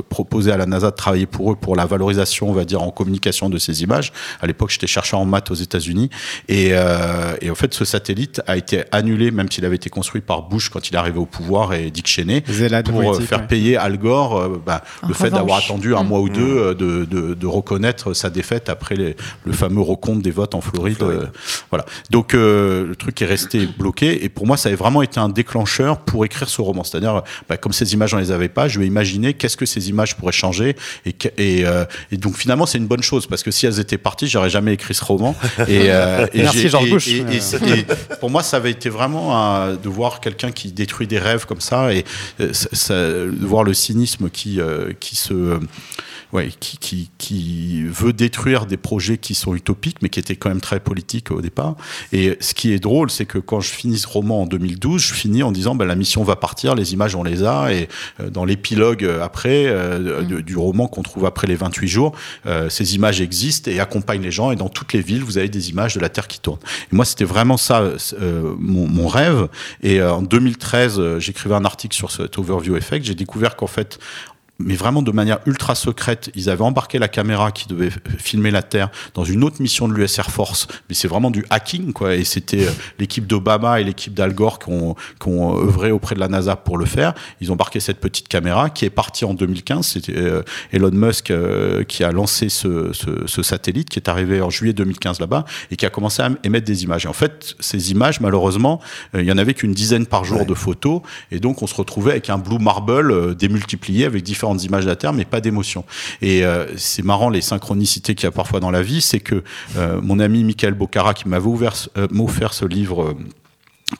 proposer 0.10 0.52
à 0.52 0.58
la 0.58 0.66
NASA 0.66 0.92
de 0.92 0.96
travailler 0.96 1.26
pour 1.26 1.52
eux 1.52 1.56
pour 1.56 1.76
la 1.76 1.86
valorisation, 1.86 2.50
on 2.50 2.54
va 2.54 2.66
dire, 2.66 2.82
en 2.82 2.92
communication 2.92 3.50
de 3.50 3.58
ces 3.58 3.84
images. 3.84 4.14
À 4.42 4.48
l'époque, 4.48 4.70
j'étais 4.70 4.88
chercheur 4.88 5.20
en 5.20 5.26
maths 5.26 5.52
aux 5.52 5.56
États-Unis, 5.56 6.10
et, 6.48 6.74
en 6.78 7.56
fait, 7.56 7.74
ce 7.74 7.86
satellite 7.86 8.42
a 8.48 8.58
été 8.58 8.84
annulé, 8.92 9.32
même 9.32 9.52
s'il 9.52 9.66
avait 9.66 9.76
été 9.76 9.90
construit 9.90 10.22
par 10.22 10.44
Bush 10.44 10.70
quand 10.70 10.90
il 10.90 10.96
est 10.96 11.03
arrivé 11.04 11.20
au 11.20 11.26
pouvoir 11.26 11.74
et 11.74 11.92
Dick 11.92 12.08
Cheney, 12.08 12.42
pour 12.42 13.02
euh, 13.02 13.20
faire 13.20 13.48
payer 13.48 13.78
Al 13.78 13.98
Gore 13.98 14.38
euh, 14.38 14.62
bah, 14.64 14.84
le 15.08 15.14
fait 15.14 15.30
d'avoir 15.30 15.60
attendu 15.60 15.96
un 15.96 16.04
mm. 16.04 16.08
mois 16.08 16.20
ou 16.20 16.30
deux 16.30 16.74
de, 16.76 17.06
de, 17.06 17.34
de, 17.34 17.48
reconnaître 17.48 18.14
sa 18.14 18.30
défaite 18.30 18.70
après 18.70 18.96
les, 18.96 19.16
le 19.46 19.54
fameux 19.54 19.82
recompte 19.82 20.22
des 20.22 20.32
votes 20.32 20.56
en 20.56 20.62
Floride. 20.62 21.04
voilà. 21.70 21.86
Donc 22.10 22.34
le 22.34 22.94
truc 22.98 23.22
est 23.22 23.26
resté 23.26 23.66
bloqué. 23.66 24.24
Et 24.24 24.30
pour 24.30 24.48
moi, 24.48 24.58
ça 24.58 24.70
a 24.70 24.76
vraiment 24.76 25.02
été 25.02 25.20
un 25.20 25.30
déclencheur 25.30 26.00
pour 26.00 26.26
écrire 26.26 26.50
ce 26.50 26.62
roman. 26.62 26.84
C'est-à-dire, 26.84 27.24
bah, 27.48 27.58
comme 27.58 27.74
ces 27.74 27.94
images, 27.94 28.14
on 28.14 28.18
les 28.18 28.32
avait 28.32 28.50
pas, 28.50 28.68
je 28.68 28.80
vais 28.80 28.88
imaginer 28.88 29.34
qu'est-ce 29.34 29.58
que 29.58 29.66
ces 29.66 29.90
images 29.90 30.16
pourraient 30.16 30.32
changer. 30.32 30.76
Et, 31.06 31.16
et, 31.38 31.64
et 32.12 32.18
donc 32.18 32.38
finalement, 32.38 32.66
c'est 32.66 32.78
une 32.78 32.88
bonne 32.88 33.04
chose 33.04 33.28
parce 33.28 33.44
que 33.44 33.52
si 33.52 33.66
elles 33.66 33.80
étaient 33.80 33.98
parties, 33.98 34.28
j'aurais 34.28 34.50
jamais 34.50 34.74
écrit 34.74 34.94
ce 34.94 35.04
roman. 35.04 35.36
Et, 35.68 35.90
euh, 35.90 36.28
et 36.34 36.42
Merci 36.42 36.70
Georges 36.70 36.90
Bush. 36.90 37.10
Pour 38.20 38.30
moi, 38.30 38.44
ça 38.44 38.58
avait 38.58 38.72
été 38.72 38.90
vraiment 38.90 39.68
de 39.74 39.90
voir 39.90 40.20
quelqu'un 40.20 40.52
qui 40.52 40.72
détruit 40.72 40.93
des 41.02 41.20
rêves 41.20 41.46
comme 41.46 41.62
ça 41.62 41.94
et 41.94 42.06
euh, 42.40 42.54
ça, 42.54 42.96
voir 43.42 43.64
le 43.64 43.74
cynisme 43.74 44.30
qui, 44.30 44.60
euh, 44.60 44.94
qui 45.00 45.16
se 45.16 45.60
ouais, 46.34 46.50
qui, 46.60 46.78
qui, 46.78 47.12
qui, 47.18 47.84
veut 47.84 48.12
détruire 48.12 48.66
des 48.66 48.76
projets 48.76 49.18
qui 49.18 49.36
sont 49.36 49.56
utopiques, 49.56 49.98
mais 50.02 50.10
qui 50.10 50.20
étaient 50.20 50.36
quand 50.36 50.50
même 50.50 50.62
très 50.62 50.80
politiques 50.80 51.32
au 51.32 51.42
départ. 51.42 51.76
Et 52.12 52.38
ce 52.42 52.54
qui 52.54 52.74
est 52.74 52.80
drôle, 52.80 53.10
c'est 53.12 53.26
que 53.26 53.38
quand 53.38 53.62
je 53.62 53.70
finis 53.70 54.00
ce 54.00 54.08
roman 54.08 54.42
en 54.42 54.46
2012, 54.48 55.02
je 55.02 55.14
finis 55.14 55.44
en 55.44 55.52
disant 55.52 55.76
ben, 55.76 55.86
la 55.86 55.96
mission 55.96 56.24
va 56.24 56.36
partir, 56.36 56.76
les 56.76 56.94
images 56.94 57.16
on 57.16 57.24
les 57.24 57.44
a, 57.44 57.72
et 57.72 57.88
euh, 58.20 58.30
dans 58.30 58.46
l'épilogue 58.46 59.04
euh, 59.04 59.24
après 59.24 59.66
euh, 59.68 60.24
mm. 60.24 60.42
du 60.42 60.58
roman 60.58 60.88
qu'on 60.88 61.04
trouve 61.04 61.26
après 61.26 61.48
les 61.48 61.56
28 61.56 61.88
jours, 61.88 62.16
ces 62.70 62.96
images 62.96 63.22
existent 63.22 63.70
et 63.70 63.80
accompagnent 63.80 64.24
les 64.24 64.32
gens. 64.32 64.52
Et 64.52 64.56
dans 64.56 64.70
toutes 64.70 64.94
les 64.94 65.02
villes, 65.02 65.24
vous 65.24 65.38
avez 65.38 65.50
des 65.50 65.70
images 65.70 65.94
de 65.94 66.00
la 66.00 66.10
Terre 66.10 66.28
qui 66.28 66.40
tourne. 66.40 66.60
Et 66.92 66.96
moi, 66.96 67.06
c'était 67.06 67.26
vraiment 67.26 67.58
ça 67.58 67.84
mon, 68.58 68.88
mon, 68.88 69.08
rêve. 69.08 69.48
Et 69.84 70.02
en 70.02 70.22
2013, 70.22 70.83
j'écrivais 71.20 71.56
un 71.56 71.66
article 71.66 71.96
sur 71.96 72.12
cet 72.12 72.38
overview 72.38 72.76
effect. 72.76 73.06
J'ai 73.06 73.16
découvert 73.16 73.56
qu'en 73.56 73.68
fait, 73.68 74.00
mais 74.60 74.76
vraiment 74.76 75.02
de 75.02 75.12
manière 75.12 75.40
ultra 75.46 75.76
secrète. 75.76 76.32
Ils 76.36 76.50
avaient 76.50 76.64
embarqué 76.64 77.00
la 77.00 77.08
caméra 77.08 77.52
qui 77.52 77.68
devait 77.68 77.90
filmer 78.18 78.52
la 78.52 78.62
Terre 78.62 78.90
dans 79.14 79.24
une 79.24 79.44
autre 79.44 79.62
mission 79.62 79.88
de 79.88 79.94
l'US 79.94 80.18
Air 80.20 80.30
Force, 80.30 80.68
mais 80.90 80.96
c'est 80.96 81.08
vraiment 81.08 81.32
du 81.32 81.46
hacking, 81.50 81.92
quoi. 81.92 82.16
Et 82.16 82.24
c'était 82.24 82.68
euh, 82.68 82.72
l'équipe 83.00 83.26
d'Obama 83.26 83.82
et 83.82 83.84
l'équipe 83.84 84.14
d'Al 84.14 84.34
Gore 84.34 84.60
qui 84.60 84.70
ont, 84.70 84.96
qui 85.20 85.28
ont 85.28 85.58
œuvré 85.58 85.92
auprès 85.92 86.16
de 86.16 86.20
la 86.20 86.28
NASA 86.28 86.56
pour 86.56 86.78
le 86.78 86.86
faire. 86.86 87.14
Ils 87.42 87.50
ont 87.50 87.54
embarqué 87.54 87.80
cette 87.80 88.00
petite 88.00 88.28
caméra 88.28 88.70
qui 88.70 88.86
est 88.86 88.90
partie 88.92 89.26
en 89.26 89.34
2015. 89.34 89.86
C'était 89.86 90.16
euh, 90.16 90.44
Elon 90.72 90.92
Musk 90.92 91.32
euh, 91.32 91.84
qui 91.84 92.04
a 92.04 92.12
lancé 92.12 92.50
ce, 92.50 92.94
ce, 92.94 93.26
ce, 93.26 93.44
satellite 93.44 93.90
qui 93.90 94.00
est 94.00 94.08
arrivé 94.08 94.42
en 94.42 94.50
juillet 94.50 94.74
2015 94.74 95.20
là-bas 95.20 95.46
et 95.72 95.76
qui 95.76 95.86
a 95.86 95.90
commencé 95.90 96.22
à 96.22 96.30
émettre 96.44 96.66
des 96.66 96.84
images. 96.84 97.06
Et 97.06 97.10
en 97.10 97.14
fait, 97.14 97.56
ces 97.60 97.92
images, 97.92 98.22
malheureusement, 98.22 98.80
il 99.14 99.26
y 99.26 99.32
en 99.32 99.38
avait 99.38 99.54
qu'une 99.54 99.74
dizaine 99.74 100.06
par 100.06 100.24
jour 100.24 100.46
de 100.46 100.54
photos, 100.54 101.02
et 101.32 101.40
donc 101.40 101.62
on 101.62 101.68
se 101.68 101.76
retrouvait 101.76 102.12
avec 102.12 102.30
un 102.30 102.38
blue 102.38 102.60
marble 102.60 103.36
démultiplié 103.36 104.06
avec 104.06 104.24
différents 104.24 104.43
images 104.58 104.84
de 104.84 104.90
la 104.90 104.96
Terre, 104.96 105.14
mais 105.14 105.26
pas 105.26 105.42
d'émotion. 105.42 105.86
Et 106.22 106.44
euh, 106.44 106.66
c'est 106.78 107.04
marrant 107.04 107.30
les 107.30 107.42
synchronicités 107.42 108.16
qu'il 108.16 108.26
y 108.26 108.28
a 108.28 108.32
parfois 108.32 108.60
dans 108.60 108.72
la 108.72 108.82
vie, 108.82 109.02
c'est 109.02 109.20
que 109.20 109.44
euh, 109.78 110.00
mon 110.02 110.20
ami 110.20 110.44
Michael 110.44 110.74
Bocara, 110.74 111.14
qui 111.14 111.28
m'avait 111.28 111.50
euh, 111.98 112.08
offert 112.20 112.54
ce 112.54 112.66
livre 112.66 113.16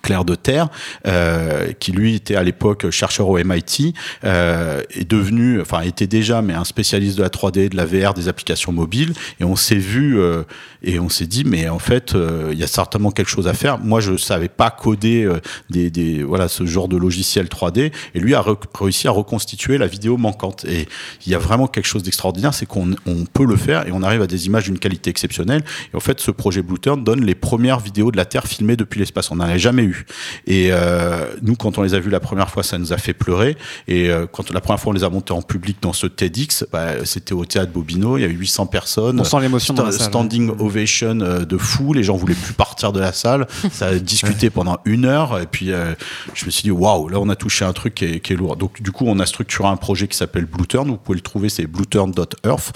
Claire 0.02 0.26
de 0.26 0.36
Terre, 0.36 0.70
euh, 1.08 1.72
qui 1.80 1.92
lui 1.92 2.16
était 2.16 2.36
à 2.36 2.44
l'époque 2.44 2.90
chercheur 2.90 3.30
au 3.30 3.38
MIT, 3.38 3.94
euh, 4.24 4.82
est 4.92 5.10
devenu, 5.10 5.62
enfin 5.62 5.82
était 5.82 6.08
déjà, 6.08 6.42
mais 6.42 6.54
un 6.54 6.64
spécialiste 6.64 7.18
de 7.18 7.24
la 7.24 7.30
3D, 7.30 7.70
de 7.70 7.78
la 7.78 7.86
VR, 7.86 8.14
des 8.14 8.28
applications 8.28 8.72
mobiles, 8.72 9.14
et 9.40 9.44
on 9.44 9.56
s'est 9.56 9.76
vu 9.76 10.20
euh, 10.20 10.44
et 10.84 11.00
on 11.00 11.10
s'est 11.10 11.28
dit, 11.28 11.44
mais 11.46 11.70
en 11.70 11.80
fait, 11.80 12.14
euh, 12.14 12.50
il 12.52 12.60
y 12.60 12.64
a 12.64 12.68
certainement 12.68 13.12
quelque 13.12 13.30
chose 13.30 13.48
à 13.48 13.54
faire. 13.54 13.80
Moi, 13.80 14.02
je 14.02 14.18
savais 14.18 14.50
pas 14.50 14.70
coder 14.70 15.24
euh, 15.24 15.40
des, 15.70 15.90
des, 15.90 16.24
voilà 16.24 16.50
ce 16.50 16.66
genre 16.66 16.90
de 16.90 16.98
logiciel 16.98 17.48
3D, 17.48 17.92
et 18.14 18.20
lui 18.20 18.36
a 18.36 18.44
réussi 18.78 19.08
à 19.08 19.12
reconstituer 19.12 19.78
la 19.78 19.88
vidéo 19.88 20.18
manquante. 20.18 20.66
Et 20.66 20.88
il 21.26 21.32
y 21.32 21.36
a 21.36 21.40
vraiment 21.40 21.68
quelque 21.68 21.86
chose 21.86 22.04
d'extraordinaire, 22.04 22.54
c'est 22.54 22.66
qu'on 22.66 22.92
on 23.06 23.26
peut 23.26 23.46
le 23.46 23.56
faire 23.56 23.88
et 23.88 23.92
on 23.94 24.04
arrive 24.04 24.22
à 24.22 24.28
des 24.28 24.46
images 24.46 24.66
d'une 24.66 24.80
qualité 24.80 25.10
exceptionnelle. 25.10 25.64
Et 25.94 25.96
en 25.96 26.02
fait, 26.02 26.20
ce 26.20 26.32
projet 26.32 26.62
Blueturn 26.62 27.04
donne 27.04 27.24
les 27.24 27.36
premières 27.36 27.80
vidéos 27.80 28.12
de 28.12 28.18
la 28.18 28.26
Terre 28.26 28.46
filmées 28.46 28.76
depuis 28.76 29.00
l'espace. 29.00 29.32
On 29.32 29.36
n'en 29.38 29.46
avait 29.46 29.60
jamais 29.84 29.92
eu. 29.92 30.06
Et 30.48 30.70
euh, 30.72 31.26
nous, 31.42 31.56
quand 31.56 31.78
on 31.78 31.82
les 31.82 31.94
a 31.94 32.00
vus 32.00 32.10
la 32.10 32.20
première 32.20 32.50
fois, 32.50 32.64
ça 32.64 32.78
nous 32.78 32.94
a 32.94 32.98
fait 32.98 33.14
pleurer. 33.14 33.58
Et 33.88 34.10
euh, 34.10 34.26
quand 34.32 34.52
la 34.52 34.62
première 34.62 34.80
fois 34.80 34.92
on 34.92 34.94
les 34.94 35.04
a 35.04 35.10
montés 35.10 35.34
en 35.34 35.42
public 35.42 35.78
dans 35.82 35.94
ce 35.94 36.08
TEDx, 36.08 36.66
bah, 36.72 37.06
c'était 37.06 37.34
au 37.34 37.46
théâtre 37.46 37.72
Bobino, 37.72 38.18
il 38.18 38.22
y 38.22 38.24
avait 38.24 38.34
800 38.34 38.68
personnes. 38.68 39.20
On 39.20 39.24
sent 39.24 39.42
l'émotion 39.42 39.74
dans 39.74 39.86
la 39.86 39.92
salle. 39.92 40.10
Standing 40.10 40.52
ovation 40.60 41.20
euh, 41.22 41.46
de 41.46 41.58
fou, 41.58 41.94
les 41.94 42.04
gens 42.04 42.16
voulaient 42.16 42.34
plus 42.34 42.54
partir 42.54 42.92
de 42.92 43.00
la 43.00 43.14
salle. 43.14 43.48
Ça 43.72 43.88
a 43.88 43.96
discuté 43.96 44.50
pendant 44.50 44.78
une 44.86 45.06
heure. 45.06 45.40
Et 45.40 45.48
puis 45.48 45.72
euh, 45.72 45.94
je 46.34 46.46
me 46.46 46.52
suis 46.52 46.64
dit, 46.64 46.72
waouh, 46.72 47.10
là 47.10 47.20
on 47.20 47.30
a 47.30 47.36
touché 47.36 47.66
un 47.66 47.74
truc 47.74 47.96
qui 47.96 48.06
est, 48.06 48.20
qui 48.20 48.34
est, 48.34 48.36
lourd. 48.36 48.56
Donc 48.56 48.82
du 48.82 48.92
coup, 48.92 49.06
on 49.08 49.20
a 49.20 49.26
structuré 49.26 49.68
un 49.68 49.78
projet 49.78 50.08
qui 50.08 50.18
s'appelle 50.18 50.46
Blueturn. 50.46 50.88
Vous 50.88 50.98
pouvez 50.98 51.18
le 51.18 51.22
trouver, 51.22 51.50
c'est 51.50 51.68
blueturn.earth. 51.68 52.74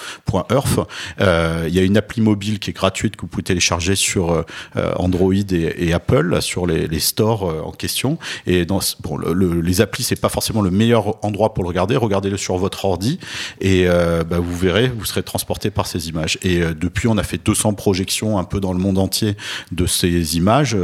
Il 1.20 1.74
y 1.74 1.80
a 1.80 1.84
une 1.84 1.98
appli 1.98 2.22
mobile 2.22 2.60
qui 2.60 2.72
est 2.72 2.74
gratuite 2.74 3.16
que 3.16 3.22
vous 3.22 3.28
pouvez 3.28 3.44
télécharger 3.44 3.96
sur 3.96 4.46
Android 4.76 5.34
et, 5.34 5.88
et 5.88 5.94
Apple, 5.94 6.42
sur 6.42 6.66
les, 6.68 6.88
les 6.88 6.97
stores 7.00 7.50
euh, 7.50 7.62
en 7.64 7.72
question. 7.72 8.18
Et 8.46 8.66
dans 8.66 8.80
bon, 9.02 9.18
le, 9.18 9.62
les 9.62 9.82
applis, 9.82 10.04
c'est 10.04 10.20
pas 10.20 10.30
forcément 10.30 10.62
le 10.62 10.72
meilleur 10.72 11.24
endroit 11.24 11.54
pour 11.54 11.64
le 11.64 11.70
regarder. 11.70 11.96
Regardez-le 11.96 12.38
sur 12.38 12.58
votre 12.58 12.86
ordi 12.86 13.20
et 13.62 13.86
euh, 13.88 14.24
bah, 14.24 14.40
vous 14.40 14.56
verrez, 14.56 14.90
vous 14.90 15.06
serez 15.06 15.24
transporté 15.24 15.70
par 15.70 15.88
ces 15.88 16.10
images. 16.10 16.38
Et 16.44 16.62
euh, 16.62 16.74
depuis, 16.74 17.08
on 17.08 17.18
a 17.18 17.24
fait 17.24 17.44
200 17.44 17.74
projections 17.74 18.38
un 18.38 18.44
peu 18.44 18.60
dans 18.60 18.74
le 18.74 18.80
monde 18.80 18.98
entier 18.98 19.36
de 19.72 19.86
ces 19.86 20.38
images. 20.38 20.76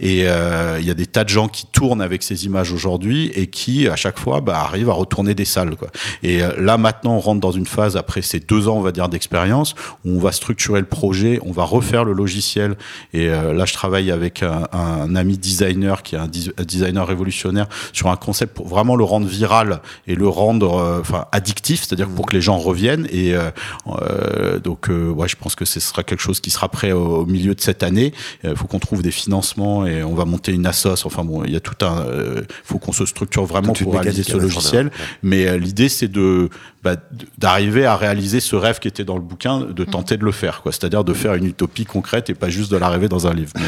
et 0.00 0.20
il 0.20 0.86
y 0.86 0.90
a 0.90 0.94
des 0.94 1.06
tas 1.06 1.24
de 1.24 1.28
gens 1.28 1.48
qui 1.48 1.66
tournent 1.66 2.02
avec 2.02 2.22
ces 2.22 2.46
images 2.46 2.72
aujourd'hui 2.72 3.30
et 3.34 3.46
qui, 3.46 3.88
à 3.88 3.96
chaque 3.96 4.18
fois, 4.18 4.40
bah, 4.40 4.58
arrivent 4.60 4.90
à 4.90 4.94
retourner 4.94 5.34
des 5.34 5.44
salles. 5.44 5.76
Quoi. 5.76 5.88
Et 6.22 6.40
là, 6.58 6.76
maintenant, 6.78 7.16
on 7.16 7.20
rentre 7.20 7.40
dans 7.40 7.52
une 7.52 7.66
phase, 7.66 7.96
après 7.96 8.22
ces 8.22 8.40
deux 8.40 8.68
ans, 8.68 8.76
on 8.76 8.80
va 8.80 8.92
dire, 8.92 9.08
d'expérience, 9.08 9.74
où 10.04 10.16
on 10.16 10.18
va 10.18 10.32
structurer 10.32 10.80
le 10.80 10.86
projet, 10.86 11.38
on 11.44 11.52
va 11.52 11.64
refaire 11.64 12.04
le 12.04 12.12
logiciel. 12.12 12.76
Et 13.12 13.26
là, 13.28 13.64
je 13.64 13.72
travaille 13.72 14.10
avec 14.10 14.42
un, 14.42 14.68
un 14.72 15.14
ami 15.16 15.38
designer 15.44 16.02
qui 16.02 16.14
est 16.14 16.18
un, 16.18 16.28
designer 16.28 17.06
révolutionnaire, 17.06 17.68
sur 17.92 18.08
un 18.08 18.16
concept 18.16 18.54
pour 18.54 18.66
vraiment 18.66 18.96
le 18.96 19.04
rendre 19.04 19.26
viral 19.26 19.80
et 20.06 20.14
le 20.14 20.26
rendre 20.26 20.78
euh, 20.78 21.00
enfin 21.00 21.26
addictif, 21.32 21.84
c'est-à-dire 21.84 22.08
pour 22.08 22.26
que 22.26 22.34
les 22.34 22.40
gens 22.40 22.58
reviennent. 22.58 23.06
Et 23.10 23.34
euh, 23.34 23.50
euh, 23.88 24.58
donc, 24.58 24.88
ouais, 24.88 25.28
je 25.28 25.36
pense 25.36 25.54
que 25.54 25.64
ce 25.64 25.80
sera 25.80 26.02
quelque 26.02 26.22
chose 26.22 26.40
qui 26.40 26.50
sera 26.50 26.68
prêt 26.68 26.92
au, 26.92 27.26
milieu 27.26 27.54
de 27.54 27.60
cette 27.60 27.82
année. 27.82 28.12
Il 28.42 28.56
faut 28.56 28.66
qu'on 28.66 28.78
trouve 28.78 29.02
des 29.02 29.10
financements 29.10 29.86
et 29.86 30.02
on 30.02 30.14
va 30.14 30.24
monter 30.24 30.52
une 30.52 30.66
assoce. 30.66 31.04
Enfin 31.06 31.24
bon, 31.24 31.44
il 31.44 31.52
y 31.52 31.56
a 31.56 31.60
tout 31.60 31.84
un. 31.84 32.04
Il 32.38 32.44
faut 32.64 32.78
qu'on 32.78 32.92
se 32.92 33.06
structure 33.06 33.44
vraiment 33.44 33.72
pour 33.72 33.94
réaliser 33.94 34.22
ce 34.22 34.36
logiciel. 34.36 34.90
Mais 35.22 35.58
l'idée, 35.58 35.88
c'est 35.88 36.08
de 36.08 36.48
bah, 36.82 36.96
d'arriver 37.38 37.86
à 37.86 37.96
réaliser 37.96 38.40
ce 38.40 38.56
rêve 38.56 38.78
qui 38.78 38.88
était 38.88 39.04
dans 39.04 39.16
le 39.16 39.22
bouquin, 39.22 39.60
de 39.60 39.82
mmh. 39.84 39.86
tenter 39.86 40.16
de 40.18 40.24
le 40.24 40.32
faire, 40.32 40.60
quoi. 40.62 40.70
C'est-à-dire 40.70 41.02
de 41.02 41.14
faire 41.14 41.34
une 41.34 41.46
utopie 41.46 41.86
concrète 41.86 42.28
et 42.28 42.34
pas 42.34 42.50
juste 42.50 42.70
de 42.70 42.76
la 42.76 42.88
rêver 42.88 43.08
dans 43.08 43.26
un 43.26 43.32
livre. 43.32 43.52
Mais, 43.56 43.62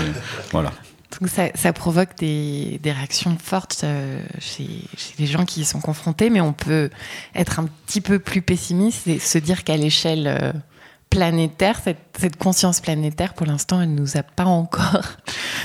voilà. 0.52 0.72
Donc 1.20 1.30
ça, 1.30 1.72
provoque 1.72 2.16
des, 2.18 2.78
des, 2.82 2.92
réactions 2.92 3.36
fortes 3.38 3.82
euh, 3.84 4.20
chez, 4.38 4.66
chez, 4.96 5.14
les 5.18 5.26
gens 5.26 5.44
qui 5.44 5.60
y 5.60 5.64
sont 5.64 5.80
confrontés, 5.80 6.30
mais 6.30 6.40
on 6.40 6.52
peut 6.52 6.90
être 7.34 7.60
un 7.60 7.66
petit 7.86 8.00
peu 8.00 8.18
plus 8.18 8.42
pessimiste 8.42 9.06
et 9.06 9.18
se 9.18 9.38
dire 9.38 9.64
qu'à 9.64 9.76
l'échelle 9.76 10.26
euh, 10.26 10.52
planétaire, 11.10 11.80
cette, 11.82 11.98
cette 12.18 12.36
conscience 12.36 12.80
planétaire, 12.80 13.32
pour 13.34 13.46
l'instant, 13.46 13.80
elle 13.80 13.94
nous 13.94 14.16
a 14.16 14.22
pas 14.22 14.44
encore 14.44 15.02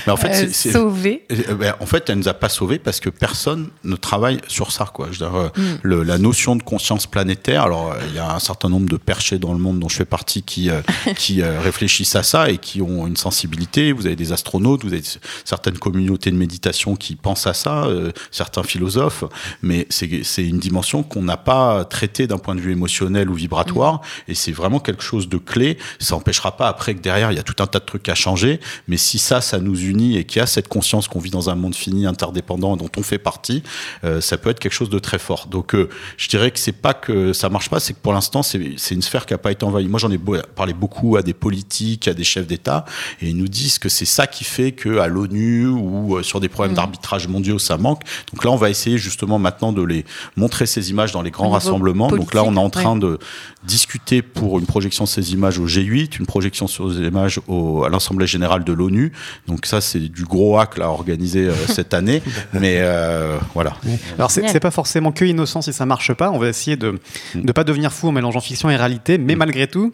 Mais 0.06 0.12
en 0.12 0.16
fait, 0.16 0.46
euh, 0.46 0.50
sauvés. 0.52 1.24
Euh, 1.30 1.54
ben, 1.54 1.74
en 1.80 1.86
fait, 1.86 2.08
elle 2.08 2.18
nous 2.18 2.28
a 2.28 2.34
pas 2.34 2.48
sauvés 2.48 2.78
parce 2.78 3.00
que 3.00 3.10
personne 3.10 3.68
ne 3.84 3.96
travaille 3.96 4.40
sur 4.48 4.72
ça. 4.72 4.86
Quoi. 4.92 5.08
Je 5.10 5.18
dire, 5.18 5.34
euh, 5.34 5.48
Mm. 5.56 5.62
le- 5.82 6.02
la 6.04 6.16
notion 6.18 6.56
de 6.56 6.62
conscience 6.62 7.06
planétaire, 7.06 7.62
alors 7.64 7.94
il 8.08 8.14
y 8.14 8.18
a 8.18 8.32
un 8.34 8.38
certain 8.38 8.68
nombre 8.68 8.88
de 8.88 8.96
perchés 8.96 9.38
dans 9.38 9.52
le 9.52 9.58
monde 9.58 9.78
dont 9.80 9.88
je 9.88 9.96
fais 9.96 10.04
partie 10.06 10.42
qui, 10.42 10.70
euh, 10.70 10.80
qui 11.16 11.42
euh, 11.42 11.60
réfléchissent 11.60 12.16
à 12.16 12.22
ça 12.22 12.48
et 12.48 12.58
qui 12.58 12.80
ont 12.80 13.06
une 13.06 13.16
sensibilité. 13.16 13.92
Vous 13.92 14.06
avez 14.06 14.16
des 14.16 14.32
astronautes, 14.32 14.84
vous 14.84 14.92
avez 14.94 15.02
certaines 15.44 15.78
communautés 15.78 16.30
de 16.30 16.36
méditation 16.36 16.96
qui 16.96 17.14
pensent 17.16 17.46
à 17.46 17.54
ça, 17.54 17.86
certains 18.30 18.62
philosophes, 18.62 19.24
mais 19.62 19.86
c'est 19.90 20.22
c'est 20.24 20.44
une 20.46 20.58
dimension 20.58 21.02
qu'on 21.02 21.22
n'a 21.22 21.36
pas 21.36 21.84
traitée 21.84 22.26
d'un 22.26 22.38
point 22.38 22.54
de 22.54 22.60
vue 22.60 22.72
émotionnel 22.72 23.28
ou 23.30 23.34
vibratoire 23.34 24.00
et 24.28 24.34
c'est 24.34 24.52
vraiment 24.52 24.78
quelque 24.80 25.02
chose 25.02 25.28
de 25.32 25.38
clé. 25.38 25.78
Ça 25.98 26.14
n'empêchera 26.14 26.56
pas 26.56 26.68
après 26.68 26.94
que 26.94 27.00
derrière, 27.00 27.32
il 27.32 27.36
y 27.36 27.40
a 27.40 27.42
tout 27.42 27.60
un 27.62 27.66
tas 27.66 27.78
de 27.78 27.84
trucs 27.84 28.08
à 28.08 28.14
changer, 28.14 28.60
mais 28.88 28.96
si 28.96 29.18
ça, 29.18 29.40
ça 29.40 29.58
nous 29.58 29.78
unit 29.78 30.16
et 30.16 30.24
qu'il 30.24 30.38
y 30.38 30.42
a 30.42 30.46
cette 30.46 30.68
conscience 30.68 31.08
qu'on 31.08 31.18
vit 31.18 31.30
dans 31.30 31.50
un 31.50 31.54
monde 31.54 31.74
fini, 31.74 32.06
interdépendant, 32.06 32.76
dont 32.76 32.90
on 32.96 33.02
fait 33.02 33.18
partie, 33.18 33.62
euh, 34.04 34.20
ça 34.20 34.36
peut 34.36 34.50
être 34.50 34.60
quelque 34.60 34.72
chose 34.72 34.90
de 34.90 34.98
très 34.98 35.18
fort. 35.18 35.46
Donc, 35.46 35.74
euh, 35.74 35.88
je 36.16 36.28
dirais 36.28 36.50
que 36.50 36.58
c'est 36.58 36.72
pas 36.72 36.94
que 36.94 37.32
ça 37.32 37.48
marche 37.48 37.68
pas, 37.68 37.80
c'est 37.80 37.94
que 37.94 38.00
pour 38.00 38.12
l'instant, 38.12 38.42
c'est 38.42 38.94
une 38.94 39.02
sphère 39.02 39.26
qui 39.26 39.34
a 39.34 39.38
pas 39.38 39.52
été 39.52 39.64
envahie. 39.64 39.88
Moi, 39.88 39.98
j'en 39.98 40.10
ai 40.10 40.18
parlé 40.54 40.72
beaucoup 40.72 41.16
à 41.16 41.22
des 41.22 41.34
politiques, 41.34 42.08
à 42.08 42.14
des 42.14 42.24
chefs 42.24 42.46
d'État, 42.46 42.84
et 43.20 43.28
ils 43.28 43.36
nous 43.36 43.48
disent 43.48 43.78
que 43.78 43.88
c'est 43.88 44.04
ça 44.04 44.26
qui 44.26 44.44
fait 44.44 44.72
que 44.72 44.98
à 44.98 45.08
l'ONU 45.08 45.66
ou 45.66 46.16
euh, 46.16 46.22
sur 46.22 46.40
des 46.40 46.48
problèmes 46.48 46.74
d'arbitrage 46.74 47.28
mondiaux, 47.28 47.58
ça 47.58 47.76
manque. 47.76 48.02
Donc 48.32 48.44
là, 48.44 48.50
on 48.50 48.56
va 48.56 48.70
essayer 48.70 48.98
justement 48.98 49.38
maintenant 49.38 49.72
de 49.72 49.82
les 49.82 50.04
montrer 50.36 50.66
ces 50.66 50.90
images 50.90 51.12
dans 51.12 51.22
les 51.22 51.30
grands 51.30 51.50
rassemblements. 51.50 52.08
Donc 52.08 52.34
là, 52.34 52.44
on 52.44 52.54
est 52.54 52.58
en 52.58 52.70
train 52.70 52.96
de 52.96 53.18
discuter 53.64 54.22
pour 54.22 54.58
une 54.58 54.66
projection 54.66 55.04
de 55.04 55.08
ces 55.08 55.21
images 55.30 55.58
au 55.58 55.66
G8, 55.66 56.18
une 56.18 56.26
projection 56.26 56.66
sur 56.66 56.92
ces 56.92 57.00
images 57.00 57.40
au, 57.48 57.84
à 57.84 57.88
l'Assemblée 57.88 58.26
générale 58.26 58.64
de 58.64 58.72
l'ONU. 58.72 59.12
Donc 59.46 59.66
ça, 59.66 59.80
c'est 59.80 60.00
du 60.00 60.24
gros 60.24 60.58
hack 60.58 60.78
là 60.78 60.88
organisé 60.88 61.46
euh, 61.46 61.54
cette 61.66 61.94
année. 61.94 62.22
Mais 62.52 62.78
euh, 62.80 63.38
voilà. 63.54 63.76
Alors 64.18 64.30
c'est 64.30 64.60
pas 64.60 64.70
forcément 64.70 65.12
que 65.12 65.24
innocent 65.24 65.62
si 65.62 65.72
ça 65.72 65.86
marche 65.86 66.12
pas. 66.12 66.30
On 66.30 66.38
va 66.38 66.48
essayer 66.48 66.76
de 66.76 66.98
ne 67.34 67.52
pas 67.52 67.64
devenir 67.64 67.92
fou 67.92 68.08
en 68.08 68.12
mélangeant 68.12 68.40
fiction 68.40 68.70
et 68.70 68.76
réalité, 68.76 69.18
mais 69.18 69.36
malgré 69.36 69.66
tout. 69.66 69.92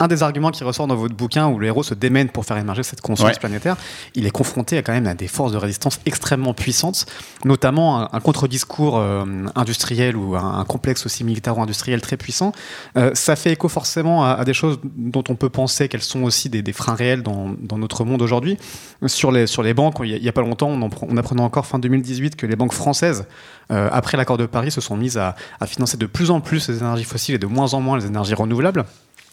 Un 0.00 0.08
des 0.08 0.24
arguments 0.24 0.50
qui 0.50 0.64
ressort 0.64 0.88
dans 0.88 0.96
votre 0.96 1.14
bouquin 1.14 1.46
où 1.46 1.58
le 1.60 1.68
héros 1.68 1.84
se 1.84 1.94
démène 1.94 2.28
pour 2.28 2.44
faire 2.44 2.56
émerger 2.56 2.82
cette 2.82 3.00
conscience 3.00 3.28
Ouais. 3.30 3.38
planétaire, 3.38 3.76
il 4.16 4.26
est 4.26 4.30
confronté 4.30 4.76
à 4.76 4.82
quand 4.82 4.92
même 4.92 5.06
à 5.06 5.14
des 5.14 5.28
forces 5.28 5.52
de 5.52 5.56
résistance 5.56 6.00
extrêmement 6.04 6.52
puissantes, 6.52 7.06
notamment 7.44 8.00
un, 8.00 8.08
un 8.12 8.20
contre-discours 8.20 8.98
euh, 8.98 9.24
industriel 9.54 10.16
ou 10.16 10.34
un, 10.34 10.58
un 10.58 10.64
complexe 10.64 11.06
aussi 11.06 11.22
militaro-industriel 11.22 12.00
très 12.00 12.16
puissant. 12.16 12.50
Euh, 12.96 13.12
ça 13.14 13.36
fait 13.36 13.52
écho 13.52 13.68
forcément 13.68 14.24
à, 14.24 14.30
à 14.32 14.44
des 14.44 14.52
choses 14.52 14.80
dont 14.96 15.22
on 15.28 15.36
peut 15.36 15.48
penser 15.48 15.88
qu'elles 15.88 16.02
sont 16.02 16.24
aussi 16.24 16.48
des, 16.48 16.60
des 16.60 16.72
freins 16.72 16.96
réels 16.96 17.22
dans, 17.22 17.54
dans 17.62 17.78
notre 17.78 18.04
monde 18.04 18.20
aujourd'hui. 18.20 18.58
Sur 19.06 19.30
les, 19.30 19.46
sur 19.46 19.62
les 19.62 19.74
banques, 19.74 19.98
il 20.02 20.10
y 20.22 20.28
a, 20.28 20.32
pas 20.32 20.42
longtemps, 20.42 20.68
on, 20.70 20.82
en 20.82 20.88
pre- 20.88 21.06
on 21.08 21.16
apprenait 21.16 21.40
encore 21.42 21.66
fin 21.66 21.78
2018 21.78 22.34
que 22.34 22.46
les 22.46 22.56
banques 22.56 22.72
françaises, 22.74 23.26
euh, 23.70 23.88
après 23.92 24.16
l'accord 24.16 24.38
de 24.38 24.46
Paris, 24.46 24.72
se 24.72 24.80
sont 24.80 24.96
mises 24.96 25.18
à, 25.18 25.36
à 25.60 25.66
financer 25.66 25.96
de 25.96 26.06
plus 26.06 26.32
en 26.32 26.40
plus 26.40 26.68
les 26.68 26.78
énergies 26.78 27.04
fossiles 27.04 27.36
et 27.36 27.38
de 27.38 27.46
moins 27.46 27.74
en 27.74 27.80
moins 27.80 27.96
les 27.96 28.06
énergies 28.06 28.34
renouvelables. 28.34 28.84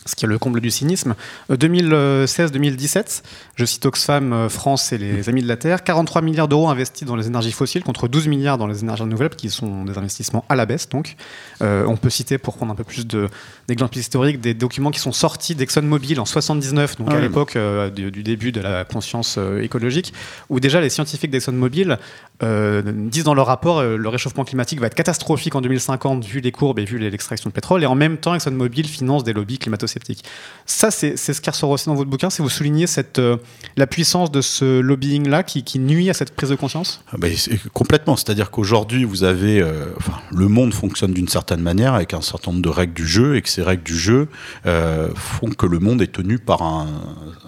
Ce 0.06 0.16
qui 0.16 0.26
est 0.26 0.28
le 0.28 0.40
comble 0.40 0.62
du 0.62 0.72
cynisme. 0.72 1.14
Euh, 1.52 1.58
2016-2017, 1.58 3.22
je 3.56 3.66
cite 3.66 3.86
Oxfam 3.86 4.34
euh, 4.34 4.50
France 4.50 4.92
et 4.94 4.98
les 4.98 5.30
Amis 5.30 5.44
de 5.44 5.48
la 5.48 5.58
Terre, 5.58 5.84
43 5.84 6.22
milliards 6.22 6.48
d'euros 6.48 6.70
investis 6.70 7.08
dans 7.08 7.16
les 7.16 7.28
énergies 7.28 7.52
fossiles 7.52 7.84
contre 7.84 8.08
12 8.08 8.28
milliards 8.28 8.58
dans 8.58 8.68
les 8.68 8.82
énergies 8.82 9.04
renouvelables, 9.04 9.36
qui 9.36 9.50
sont 9.50 9.84
des 9.86 9.98
investissements 9.98 10.44
à 10.50 10.56
la 10.56 10.66
baisse. 10.66 10.90
Donc, 10.90 11.16
Euh, 11.62 11.86
on 11.86 11.96
peut 11.96 12.10
citer, 12.10 12.40
pour 12.40 12.56
prendre 12.58 12.72
un 12.72 12.76
peu 12.76 12.84
plus 12.84 13.06
de- 13.06 13.30
d'exemples 13.68 13.96
historiques, 13.98 14.42
des 14.42 14.56
documents 14.56 14.90
qui 14.90 15.00
sont 15.00 15.12
sortis 15.12 15.54
d'ExxonMobil 15.54 16.20
en 16.20 16.26
79, 16.26 16.98
donc 16.98 17.08
Ah 17.12 17.14
à 17.14 17.16
oui. 17.18 17.22
l'époque 17.22 17.56
euh, 17.56 17.92
du, 17.92 18.10
du 18.10 18.24
début 18.24 18.52
de 18.52 18.60
la 18.62 18.84
conscience 18.84 19.36
euh, 19.38 19.62
écologique, 19.62 20.12
où 20.50 20.60
déjà 20.60 20.82
les 20.82 20.90
scientifiques 20.90 21.30
d'ExxonMobil 21.30 22.00
euh, 22.42 22.82
disent 22.86 23.26
dans 23.26 23.36
leur 23.36 23.46
rapport 23.46 23.78
euh, 23.80 23.96
le 23.96 24.10
réchauffement 24.10 24.44
climatique 24.44 24.80
va 24.80 24.88
être 24.88 24.96
catastrophique 24.96 25.54
en 25.54 25.62
2050 25.62 26.26
vu 26.26 26.40
les 26.40 26.52
courbes 26.52 26.80
et 26.80 26.86
vu 26.86 26.98
l'extraction 26.98 27.50
de 27.52 27.54
pétrole, 27.54 27.84
et 27.84 27.86
en 27.86 27.94
même 27.96 28.18
temps 28.18 28.34
ExxonMobil 28.34 28.88
finance 28.88 29.24
des 29.24 29.34
lobbies 29.34 29.60
climato-sceptiques. 29.91 30.23
Ça, 30.65 30.89
c'est 30.91 31.17
ce 31.17 31.41
qui 31.41 31.49
ressort 31.49 31.69
aussi 31.69 31.88
dans 31.88 31.95
votre 31.95 32.10
bouquin, 32.10 32.30
c'est 32.30 32.41
vous 32.41 32.49
soulignez 32.49 32.88
cette, 32.88 33.19
euh, 33.19 33.38
la 33.75 33.88
puissance 33.88 34.32
de 34.32 34.41
ce 34.41 34.80
lobbying-là 34.80 35.43
qui, 35.43 35.80
nuit 35.80 36.10
à 36.10 36.13
cette 36.13 36.34
prise 36.34 36.49
de 36.49 36.56
conscience? 36.56 37.04
Ah 37.12 37.17
ben, 37.17 37.34
complètement. 37.73 38.15
C'est-à-dire 38.15 38.51
qu'aujourd'hui, 38.51 39.04
vous 39.04 39.23
avez, 39.23 39.60
euh, 39.60 39.88
le 40.32 40.47
monde 40.47 40.73
fonctionne 40.73 41.13
d'une 41.13 41.27
certaine 41.27 41.62
manière 41.62 41.93
avec 41.93 42.13
un 42.13 42.21
certain 42.21 42.51
nombre 42.51 42.63
de 42.63 42.69
règles 42.69 42.93
du 42.93 43.08
jeu, 43.08 43.36
et 43.36 43.41
que 43.41 43.49
ces 43.49 43.63
règles 43.63 43.84
du 43.84 43.97
jeu 43.97 44.30
euh, 44.65 45.10
font 45.15 45.49
que 45.49 45.65
le 45.65 45.80
monde 45.80 46.01
est 46.01 46.12
tenu 46.12 46.39
par 46.39 46.62
un, 46.62 46.88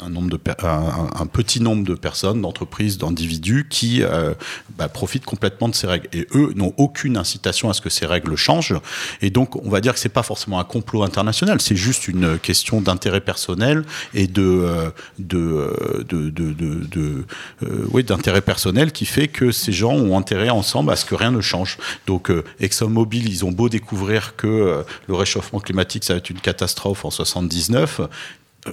nombre 0.10 0.30
de 0.30 0.40
un, 0.64 1.26
petit 1.28 1.62
nombre 1.62 1.86
de 1.86 1.96
personnes, 1.96 2.42
d'entreprises, 2.42 2.98
d'individus 2.98 3.68
qui 3.70 4.04
bah, 4.78 4.90
profitent 4.90 5.26
complètement 5.26 5.70
de 5.70 5.76
ces 5.76 5.88
règles. 5.88 6.08
Et 6.14 6.28
eux 6.36 6.54
n'ont 6.56 6.74
aucune 6.78 7.16
incitation 7.18 7.70
à 7.70 7.74
ce 7.74 7.82
que 7.82 7.90
ces 7.90 8.06
règles 8.06 8.36
changent. 8.36 8.76
Et 9.22 9.30
donc, 9.30 9.56
on 9.56 9.70
va 9.70 9.80
dire 9.80 9.94
que 9.94 10.00
c'est 10.00 10.10
pas 10.10 10.24
forcément 10.24 10.60
un 10.60 10.64
complot 10.64 11.04
international, 11.04 11.62
c'est 11.62 11.76
juste 11.76 12.08
une 12.08 12.33
question 12.38 12.82
d'intérêt 12.82 13.22
personnel 13.22 13.84
et 14.14 14.28
de, 14.28 14.42
euh, 14.42 14.90
euh, 15.34 16.04
euh, 17.64 18.04
d'intérêt 18.04 18.42
personnel 18.42 18.92
qui 18.92 19.06
fait 19.06 19.28
que 19.28 19.52
ces 19.52 19.72
gens 19.72 19.94
ont 19.94 20.18
intérêt 20.18 20.50
ensemble 20.50 20.92
à 20.92 20.96
ce 20.96 21.06
que 21.06 21.16
rien 21.16 21.32
ne 21.32 21.42
change. 21.42 21.78
Donc, 22.08 22.32
ExxonMobil, 22.60 23.30
ils 23.30 23.46
ont 23.46 23.52
beau 23.52 23.70
découvrir 23.70 24.36
que 24.36 24.84
le 25.08 25.16
réchauffement 25.16 25.60
climatique, 25.60 26.04
ça 26.04 26.14
va 26.14 26.18
être 26.18 26.30
une 26.30 26.40
catastrophe 26.40 27.06
en 27.06 27.12
79 27.12 28.00
euh, 28.00 28.08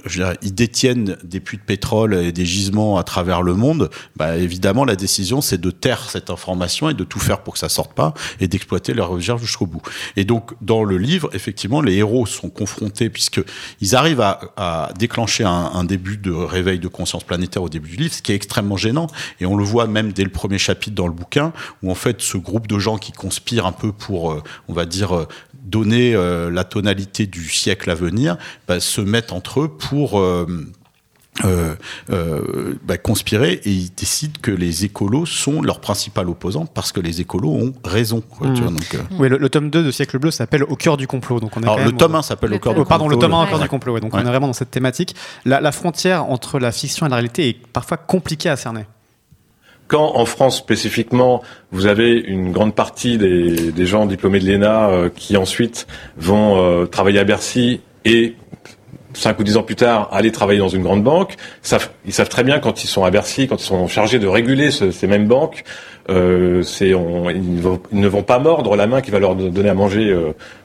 je 0.05 0.23
veux 0.23 0.37
ils 0.41 0.53
détiennent 0.53 1.17
des 1.23 1.39
puits 1.39 1.57
de 1.57 1.63
pétrole 1.63 2.13
et 2.15 2.31
des 2.31 2.45
gisements 2.45 2.97
à 2.97 3.03
travers 3.03 3.41
le 3.41 3.53
monde, 3.53 3.89
bah, 4.15 4.37
évidemment, 4.37 4.85
la 4.85 4.95
décision, 4.95 5.41
c'est 5.41 5.59
de 5.59 5.71
taire 5.71 6.09
cette 6.09 6.29
information 6.29 6.89
et 6.89 6.93
de 6.93 7.03
tout 7.03 7.19
faire 7.19 7.41
pour 7.41 7.53
que 7.53 7.59
ça 7.59 7.69
sorte 7.69 7.93
pas 7.93 8.13
et 8.39 8.47
d'exploiter 8.47 8.93
leurs 8.93 9.13
réserves 9.13 9.41
jusqu'au 9.41 9.65
bout. 9.65 9.81
Et 10.15 10.25
donc, 10.25 10.51
dans 10.61 10.83
le 10.83 10.97
livre, 10.97 11.29
effectivement, 11.33 11.81
les 11.81 11.95
héros 11.95 12.25
sont 12.25 12.49
confrontés 12.49 13.09
puisque 13.09 13.41
ils 13.81 13.95
arrivent 13.95 14.21
à, 14.21 14.39
à 14.57 14.93
déclencher 14.97 15.43
un, 15.43 15.71
un 15.73 15.83
début 15.83 16.17
de 16.17 16.31
réveil 16.31 16.79
de 16.79 16.87
conscience 16.87 17.23
planétaire 17.23 17.63
au 17.63 17.69
début 17.69 17.89
du 17.89 17.97
livre, 17.97 18.13
ce 18.13 18.21
qui 18.21 18.31
est 18.31 18.35
extrêmement 18.35 18.77
gênant. 18.77 19.07
Et 19.39 19.45
on 19.45 19.55
le 19.55 19.63
voit 19.63 19.87
même 19.87 20.13
dès 20.13 20.23
le 20.23 20.29
premier 20.29 20.57
chapitre 20.57 20.95
dans 20.95 21.07
le 21.07 21.13
bouquin, 21.13 21.53
où 21.83 21.91
en 21.91 21.95
fait, 21.95 22.21
ce 22.21 22.37
groupe 22.37 22.67
de 22.67 22.79
gens 22.79 22.97
qui 22.97 23.11
conspirent 23.11 23.65
un 23.65 23.71
peu 23.71 23.91
pour, 23.91 24.31
euh, 24.31 24.43
on 24.67 24.73
va 24.73 24.85
dire, 24.85 25.15
euh, 25.15 25.27
donner 25.63 26.13
euh, 26.15 26.49
la 26.51 26.63
tonalité 26.63 27.27
du 27.27 27.49
siècle 27.49 27.89
à 27.89 27.95
venir, 27.95 28.37
bah, 28.67 28.79
se 28.79 29.01
mettent 29.01 29.31
entre 29.31 29.61
eux 29.61 29.67
pour 29.69 30.19
euh, 30.19 30.45
euh, 31.45 32.75
bah, 32.83 32.97
conspirer 32.97 33.53
et 33.63 33.71
ils 33.71 33.89
décident 33.95 34.37
que 34.41 34.51
les 34.51 34.85
écolos 34.85 35.25
sont 35.25 35.61
leurs 35.61 35.79
principal 35.79 36.29
opposants 36.29 36.65
parce 36.65 36.91
que 36.91 36.99
les 36.99 37.21
écolos 37.21 37.51
ont 37.51 37.73
raison. 37.85 38.21
quoi, 38.21 38.47
tu 38.47 38.61
Mm. 38.61 38.65
vois, 38.65 38.71
donc, 38.71 38.95
euh. 38.95 38.99
Oui, 39.17 39.29
le, 39.29 39.37
le 39.37 39.49
tome 39.49 39.69
2 39.69 39.83
de 39.83 39.91
Siècle 39.91 40.19
Bleu 40.19 40.31
s'appelle 40.31 40.63
Au 40.63 40.75
cœur 40.75 40.97
du 40.97 41.07
complot. 41.07 41.39
Donc 41.39 41.55
on 41.55 41.61
est 41.61 41.65
Alors 41.65 41.79
le 41.79 41.91
tome 41.93 42.15
1 42.15 42.21
s'appelle 42.21 42.49
Le 42.49 42.57
Au 42.57 42.59
cœur 42.59 42.73
du 42.73 42.81
Oh, 42.81 42.85
pardon, 42.85 43.07
le 43.07 43.15
complot, 43.15 43.29
tome 43.29 43.33
1 43.35 43.41
le- 43.41 43.47
encore 43.47 43.57
Ouais. 43.59 43.63
du 43.65 43.69
complot. 43.69 43.99
Donc 43.99 44.13
Ouais. 44.13 44.19
on 44.21 44.25
est 44.25 44.29
vraiment 44.29 44.47
dans 44.47 44.53
cette 44.53 44.71
thématique. 44.71 45.15
La, 45.45 45.61
la 45.61 45.71
frontière 45.71 46.25
entre 46.25 46.59
la 46.59 46.71
fiction 46.71 47.05
et 47.05 47.09
la 47.09 47.15
réalité 47.15 47.47
est 47.49 47.67
parfois 47.67 47.97
compliquée 47.97 48.49
à 48.49 48.55
cerner. 48.57 48.85
Quand 49.91 50.15
en 50.15 50.23
France 50.25 50.55
spécifiquement, 50.59 51.43
vous 51.73 51.85
avez 51.85 52.13
une 52.13 52.53
grande 52.53 52.73
partie 52.73 53.17
des, 53.17 53.85
gens 53.85 54.05
diplômés 54.05 54.39
de 54.39 54.49
l'ENA 54.49 54.87
euh, 54.87 55.09
qui 55.13 55.35
ensuite 55.35 55.85
vont 56.15 56.55
euh, 56.55 56.85
travailler 56.85 57.19
à 57.19 57.25
Bercy 57.25 57.81
et 58.05 58.35
cinq 59.13 59.37
ou 59.39 59.43
dix 59.43 59.57
ans 59.57 59.63
plus 59.63 59.75
tard 59.75 60.07
aller 60.13 60.31
travailler 60.31 60.59
dans 60.59 60.69
une 60.69 60.81
grande 60.81 61.03
banque, 61.03 61.35
ils 62.05 62.13
savent 62.13 62.29
très 62.29 62.45
bien 62.45 62.59
quand 62.59 62.85
ils 62.85 62.87
sont 62.87 63.03
à 63.03 63.11
Bercy, 63.11 63.49
quand 63.49 63.57
ils 63.61 63.65
sont 63.65 63.89
chargés 63.89 64.17
de 64.17 64.27
réguler 64.27 64.71
ce- 64.71 64.91
ces 64.91 65.07
mêmes 65.07 65.27
banques, 65.27 65.65
euh, 66.09 66.63
ils, 66.79 67.99
ne 67.99 68.07
vont, 68.07 68.23
pas 68.23 68.39
mordre 68.39 68.77
la 68.77 68.87
main 68.87 69.01
qui 69.01 69.11
va 69.11 69.19
leur 69.19 69.35
donner 69.35 69.67
à 69.67 69.73
manger 69.73 70.17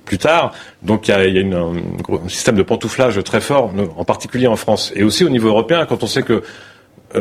plus 0.04 0.18
tard. 0.18 0.52
Donc 0.84 1.08
il 1.08 1.10
y 1.10 1.14
a, 1.52 1.58
un, 1.58 1.74
un 1.74 2.28
système 2.28 2.54
de 2.54 2.62
pantouflage 2.62 3.20
très 3.24 3.40
fort, 3.40 3.72
en 3.96 4.04
particulier 4.04 4.46
en 4.46 4.54
France 4.54 4.92
et 4.94 5.02
aussi 5.02 5.24
au 5.24 5.30
niveau 5.30 5.48
européen, 5.48 5.84
quand 5.84 6.04
on 6.04 6.06
sait 6.06 6.22
que 6.22 6.44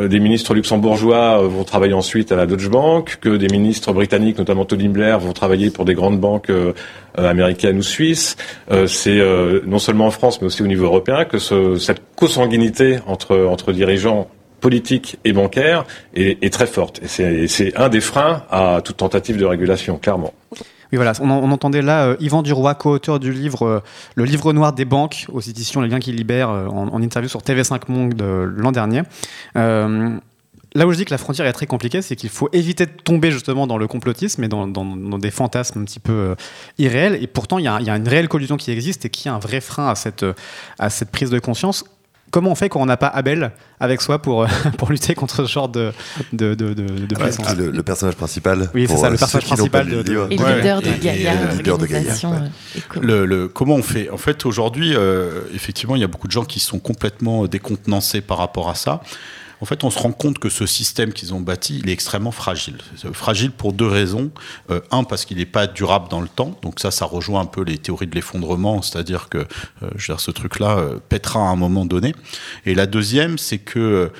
des 0.08 0.20
ministres 0.20 0.54
luxembourgeois 0.54 1.42
euh, 1.44 1.48
vont 1.48 1.64
travailler 1.64 1.94
ensuite 1.94 2.32
à 2.32 2.36
la 2.36 2.46
Deutsche 2.46 2.70
Bank, 2.70 3.18
que 3.22 3.36
des 3.38 3.48
ministres 3.48 3.94
britanniques, 3.94 4.38
notamment 4.38 4.66
Tony 4.66 4.88
Blair, 4.88 5.20
vont 5.20 5.34
travailler 5.34 5.70
pour 5.70 5.86
des 5.86 5.94
grandes 5.94 6.20
banques 6.20 6.50
euh, 6.50 6.74
euh, 7.18 7.30
américaines 7.30 7.78
ou 7.78 7.84
suisses. 7.84 8.36
Euh, 8.72 8.88
c'est 8.88 9.20
euh, 9.20 9.62
non 9.66 9.80
seulement 9.80 10.08
en 10.08 10.12
France, 10.12 10.42
mais 10.42 10.48
aussi 10.48 10.62
au 10.64 10.68
niveau 10.68 10.86
européen, 10.86 11.26
que 11.26 11.38
ce- 11.40 11.76
cette 11.78 12.02
consanguinité 12.16 13.00
entre, 13.08 13.72
dirigeants 13.72 14.28
politiques 14.62 15.18
et 15.26 15.32
bancaires 15.34 15.86
est, 16.16 16.44
est 16.44 16.52
très 16.52 16.68
forte. 16.68 17.00
Et 17.04 17.48
c'est 17.48 17.76
un 17.78 17.90
des 17.90 18.02
freins 18.02 18.44
à 18.50 18.82
toute 18.84 18.98
tentative 18.98 19.38
de 19.38 19.46
régulation, 19.46 19.98
clairement. 19.98 20.34
On, 20.98 21.30
en- 21.30 21.40
on 21.40 21.52
entendait 21.52 21.82
là 21.82 22.06
euh, 22.06 22.16
Yvan 22.20 22.42
Duroy, 22.42 22.76
co-auteur 22.76 23.20
du 23.20 23.32
livre 23.32 23.66
euh, 23.66 23.80
Le 24.16 24.26
livre 24.26 24.54
noir 24.54 24.74
des 24.74 24.86
banques 24.86 25.26
aux 25.32 25.42
éditions 25.42 25.82
Les 25.82 25.90
liens 25.90 26.00
qui 26.00 26.12
libèrent, 26.12 26.50
euh, 26.50 26.68
en, 26.68 27.02
interview 27.02 27.30
sur 27.30 27.42
TV5 27.42 27.82
Monde 27.90 28.14
de 28.14 28.54
l'an 28.58 28.72
dernier. 28.72 29.04
Là 30.78 30.86
où 30.86 30.92
je 30.92 30.98
dis 30.98 31.06
que 31.06 31.12
la 31.12 31.18
frontière 31.18 31.48
est 31.48 31.54
très 31.54 31.68
compliquée, 31.68 32.02
c'est 32.02 32.18
qu'il 32.18 32.30
faut 32.30 32.50
éviter 32.52 32.86
de 32.86 32.92
tomber 32.92 33.32
justement 33.32 33.66
dans 33.66 33.78
le 33.78 33.88
complotisme 33.88 34.44
et 34.44 34.50
dans, 34.50 34.68
des 34.68 35.32
fantasmes 35.32 35.80
un 35.80 35.86
petit 35.86 36.02
peu 36.02 36.36
irréels. 36.78 37.18
Et 37.22 37.28
pourtant, 37.28 37.60
il 37.60 37.64
y, 37.64 37.70
a, 37.70 37.96
une 37.96 38.08
réelle 38.10 38.28
collusion 38.28 38.58
qui 38.58 38.72
existe 38.72 39.06
et 39.06 39.10
qui 39.10 39.30
a 39.30 39.34
un 39.34 39.40
vrai 39.40 39.62
frein 39.62 39.88
à 39.88 39.96
cette 40.90 41.12
prise 41.12 41.30
de 41.30 41.40
conscience. 41.40 41.86
Comment 42.36 42.52
on 42.52 42.56
fait 42.56 42.68
quand 42.68 42.82
on 42.82 42.86
n'a 42.86 42.98
pas 42.98 43.08
Abel 43.08 43.54
avec 43.80 44.02
soi 44.02 44.22
pour, 44.22 44.46
pour 44.78 44.90
lutter 44.92 45.16
contre 45.16 45.46
ce 45.46 45.50
genre 45.50 45.70
de, 45.70 45.94
de, 46.34 46.54
de, 46.54 46.74
de, 46.74 46.86
ah, 47.46 47.54
le, 47.54 47.72
le, 47.72 47.82
personnage 47.82 48.18
principal. 48.18 48.70
Oui, 48.74 48.88
c'est 48.90 48.98
ça, 48.98 49.10
le 49.10 49.16
personnage 49.16 49.46
principal 49.46 49.88
de, 49.88 50.02
de, 50.02 50.28
Et 50.30 50.36
le 50.36 50.56
leader 50.58 50.82
de 50.82 50.92
Gaïa. 51.02 51.34
Le 51.34 51.58
leader 51.60 51.78
de 51.78 51.86
Gaïa. 51.86 52.14
Le, 53.00 53.26
le, 53.26 53.48
comment 53.48 53.76
on 53.76 53.82
fait? 53.82 54.10
En 54.10 54.18
fait, 54.18 54.46
aujourd'hui, 54.46 54.92
euh, 54.98 55.44
effectivement, 55.54 55.96
il 55.96 56.02
y 56.02 56.04
a 56.04 56.08
beaucoup 56.08 56.28
de 56.28 56.34
gens 56.34 56.44
qui 56.44 56.60
sont 56.60 56.78
complètement 56.80 57.46
décontenancés 57.48 58.20
par 58.20 58.40
rapport 58.40 58.68
à 58.68 58.76
ça 58.76 59.00
en 59.62 59.66
fait, 59.66 59.84
on 59.84 59.90
se 59.90 60.00
rend 60.00 60.12
compte 60.12 60.40
que 60.40 60.50
ce 60.50 60.66
système 60.66 61.14
qu'ils 61.14 61.34
ont 61.34 61.40
bâti, 61.40 61.80
il 61.84 61.90
est 61.90 61.94
extrêmement 61.94 62.32
fragile. 62.32 62.78
Fragile 63.14 63.52
pour 63.52 63.74
deux 63.74 63.88
raisons. 63.88 64.32
Euh, 64.70 64.82
un, 64.92 65.04
parce 65.04 65.26
qu'il 65.26 65.38
n'est 65.38 65.46
pas 65.46 65.68
durable 65.68 66.08
dans 66.10 66.22
le 66.22 66.28
temps. 66.28 66.58
Donc 66.62 66.80
ça, 66.80 66.92
ça 66.92 67.06
rejoint 67.06 67.42
un 67.42 67.46
peu 67.46 67.64
les 67.64 67.78
théories 67.78 68.08
de 68.08 68.16
l'effondrement, 68.16 68.82
c'est-à-dire 68.82 69.30
que 69.30 69.46
euh, 69.84 70.18
ce 70.18 70.32
truc-là 70.32 70.78
euh, 70.78 71.00
pètera 71.10 71.40
à 71.40 71.52
un 71.52 71.56
moment 71.56 71.86
donné. 71.86 72.14
Et 72.66 72.76
la 72.76 72.86
deuxième, 72.86 73.38
c'est 73.38 73.60
que 73.60 74.12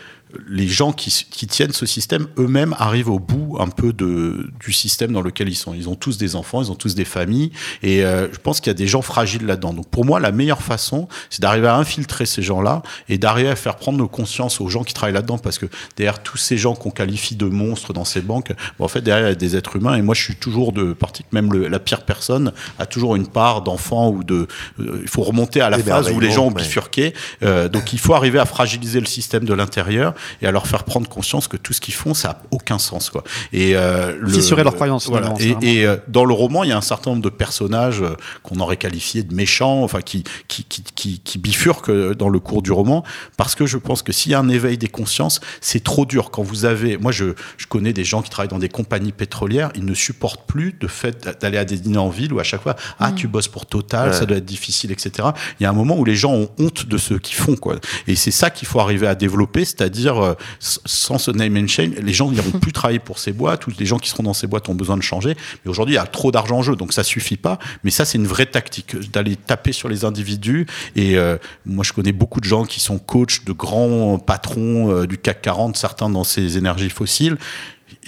les 0.48 0.68
gens 0.68 0.92
qui, 0.92 1.26
qui, 1.30 1.48
tiennent 1.48 1.72
ce 1.72 1.86
système 1.86 2.28
eux-mêmes 2.38 2.76
arrivent 2.78 3.10
au 3.10 3.20
bout 3.20 3.58
un 3.60 3.68
peu 3.68 3.94
de, 3.94 4.50
du 4.60 4.74
système 4.74 5.12
dans 5.12 5.22
lequel 5.22 5.50
ils 5.50 5.56
sont. 5.56 5.74
Ils 5.74 5.88
ont 5.90 5.96
tous 5.96 6.18
des 6.18 6.36
enfants, 6.36 6.62
ils 6.62 6.72
ont 6.72 6.76
tous 6.76 6.96
des 6.96 7.06
familles, 7.06 7.52
et 7.84 8.04
euh, 8.04 8.28
je 8.32 8.40
pense 8.40 8.60
qu'il 8.60 8.70
y 8.70 8.72
a 8.72 8.76
des 8.76 8.88
gens 8.88 9.02
fragiles 9.02 9.46
là-dedans. 9.46 9.74
Donc 9.74 9.88
pour 9.90 10.06
moi, 10.06 10.20
la 10.20 10.32
meilleure 10.32 10.62
façon, 10.62 11.08
c'est 11.30 11.42
d'arriver 11.42 11.68
à 11.68 11.76
infiltrer 11.76 12.26
ces 12.26 12.42
gens-là 12.42 12.82
et 13.10 13.18
d'arriver 13.18 13.50
à 13.50 13.56
faire 13.56 13.76
prendre 13.76 14.06
conscience 14.08 14.62
aux 14.62 14.68
gens 14.68 14.84
qui 14.84 14.94
travaillent 14.94 15.14
là-dedans, 15.14 15.38
parce 15.38 15.58
que 15.58 15.68
derrière 15.96 16.22
tous 16.22 16.38
ces 16.38 16.58
gens 16.58 16.76
qu'on 16.76 16.92
qualifie 16.92 17.36
de 17.36 17.46
monstres 17.46 17.94
dans 17.94 18.06
ces 18.06 18.22
banques, 18.22 18.52
bon, 18.80 18.86
en 18.86 18.90
fait 18.90 19.02
derrière 19.02 19.28
il 19.28 19.32
y 19.32 19.34
a 19.34 19.36
des 19.36 19.56
êtres 19.56 19.76
humains, 19.76 19.96
et 19.96 20.02
moi 20.02 20.16
je 20.16 20.24
suis 20.24 20.36
toujours 20.36 20.72
de 20.72 20.94
partie 20.94 21.24
que 21.24 21.34
même 21.34 21.54
le, 21.54 21.68
la 21.68 21.80
pire 21.80 22.04
personne 22.04 22.52
a 22.80 22.86
toujours 22.86 23.16
une 23.16 23.28
part 23.28 23.62
d'enfant 23.62 24.10
ou 24.10 24.24
de. 24.24 24.48
Euh, 24.80 25.00
il 25.02 25.08
faut 25.08 25.24
remonter 25.24 25.62
à 25.62 25.70
la 25.70 25.80
phase 25.80 26.10
où 26.12 26.20
les 26.20 26.32
gens 26.32 26.48
ont 26.48 26.52
bifurqué. 26.52 27.14
Euh, 27.44 27.70
donc 27.70 27.94
il 27.94 28.00
faut 28.00 28.14
arriver 28.14 28.40
à 28.40 28.46
fragiliser 28.46 29.00
le 29.00 29.06
système 29.06 29.46
de 29.46 29.54
l'intérieur 29.54 30.14
et 30.42 30.48
à 30.48 30.52
leur 30.52 30.68
faire 30.68 30.84
prendre 30.84 31.08
conscience 31.10 31.48
que 31.48 31.58
tout 31.58 31.74
ce 31.74 31.82
qu'ils 31.82 31.94
font, 31.94 32.14
ça 32.14 32.30
a 32.30 32.38
aucun 32.52 32.80
sens, 32.80 33.10
quoi. 33.10 33.24
Et 33.54 33.76
euh, 33.76 34.18
le, 34.20 34.30
fissurer 34.30 34.64
leurs 34.64 34.76
croyances. 34.76 35.08
Voilà. 35.08 35.34
Et, 35.40 35.56
et 35.62 35.86
euh, 35.86 35.98
dans 36.08 36.26
le 36.26 36.34
roman, 36.34 36.64
il 36.64 36.70
y 36.70 36.74
a 36.74 36.78
un 36.78 36.82
certain 36.82 37.12
nombre 37.12 37.24
de 37.24 37.30
personnages 37.30 38.02
euh, 38.02 38.16
qu'on 38.44 38.60
aurait 38.60 38.78
qualifiés 38.78 39.24
de 39.24 39.34
méchants, 39.34 39.84
enfin 39.84 40.02
qui 40.02 40.24
qui, 40.48 40.64
qui, 40.64 40.84
qui, 40.84 41.20
qui 41.20 41.38
bifurquent 41.38 41.90
euh, 41.90 42.16
dans 42.16 42.30
le 42.30 42.40
cours 42.40 42.62
du 42.62 42.72
roman, 42.72 43.04
parce 43.38 43.56
que 43.56 43.66
je 43.66 43.78
pense 43.78 44.02
que 44.02 44.12
s'il 44.12 44.32
y 44.32 44.36
a 44.36 44.40
un 44.40 44.50
éveil 44.50 44.78
des 44.78 44.88
consciences, 44.88 45.40
c'est 45.62 45.84
trop 45.84 46.06
dur. 46.06 46.32
Quand 46.32 46.44
vous 46.44 46.66
avez, 46.66 46.98
moi, 46.98 47.12
je, 47.12 47.34
je 47.58 47.68
connais 47.68 47.94
des 47.94 48.04
gens 48.04 48.22
qui 48.22 48.30
travaillent 48.30 48.50
dans 48.50 48.60
des 48.60 48.70
compagnies 48.70 49.12
pétrolières, 49.12 49.72
ils 49.76 49.86
ne 49.86 49.94
supportent 49.94 50.46
plus 50.48 50.74
de 50.74 50.88
fait 50.88 51.28
d'aller 51.42 51.58
à 51.58 51.66
des 51.66 51.78
dîners 51.78 51.98
en 51.98 52.10
ville 52.10 52.34
où 52.34 52.40
à 52.40 52.44
chaque 52.44 52.62
fois, 52.62 52.76
ah, 53.00 53.12
tu 53.12 53.28
bosses 53.28 53.48
pour 53.48 53.66
Total, 53.66 54.10
ouais. 54.10 54.16
ça 54.16 54.26
doit 54.26 54.38
être 54.38 54.46
difficile, 54.46 54.92
etc. 54.92 55.30
Il 55.60 55.64
y 55.64 55.66
a 55.66 55.70
un 55.70 55.74
moment 55.74 55.98
où 55.98 56.06
les 56.06 56.16
gens 56.16 56.34
ont 56.34 56.50
honte 56.60 56.86
de 56.86 56.98
ce 56.98 57.16
qu'ils 57.16 57.36
font, 57.36 57.56
quoi. 57.56 57.76
Et 58.08 58.16
c'est 58.16 58.32
ça 58.32 58.50
qu'il 58.50 58.68
faut 58.68 58.80
arriver 58.80 59.08
à 59.08 59.16
développer, 59.16 59.66
c'est-à-dire 59.66 60.05
euh, 60.14 60.34
sans 60.60 61.18
ce 61.18 61.32
name 61.32 61.58
and 61.58 61.68
shame, 61.68 61.94
les 62.02 62.14
gens 62.14 62.32
n'iront 62.32 62.52
plus 62.60 62.72
travailler 62.72 63.00
pour 63.00 63.20
ces 63.20 63.32
boîtes, 63.32 63.62
tous 63.62 63.74
les 63.78 63.86
gens 63.86 63.98
qui 63.98 64.10
seront 64.10 64.24
dans 64.24 64.34
ces 64.34 64.48
boîtes 64.48 64.70
ont 64.70 64.76
besoin 64.76 64.98
de 64.98 65.02
changer. 65.02 65.36
Mais 65.64 65.72
aujourd'hui, 65.72 65.96
il 65.96 65.98
y 65.98 66.02
a 66.02 66.06
trop 66.06 66.32
d'argent 66.32 66.58
en 66.58 66.62
jeu, 66.62 66.76
donc 66.76 66.94
ça 66.94 67.04
suffit 67.04 67.38
pas. 67.38 67.60
Mais 67.84 67.92
ça, 67.92 68.06
c'est 68.06 68.18
une 68.18 68.28
vraie 68.28 68.46
tactique 68.46 68.96
d'aller 69.12 69.36
taper 69.36 69.72
sur 69.72 69.90
les 69.90 70.06
individus. 70.06 70.68
Et 70.96 71.18
euh, 71.18 71.38
moi, 71.66 71.84
je 71.84 71.94
connais 71.94 72.12
beaucoup 72.12 72.40
de 72.40 72.46
gens 72.46 72.66
qui 72.66 72.80
sont 72.80 73.00
coachs 73.00 73.46
de 73.46 73.52
grands 73.52 74.20
patrons 74.20 74.92
euh, 74.92 75.08
du 75.08 75.18
CAC 75.18 75.42
40, 75.42 75.78
certains 75.78 76.10
dans 76.10 76.24
ces 76.24 76.58
énergies 76.58 76.90
fossiles 76.90 77.38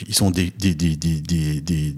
ils 0.07 0.23
ont 0.23 0.29
des, 0.29 0.51
des, 0.57 0.75
des, 0.75 0.95
des, 0.95 1.62
des, 1.62 1.95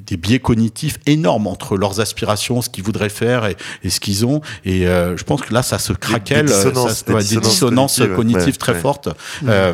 des, 0.00 0.16
biais 0.16 0.40
cognitifs 0.40 0.98
énormes 1.06 1.46
entre 1.46 1.76
leurs 1.76 2.00
aspirations, 2.00 2.60
ce 2.60 2.68
qu'ils 2.68 2.84
voudraient 2.84 3.08
faire 3.08 3.46
et, 3.46 3.56
et 3.82 3.90
ce 3.90 4.00
qu'ils 4.00 4.26
ont. 4.26 4.40
Et 4.64 4.86
euh, 4.86 5.16
je 5.16 5.24
pense 5.24 5.42
que 5.42 5.54
là, 5.54 5.62
ça 5.62 5.78
se 5.78 5.92
craquelle, 5.92 6.46
des 6.46 6.52
dissonances, 6.52 7.04
ça, 7.06 7.12
ouais, 7.12 7.24
des 7.24 7.36
dissonances 7.36 8.02
cognitives 8.14 8.46
ouais, 8.46 8.52
très 8.52 8.72
ouais. 8.72 8.80
fortes. 8.80 9.08
Mmh. 9.42 9.46
Euh, 9.48 9.72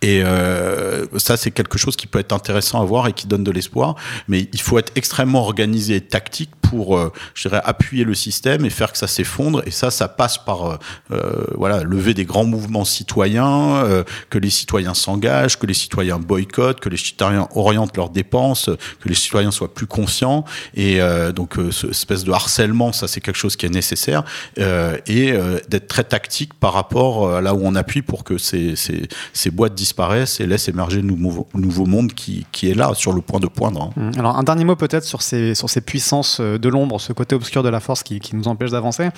et 0.00 0.22
euh, 0.24 1.06
ça, 1.18 1.36
c'est 1.36 1.50
quelque 1.50 1.78
chose 1.78 1.96
qui 1.96 2.06
peut 2.06 2.18
être 2.18 2.32
intéressant 2.32 2.80
à 2.80 2.84
voir 2.84 3.06
et 3.06 3.12
qui 3.12 3.26
donne 3.26 3.44
de 3.44 3.50
l'espoir. 3.50 3.96
Mais 4.28 4.48
il 4.52 4.60
faut 4.60 4.78
être 4.78 4.92
extrêmement 4.96 5.40
organisé 5.40 5.96
et 5.96 6.00
tactique 6.00 6.50
pour, 6.72 6.96
euh, 6.96 7.12
je 7.34 7.48
dirais, 7.48 7.60
appuyer 7.64 8.04
le 8.04 8.14
système 8.14 8.64
et 8.64 8.70
faire 8.70 8.92
que 8.92 8.98
ça 8.98 9.06
s'effondre. 9.06 9.62
Et 9.66 9.70
ça, 9.70 9.90
ça 9.90 10.08
passe 10.08 10.38
par, 10.38 10.64
euh, 10.64 10.76
euh 11.10 11.44
voilà, 11.54 11.82
lever 11.82 12.14
des 12.14 12.24
grands 12.24 12.46
mouvements 12.46 12.86
citoyens, 12.86 13.84
euh, 13.84 14.04
que 14.30 14.38
les 14.38 14.48
citoyens 14.48 14.94
s'engagent, 14.94 15.58
que 15.58 15.66
les 15.66 15.74
citoyens 15.74 16.18
boycottent, 16.18 16.80
que 16.80 16.88
les 16.88 16.96
citoyens 16.96 17.46
orientent 17.54 17.94
leurs 17.98 18.08
dépenses, 18.08 18.70
que 19.00 19.08
les 19.08 19.14
citoyens 19.14 19.50
soient 19.50 19.74
plus 19.74 19.86
conscients. 19.86 20.46
Et 20.74 21.02
euh, 21.02 21.30
donc, 21.30 21.56
cette 21.72 21.90
espèce 21.90 22.24
de 22.24 22.32
harcèlement, 22.32 22.94
ça, 22.94 23.06
c'est 23.06 23.20
quelque 23.20 23.36
chose 23.36 23.56
qui 23.56 23.66
est 23.66 23.74
nécessaire. 23.82 24.24
et 24.56 25.34
d'être 25.68 25.88
très 25.88 26.04
tactique 26.04 26.54
par 26.54 26.72
rapport 26.72 27.36
à 27.36 27.40
là 27.40 27.54
où 27.54 27.60
on 27.64 27.74
appuie 27.74 28.02
pour 28.02 28.24
que 28.24 28.38
ces, 28.38 28.76
ces, 28.76 29.08
ces 29.32 29.50
boîtes 29.50 29.74
disparaissent 29.82 30.40
et 30.40 30.46
laissent 30.46 30.68
émerger 30.68 31.00
un 31.00 31.02
nouveau, 31.02 31.46
nouveau 31.54 31.86
monde 31.86 32.12
qui, 32.12 32.46
qui 32.52 32.70
est 32.70 32.74
là, 32.74 32.92
sur 32.94 33.12
le 33.12 33.20
point 33.20 33.40
de 33.40 33.46
poindre. 33.46 33.90
Hein. 33.96 34.10
Alors, 34.16 34.36
un 34.36 34.42
dernier 34.42 34.64
mot 34.64 34.76
peut-être 34.76 35.04
sur 35.04 35.22
ces, 35.22 35.54
sur 35.54 35.68
ces 35.68 35.80
puissances 35.80 36.40
de 36.40 36.68
l'ombre, 36.68 37.00
ce 37.00 37.12
côté 37.12 37.34
obscur 37.34 37.62
de 37.62 37.68
la 37.68 37.80
force 37.80 38.02
qui, 38.02 38.20
qui 38.20 38.36
nous 38.36 38.48
empêche 38.48 38.70
d'avancer. 38.70 39.08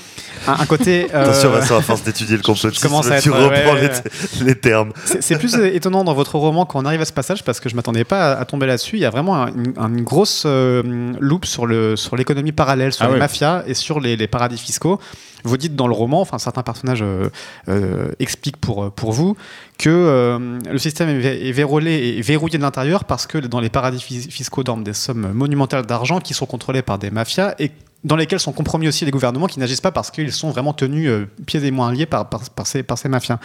Un, 0.46 0.53
un, 0.53 0.66
côté. 0.66 1.09
Euh... 1.14 1.24
Attention, 1.24 1.50
Vincent, 1.50 1.77
à 1.77 1.83
force 1.83 2.03
d'étudier 2.03 2.37
le 2.37 2.42
complotisme, 2.50 2.88
tu 3.20 3.31
reprends 3.31 3.74
ouais, 3.74 3.90
les, 4.40 4.44
les, 4.44 4.55
termes. 4.55 4.92
C'est 5.20 5.38
plus 5.38 5.55
étonnant 5.55 6.03
dans 6.03 6.14
votre 6.14 6.37
roman 6.37 6.64
quand 6.64 6.83
on 6.83 6.85
arrive 6.85 7.00
à 7.00 7.05
ce 7.05 7.12
passage 7.12 7.44
parce 7.44 7.61
que 7.61 7.68
je 7.68 7.77
m'attendais 7.77 8.05
pas 8.05 8.33
à, 8.33 8.40
à, 8.40 8.44
tomber 8.44 8.66
là-dessus. 8.66 8.96
Il 8.96 9.00
y 9.00 9.05
a 9.05 9.11
vraiment 9.11 9.46
une, 9.46 9.74
une 9.77 10.03
grosse 10.03 10.44
euh, 10.46 11.12
loupe 11.20 11.44
sur 11.44 11.66
l'économie 11.66 12.50
sur 12.50 12.57
parallèle, 12.57 12.92
sur 12.92 13.05
ah 13.05 13.12
les 13.12 13.18
mafias 13.18 13.62
et 13.66 13.74
sur 13.74 14.00
les, 14.00 14.16
les 14.16 14.27
paradis 14.27 14.59
fiscaux. 14.59 14.98
Vous 15.44 15.57
dites 15.57 15.76
dans 15.76 15.87
le 15.87 15.94
roman, 15.94 16.20
enfin 16.20 16.38
certains 16.38 16.62
personnages 16.62 17.02
euh, 17.02 17.28
euh, 17.68 18.11
expliquent 18.18 18.57
pour, 18.57 18.90
pour 18.92 19.12
vous 19.12 19.37
que 19.78 19.90
euh, 19.90 20.59
le 20.70 20.78
système 20.78 21.09
est 21.09 21.52
vérolé 21.52 21.92
et 22.16 22.22
verrouillé 22.22 22.59
de 22.59 22.62
l'intérieur 22.62 23.04
parce 23.04 23.26
que 23.26 23.38
dans 23.38 23.61
les 23.61 23.70
paradis 23.70 24.00
fiscaux 24.00 24.62
dorment 24.62 24.85
des 24.85 24.92
sommes 24.94 25.33
monumentales 25.33 25.87
d'argent 25.87 26.20
qui 26.20 26.35
sont 26.35 26.46
contrôlées 26.46 26.83
par 26.83 26.98
des 26.98 27.11
mafias 27.11 27.54
et 27.59 27.70
dans 28.04 28.16
lesquels 28.16 28.38
sont 28.40 28.52
compromis 28.52 28.87
aussi 28.87 29.04
les 29.04 29.11
gouvernements 29.11 29.46
qui 29.46 29.59
n'agissent 29.59 29.80
pas 29.80 29.92
parce 29.92 30.11
qu'ils 30.11 30.33
sont 30.33 30.50
vraiment 30.50 30.74
tenus 30.74 31.09
euh, 31.09 31.26
pieds 31.46 31.64
et 31.64 31.70
moins 31.70 31.92
liés 31.92 32.07
par, 32.07 32.28
par, 32.28 32.66
ces, 32.66 32.83
par 32.83 32.98
ces 32.98 33.09
mafias. 33.09 33.38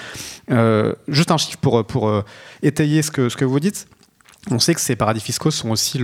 Euh, 0.51 0.93
juste 1.07 1.31
un 1.31 1.38
chiffre 1.38 1.57
pour, 1.57 1.85
pour 1.85 2.09
euh, 2.09 2.23
étayer 2.62 3.01
ce 3.01 3.12
que, 3.12 3.29
ce 3.29 3.38
que 3.38 3.45
vous 3.45 3.59
dites. 3.59 3.88
On 4.49 4.60
sait 4.60 4.73
que 4.73 4.80
ces 4.80 4.95
paradis 4.95 5.19
fiscaux 5.19 5.52
sont 5.52 5.69
aussi 5.69 5.99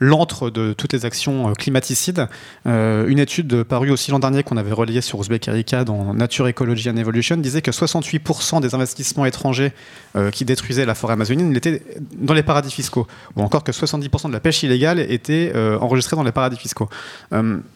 l'antre 0.00 0.50
de 0.50 0.74
toutes 0.74 0.92
les 0.92 1.06
actions 1.06 1.48
euh, 1.48 1.52
climaticides. 1.54 2.28
Euh, 2.66 3.08
une 3.08 3.18
étude 3.18 3.62
parue 3.62 3.90
aussi 3.90 4.10
l'an 4.10 4.18
dernier 4.18 4.42
qu'on 4.42 4.58
avait 4.58 4.72
relayée 4.72 5.00
sur 5.00 5.18
Ouzbek 5.18 5.48
Erika 5.48 5.84
dans 5.84 6.12
Nature, 6.12 6.46
Ecology 6.46 6.90
and 6.90 6.98
Evolution 6.98 7.38
disait 7.38 7.62
que 7.62 7.70
68% 7.70 8.60
des 8.60 8.74
investissements 8.74 9.24
étrangers 9.24 9.72
euh, 10.14 10.30
qui 10.30 10.44
détruisaient 10.44 10.84
la 10.84 10.94
forêt 10.94 11.14
amazonienne 11.14 11.56
étaient 11.56 11.82
dans 12.18 12.34
les 12.34 12.42
paradis 12.42 12.70
fiscaux. 12.70 13.06
Ou 13.36 13.42
encore 13.42 13.64
que 13.64 13.72
70% 13.72 14.28
de 14.28 14.32
la 14.34 14.40
pêche 14.40 14.62
illégale 14.62 15.00
était 15.00 15.52
enregistrée 15.80 16.16
dans 16.16 16.22
les 16.22 16.32
paradis 16.32 16.56
fiscaux. 16.56 16.88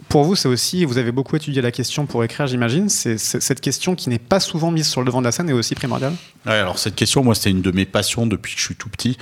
Pour 0.08 0.24
vous, 0.24 0.36
c'est 0.36 0.48
aussi, 0.48 0.84
vous 0.84 0.98
avez 0.98 1.12
beaucoup 1.12 1.36
étudié 1.36 1.62
la 1.62 1.70
question 1.70 2.06
pour 2.06 2.22
écrire, 2.24 2.46
j'imagine, 2.46 2.88
c'est 2.88 3.18
cette 3.18 3.60
question 3.60 3.94
qui 3.94 4.10
n'est 4.10 4.18
pas 4.18 4.40
souvent 4.40 4.70
mise 4.70 4.86
sur 4.86 5.00
le 5.00 5.06
devant 5.06 5.20
de 5.20 5.24
la 5.24 5.32
scène 5.32 5.48
est 5.48 5.54
aussi 5.54 5.74
primordiale? 5.74 6.14
Ouais, 6.46 6.52
Alors 6.52 6.78
cette 6.78 6.94
question, 6.94 7.24
moi, 7.24 7.34
c'est 7.34 7.50
une 7.50 7.62
de 7.62 7.70
mes 7.70 7.86
passions 7.86 8.26
depuis 8.26 8.54
que 8.54 8.60
je 8.60 8.64
suis 8.66 8.74
tout 8.74 8.88
petit. 8.88 9.16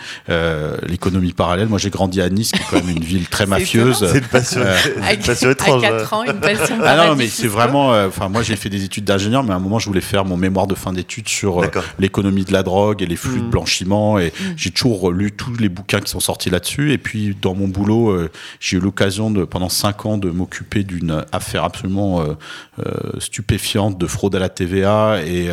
L'économie 0.87 1.33
parallèle. 1.33 1.69
Moi, 1.69 1.79
j'ai 1.79 1.91
grandi 1.91 2.21
à 2.21 2.29
Nice, 2.29 2.53
qui 2.53 2.61
est 2.61 2.65
quand 2.71 2.85
même 2.85 2.97
une 2.97 3.05
ville 3.05 3.29
très 3.29 3.47
mafieuse. 3.53 4.07
C'est 4.11 4.19
une 4.19 4.25
passion, 4.25 4.61
euh, 4.65 4.77
une 5.13 5.23
passion 5.23 5.51
étrange. 5.51 5.85
À 5.85 5.89
4 5.89 6.13
ans, 6.13 6.25
une 6.25 6.41
passion 6.41 6.79
Ah 6.85 7.09
non, 7.09 7.17
mais 7.17 7.29
c'est 7.29 7.49
vraiment. 7.49 7.91
Enfin, 7.91 8.27
euh, 8.27 8.29
moi, 8.29 8.43
j'ai 8.43 8.57
fait 8.57 8.69
des 8.69 8.85
études 8.85 9.05
d'ingénieur, 9.05 9.43
mais 9.45 9.53
à 9.53 9.57
un 9.57 9.61
moment, 9.61 9.79
je 9.79 9.87
voulais 9.87 10.01
faire 10.01 10.25
mon 10.25 10.37
mémoire 10.37 10.67
de 10.67 10.75
fin 10.75 10.93
d'études 10.93 11.29
sur 11.29 11.63
euh, 11.63 11.67
l'économie 11.99 12.45
de 12.45 12.53
la 12.53 12.63
drogue 12.63 13.03
et 13.03 13.07
les 13.07 13.17
flux 13.17 13.41
mmh. 13.41 13.47
de 13.47 13.51
blanchiment. 13.51 14.19
Et 14.19 14.29
mmh. 14.29 14.45
j'ai 14.57 14.71
toujours 14.71 15.11
lu 15.11 15.33
tous 15.33 15.57
les 15.57 15.69
bouquins 15.69 16.01
qui 16.01 16.11
sont 16.11 16.21
sortis 16.21 16.51
là-dessus. 16.51 16.93
Et 16.93 16.99
puis, 16.99 17.37
dans 17.41 17.55
mon 17.55 17.69
boulot, 17.69 18.11
euh, 18.11 18.31
j'ai 18.61 18.77
eu 18.77 18.81
l'occasion 18.81 19.31
de, 19.31 19.45
pendant 19.45 19.69
5 19.69 20.07
ans, 20.07 20.19
de 20.19 20.31
m'occuper 20.31 20.85
d'une 20.85 21.25
affaire 21.33 21.65
absolument 21.65 22.25
stupéfiante 23.19 23.99
de 23.99 24.07
fraude 24.07 24.35
à 24.35 24.39
la 24.39 24.49
TVA 24.49 25.21
et, 25.25 25.49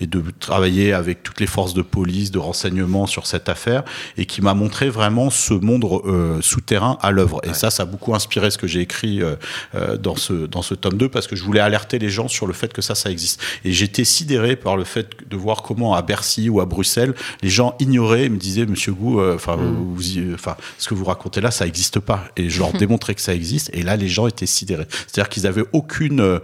et 0.00 0.06
de 0.06 0.22
travailler 0.38 0.92
avec 0.92 1.22
toutes 1.22 1.40
les 1.40 1.46
forces 1.46 1.74
de 1.74 1.82
police, 1.82 2.30
de 2.30 2.38
renseignement 2.38 3.06
sur 3.06 3.26
cette 3.26 3.48
affaire, 3.48 3.84
et 4.16 4.26
qui 4.26 4.42
m'a 4.42 4.54
montré 4.56 4.88
vraiment 4.88 5.30
ce 5.30 5.54
monde 5.54 5.84
euh, 5.84 6.40
souterrain 6.40 6.98
à 7.02 7.10
l'œuvre. 7.10 7.40
Et 7.44 7.54
ça, 7.54 7.70
ça 7.70 7.84
a 7.84 7.86
beaucoup 7.86 8.14
inspiré 8.14 8.50
ce 8.50 8.58
que 8.58 8.66
j'ai 8.66 8.80
écrit 8.80 9.22
euh, 9.22 9.36
euh, 9.74 9.96
dans, 9.96 10.16
ce, 10.16 10.32
dans 10.32 10.62
ce 10.62 10.74
tome 10.74 10.96
2 10.96 11.08
parce 11.08 11.26
que 11.26 11.36
je 11.36 11.44
voulais 11.44 11.60
alerter 11.60 11.98
les 11.98 12.08
gens 12.08 12.28
sur 12.28 12.46
le 12.46 12.52
fait 12.52 12.72
que 12.72 12.82
ça, 12.82 12.94
ça 12.94 13.10
existe. 13.10 13.40
Et 13.64 13.72
j'étais 13.72 14.04
sidéré 14.04 14.56
par 14.56 14.76
le 14.76 14.84
fait 14.84 15.08
de 15.28 15.36
voir 15.36 15.62
comment 15.62 15.94
à 15.94 16.02
Bercy 16.02 16.48
ou 16.48 16.60
à 16.60 16.66
Bruxelles, 16.66 17.14
les 17.42 17.48
gens 17.48 17.76
ignoraient 17.78 18.24
et 18.24 18.28
me 18.28 18.38
disaient, 18.38 18.66
Monsieur 18.66 18.92
Gou, 18.92 19.22
enfin, 19.22 19.56
mm. 19.56 20.36
ce 20.78 20.88
que 20.88 20.94
vous 20.94 21.04
racontez 21.04 21.40
là, 21.40 21.50
ça 21.50 21.64
n'existe 21.64 22.00
pas. 22.00 22.24
Et 22.36 22.48
je 22.50 22.58
leur 22.58 22.72
démontrais 22.78 23.14
que 23.14 23.20
ça 23.20 23.34
existe. 23.34 23.70
Et 23.72 23.82
là, 23.82 23.96
les 23.96 24.08
gens 24.08 24.26
étaient 24.26 24.46
sidérés. 24.46 24.86
C'est-à-dire 25.06 25.28
qu'ils 25.28 25.46
avaient 25.46 25.64
aucune 25.72 26.40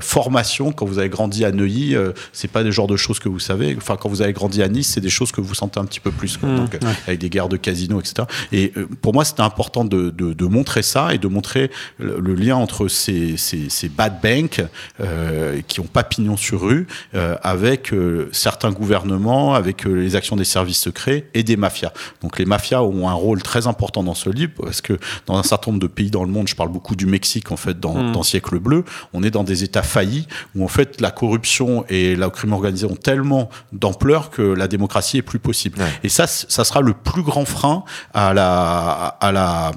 formation 0.00 0.72
quand 0.72 0.86
vous 0.86 0.98
avez 0.98 1.08
grandi 1.08 1.44
à 1.44 1.52
Neuilly. 1.52 1.96
c'est 2.32 2.50
pas 2.50 2.62
des 2.62 2.72
genres 2.72 2.86
de 2.86 2.96
choses 2.96 3.18
que 3.18 3.28
vous 3.28 3.40
savez. 3.40 3.76
Enfin, 3.76 3.96
quand 3.96 4.08
vous 4.08 4.22
avez 4.22 4.32
grandi 4.32 4.62
à 4.62 4.68
Nice, 4.68 4.92
c'est 4.94 5.00
des 5.00 5.10
choses 5.10 5.32
que 5.32 5.40
vous 5.40 5.54
sentez 5.54 5.80
un 5.80 5.84
petit 5.84 6.00
peu 6.00 6.10
plus. 6.10 6.38
Donc, 6.40 6.78
avec 7.16 7.20
des 7.20 7.30
guerres 7.30 7.48
de 7.48 7.56
casino, 7.56 8.00
etc. 8.00 8.26
Et 8.52 8.72
euh, 8.76 8.86
pour 9.02 9.12
moi, 9.12 9.24
c'était 9.24 9.42
important 9.42 9.84
de, 9.84 10.10
de, 10.10 10.32
de, 10.32 10.46
montrer 10.46 10.82
ça 10.82 11.14
et 11.14 11.18
de 11.18 11.28
montrer 11.28 11.70
le, 11.98 12.34
lien 12.34 12.56
entre 12.56 12.88
ces, 12.88 13.36
ces, 13.36 13.68
ces 13.68 13.88
bad 13.88 14.20
banks 14.22 14.62
euh, 15.00 15.60
qui 15.66 15.80
ont 15.80 15.86
pas 15.86 16.04
pignon 16.04 16.36
sur 16.36 16.62
rue 16.62 16.86
euh, 17.14 17.36
avec 17.42 17.92
euh, 17.92 18.28
certains 18.32 18.70
gouvernements, 18.70 19.54
avec 19.54 19.84
les 19.84 20.16
actions 20.16 20.36
des 20.36 20.44
services 20.44 20.80
secrets 20.80 21.28
et 21.34 21.42
des 21.42 21.56
mafias. 21.56 21.92
Donc 22.22 22.38
les 22.38 22.44
mafias 22.44 22.82
ont 22.82 23.08
un 23.08 23.14
rôle 23.14 23.42
très 23.42 23.66
important 23.66 24.02
dans 24.02 24.14
ce 24.14 24.30
livre 24.30 24.52
parce 24.56 24.80
que 24.80 24.98
dans 25.26 25.36
un 25.36 25.42
certain 25.42 25.72
nombre 25.72 25.82
de 25.82 25.86
pays 25.86 26.10
dans 26.10 26.24
le 26.24 26.30
monde, 26.30 26.48
je 26.48 26.54
parle 26.54 26.70
beaucoup 26.70 26.96
du 26.96 27.06
Mexique 27.06 27.50
en 27.52 27.56
fait 27.56 27.78
dans, 27.78 27.94
mmh. 27.94 28.12
dans 28.12 28.22
Siècle 28.22 28.58
bleu, 28.58 28.84
on 29.12 29.22
est 29.22 29.30
dans 29.30 29.44
des 29.44 29.64
États 29.64 29.82
faillis 29.82 30.26
où 30.54 30.64
en 30.64 30.68
fait 30.68 31.00
la 31.00 31.10
corruption 31.10 31.84
et 31.88 32.16
la 32.16 32.30
crime 32.30 32.52
organisé 32.52 32.86
ont 32.86 32.96
tellement 32.96 33.48
d'ampleur 33.72 34.30
que 34.30 34.42
la 34.42 34.68
démocratie 34.68 35.18
est 35.18 35.22
plus 35.22 35.38
possible. 35.38 35.78
Et 36.02 36.08
ça, 36.08 36.26
ça 36.26 36.64
sera 36.64 36.80
le 36.80 36.92
plus 37.12 37.22
grand 37.22 37.46
frein 37.46 37.84
à 38.12 38.34
la, 38.34 39.16
à 39.20 39.32
la, 39.32 39.72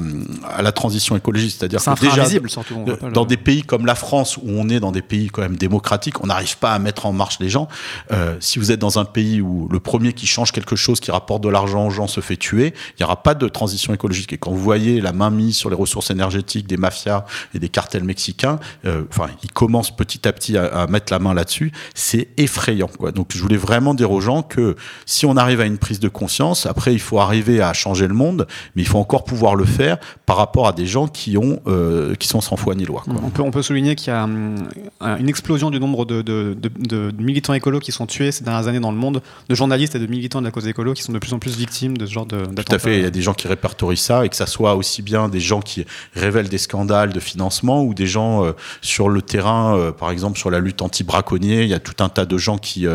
à 0.58 0.62
la 0.62 0.72
transition 0.72 1.16
écologique. 1.16 1.56
C'est-à-dire 1.58 1.82
que 1.84 2.00
déjà, 2.02 2.26
surtout, 2.48 2.84
dans 3.14 3.26
des 3.26 3.38
pays 3.38 3.64
comme 3.64 3.86
la 3.86 3.96
France, 3.96 4.38
où 4.38 4.48
on 4.48 4.68
est 4.68 4.80
dans 4.80 4.92
des 4.92 5.02
pays 5.02 5.28
quand 5.30 5.42
même 5.42 5.56
démocratiques, 5.56 6.22
on 6.24 6.28
n'arrive 6.28 6.58
pas 6.58 6.74
à 6.74 6.80
mettre 6.80 7.06
en 7.06 7.14
marche 7.14 7.38
les 7.40 7.50
gens. 7.50 7.68
Euh, 8.12 8.36
si 8.40 8.60
vous 8.60 8.72
êtes 8.72 8.80
dans 8.80 9.00
un 9.00 9.06
pays 9.06 9.40
où 9.42 9.70
le 9.72 9.80
premier 9.80 10.14
qui 10.14 10.28
change 10.28 10.52
quelque 10.52 10.76
chose, 10.76 11.00
qui 11.00 11.12
rapporte 11.12 11.44
de 11.44 11.50
l'argent 11.50 11.86
aux 11.88 11.92
gens, 11.92 12.08
se 12.08 12.22
fait 12.22 12.38
tuer, 12.38 12.74
il 12.92 13.02
n'y 13.02 13.06
aura 13.06 13.22
pas 13.22 13.36
de 13.36 13.48
transition 13.48 13.94
écologique. 13.94 14.34
Et 14.34 14.38
quand 14.38 14.52
vous 14.52 14.64
voyez 14.64 15.00
la 15.00 15.14
main 15.14 15.30
mise 15.30 15.56
sur 15.56 15.70
les 15.70 15.76
ressources 15.76 16.10
énergétiques 16.10 16.68
des 16.68 16.78
mafias 16.78 17.26
et 17.54 17.60
des 17.60 17.70
cartels 17.70 18.04
mexicains, 18.04 18.60
euh, 18.86 19.04
enfin, 19.12 19.28
ils 19.44 19.52
commencent 19.52 19.96
petit 19.96 20.28
à 20.28 20.34
petit 20.34 20.58
à, 20.58 20.66
à 20.66 20.88
mettre 20.88 21.14
la 21.14 21.20
main 21.20 21.34
là-dessus. 21.34 21.72
C'est 21.94 22.30
effrayant. 22.38 22.90
Quoi. 22.98 23.12
Donc 23.12 23.28
je 23.34 23.42
voulais 23.42 23.58
vraiment 23.58 23.94
dire 23.94 24.12
aux 24.12 24.22
gens 24.22 24.42
que 24.42 24.76
si 25.06 25.26
on 25.26 25.38
arrive 25.38 25.62
à 25.62 25.66
une 25.66 25.78
prise 25.78 26.00
de 26.00 26.10
conscience, 26.10 26.66
après 26.66 26.94
il 26.94 27.00
faut 27.00 27.19
arriver 27.22 27.62
à 27.62 27.74
changer 27.74 28.08
le 28.08 28.14
monde, 28.14 28.48
mais 28.76 28.82
il 28.82 28.88
faut 28.88 29.00
encore 29.00 29.24
pouvoir 29.24 29.56
le 29.56 29.66
faire 29.66 29.98
par 30.26 30.38
rapport 30.38 30.68
à 30.68 30.74
des 30.74 30.86
gens 30.86 31.08
qui 31.08 31.38
ont 31.38 31.60
euh, 31.68 32.16
qui 32.16 32.28
sont 32.28 32.42
sans 32.42 32.56
foi 32.56 32.76
ni 32.76 32.86
loi. 32.86 33.02
Quoi. 33.06 33.16
On 33.24 33.30
peut 33.30 33.42
on 33.42 33.52
peut 33.52 33.62
souligner 33.62 33.96
qu'il 33.96 34.14
y 34.14 34.16
a 34.16 34.24
hum, 34.24 34.56
une 35.02 35.30
explosion 35.30 35.70
du 35.70 35.80
nombre 35.80 36.06
de, 36.06 36.22
de, 36.22 36.56
de, 36.60 36.70
de, 36.78 37.14
militants 37.22 37.54
écolos 37.54 37.80
qui 37.80 37.92
sont 37.92 38.06
tués 38.06 38.32
ces 38.32 38.44
dernières 38.44 38.68
années 38.68 38.80
dans 38.80 38.92
le 38.92 38.98
monde, 38.98 39.22
de 39.48 39.56
journalistes 39.56 39.96
et 39.96 40.00
de 40.00 40.08
militants 40.08 40.40
de 40.40 40.46
la 40.46 40.52
cause 40.52 40.68
écolo 40.68 40.94
qui 40.94 41.04
sont 41.04 41.14
de 41.14 41.20
plus 41.20 41.34
en 41.34 41.40
plus 41.40 41.58
victimes 41.58 41.98
de 41.98 42.06
ce 42.06 42.12
genre 42.12 42.26
de. 42.26 42.46
Tout 42.46 42.76
à 42.76 42.80
fait. 42.80 42.98
Il 42.98 43.04
y 43.04 43.08
a 43.08 43.12
des 43.12 43.22
gens 43.22 43.34
qui 43.34 43.48
répertorient 43.48 43.98
ça 43.98 44.26
et 44.26 44.30
que 44.30 44.36
ça 44.36 44.46
soit 44.46 44.76
aussi 44.76 45.02
bien 45.02 45.30
des 45.30 45.40
gens 45.40 45.62
qui 45.62 45.86
révèlent 46.14 46.50
des 46.50 46.58
scandales 46.58 47.14
de 47.14 47.20
financement 47.20 47.84
ou 47.84 47.94
des 47.94 48.08
gens 48.08 48.46
euh, 48.46 48.52
sur 48.82 49.10
le 49.10 49.22
terrain, 49.22 49.78
euh, 49.78 49.92
par 49.92 50.12
exemple 50.12 50.38
sur 50.38 50.52
la 50.52 50.60
lutte 50.60 50.82
anti-braconnier. 50.82 51.64
Il 51.64 51.70
y 51.70 51.74
a 51.74 51.80
tout 51.80 52.04
un 52.04 52.10
tas 52.10 52.26
de 52.26 52.38
gens 52.38 52.58
qui 52.58 52.86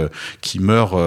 qui 0.40 0.58
meurent 0.58 0.98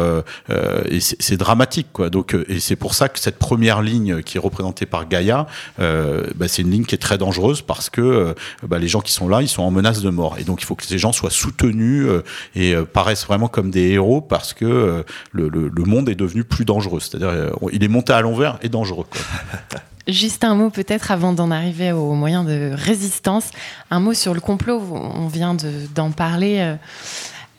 et 0.89 0.99
c'est 0.99 1.37
dramatique 1.37 1.87
quoi. 1.93 2.09
Donc 2.09 2.35
et 2.47 2.59
c'est 2.59 2.75
pour 2.75 2.93
ça 2.93 3.06
que 3.09 3.19
cette 3.19 3.37
première 3.37 3.81
ligne 3.81 4.21
qui 4.21 4.37
est 4.37 4.39
représentée 4.39 4.85
par 4.85 5.07
Gaïa, 5.07 5.47
bah, 5.77 6.47
c'est 6.47 6.61
une 6.61 6.71
ligne 6.71 6.85
qui 6.85 6.95
est 6.95 6.99
très 6.99 7.17
dangereuse 7.17 7.61
parce 7.61 7.89
que 7.89 8.35
bah, 8.63 8.79
les 8.79 8.87
gens 8.87 9.01
qui 9.01 9.11
sont 9.11 9.27
là, 9.27 9.41
ils 9.41 9.47
sont 9.47 9.63
en 9.63 9.71
menace 9.71 10.01
de 10.01 10.09
mort 10.09 10.37
et 10.39 10.43
donc 10.43 10.61
il 10.61 10.65
faut 10.65 10.75
que 10.75 10.85
ces 10.85 10.97
gens 10.97 11.11
soient 11.11 11.29
soutenus 11.29 12.07
et 12.55 12.75
paraissent 12.93 13.25
vraiment 13.25 13.47
comme 13.47 13.71
des 13.71 13.89
héros 13.89 14.21
parce 14.21 14.53
que 14.53 15.03
le, 15.31 15.83
monde 15.85 16.09
est 16.09 16.15
devenu 16.15 16.43
plus 16.43 16.65
dangereux. 16.65 16.99
C'est-à-dire 16.99 17.51
il 17.71 17.83
est 17.83 17.87
monté 17.87 18.13
à 18.13 18.21
l'envers 18.21 18.57
et 18.61 18.69
dangereux. 18.69 19.07
Juste 20.07 20.45
un 20.45 20.55
mot 20.55 20.69
peut-être 20.69 21.11
avant 21.11 21.33
d'en 21.33 21.51
arriver 21.51 21.91
aux 21.91 22.13
moyens 22.13 22.45
de 22.45 22.71
résistance. 22.73 23.51
Un 23.91 23.99
mot 23.99 24.13
sur 24.13 24.33
le 24.33 24.39
complot, 24.39 24.81
on 24.91 25.27
vient 25.27 25.57
d'en 25.95 26.11
parler. 26.11 26.75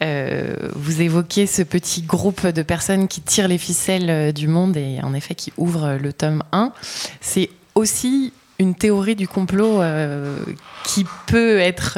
Euh, 0.03 0.55
vous 0.75 1.03
évoquez 1.03 1.47
ce 1.47 1.63
petit 1.63 2.03
groupe 2.03 2.47
de 2.47 2.63
personnes 2.63 3.09
qui 3.09 3.21
tirent 3.21 3.49
les 3.49 3.59
ficelles 3.59 4.11
euh, 4.11 4.33
du 4.33 4.47
monde 4.47 4.77
et 4.77 5.01
en 5.03 5.13
effet 5.15 5.35
qui 5.35 5.53
ouvrent 5.57 5.99
le 6.01 6.13
tome 6.13 6.43
1. 6.53 6.73
C'est 7.21 7.51
aussi 7.75 8.33
une 8.61 8.75
théorie 8.75 9.15
du 9.15 9.29
complot 9.29 9.81
euh, 9.81 10.37
qui 10.85 11.07
peut 11.27 11.59
être, 11.59 11.97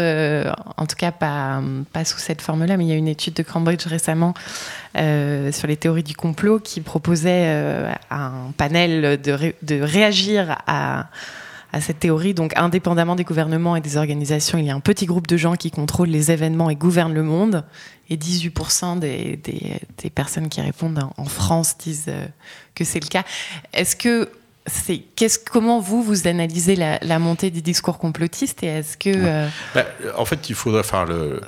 en 0.76 0.86
tout 0.86 0.96
cas 0.96 1.10
pas, 1.10 1.62
sous 2.04 2.18
cette 2.18 2.42
forme-là, 2.42 2.76
mais 2.76 2.84
il 2.84 2.88
y 2.88 2.92
a 2.92 2.96
une 2.96 3.08
étude 3.08 3.32
de 3.32 3.42
Cambridge 3.42 3.86
récemment 3.86 4.34
sur 4.94 5.66
les 5.66 5.76
théories 5.76 6.02
du 6.02 6.14
complot 6.14 6.58
qui 6.58 6.82
proposait 6.82 7.44
euh, 7.46 7.90
un 8.10 8.52
panel 8.58 9.18
de 9.22 9.80
réagir 9.80 10.58
à 10.66 11.06
à 11.72 11.80
cette 11.80 12.00
théorie. 12.00 12.34
Donc, 12.34 12.52
indépendamment 12.56 13.16
des 13.16 13.24
gouvernements 13.24 13.76
et 13.76 13.80
des 13.80 13.96
organisations, 13.96 14.58
il 14.58 14.66
y 14.66 14.70
a 14.70 14.74
un 14.74 14.80
petit 14.80 15.06
groupe 15.06 15.26
de 15.26 15.36
gens 15.36 15.54
qui 15.54 15.70
contrôlent 15.70 16.08
les 16.08 16.30
événements 16.30 16.70
et 16.70 16.76
gouvernent 16.76 17.14
le 17.14 17.22
monde. 17.22 17.64
Et 18.08 18.16
18% 18.16 18.98
des, 18.98 19.36
des, 19.36 20.10
personnes 20.10 20.48
qui 20.48 20.60
répondent 20.60 21.00
en 21.16 21.24
France 21.26 21.78
disent 21.78 22.06
euh, 22.08 22.26
que 22.74 22.82
c'est 22.82 22.98
le 22.98 23.06
cas. 23.08 23.22
Est-ce 23.72 23.94
que 23.94 24.28
c'est 24.66 24.98
qu'est-ce 25.16 25.38
comment 25.38 25.80
vous 25.80 26.02
vous 26.02 26.28
analysez 26.28 26.76
la, 26.76 26.98
la, 27.00 27.18
montée 27.18 27.50
des 27.50 27.62
discours 27.62 27.98
complotistes 27.98 28.62
et 28.62 28.66
est-ce 28.66 28.98
que 28.98 29.08
ouais. 29.08 29.16
euh... 29.16 29.48
bah, 29.74 29.84
en 30.18 30.26
fait 30.26 30.50
il 30.50 30.54
faudrait 30.54 30.82
faire 30.82 31.06
le 31.06 31.40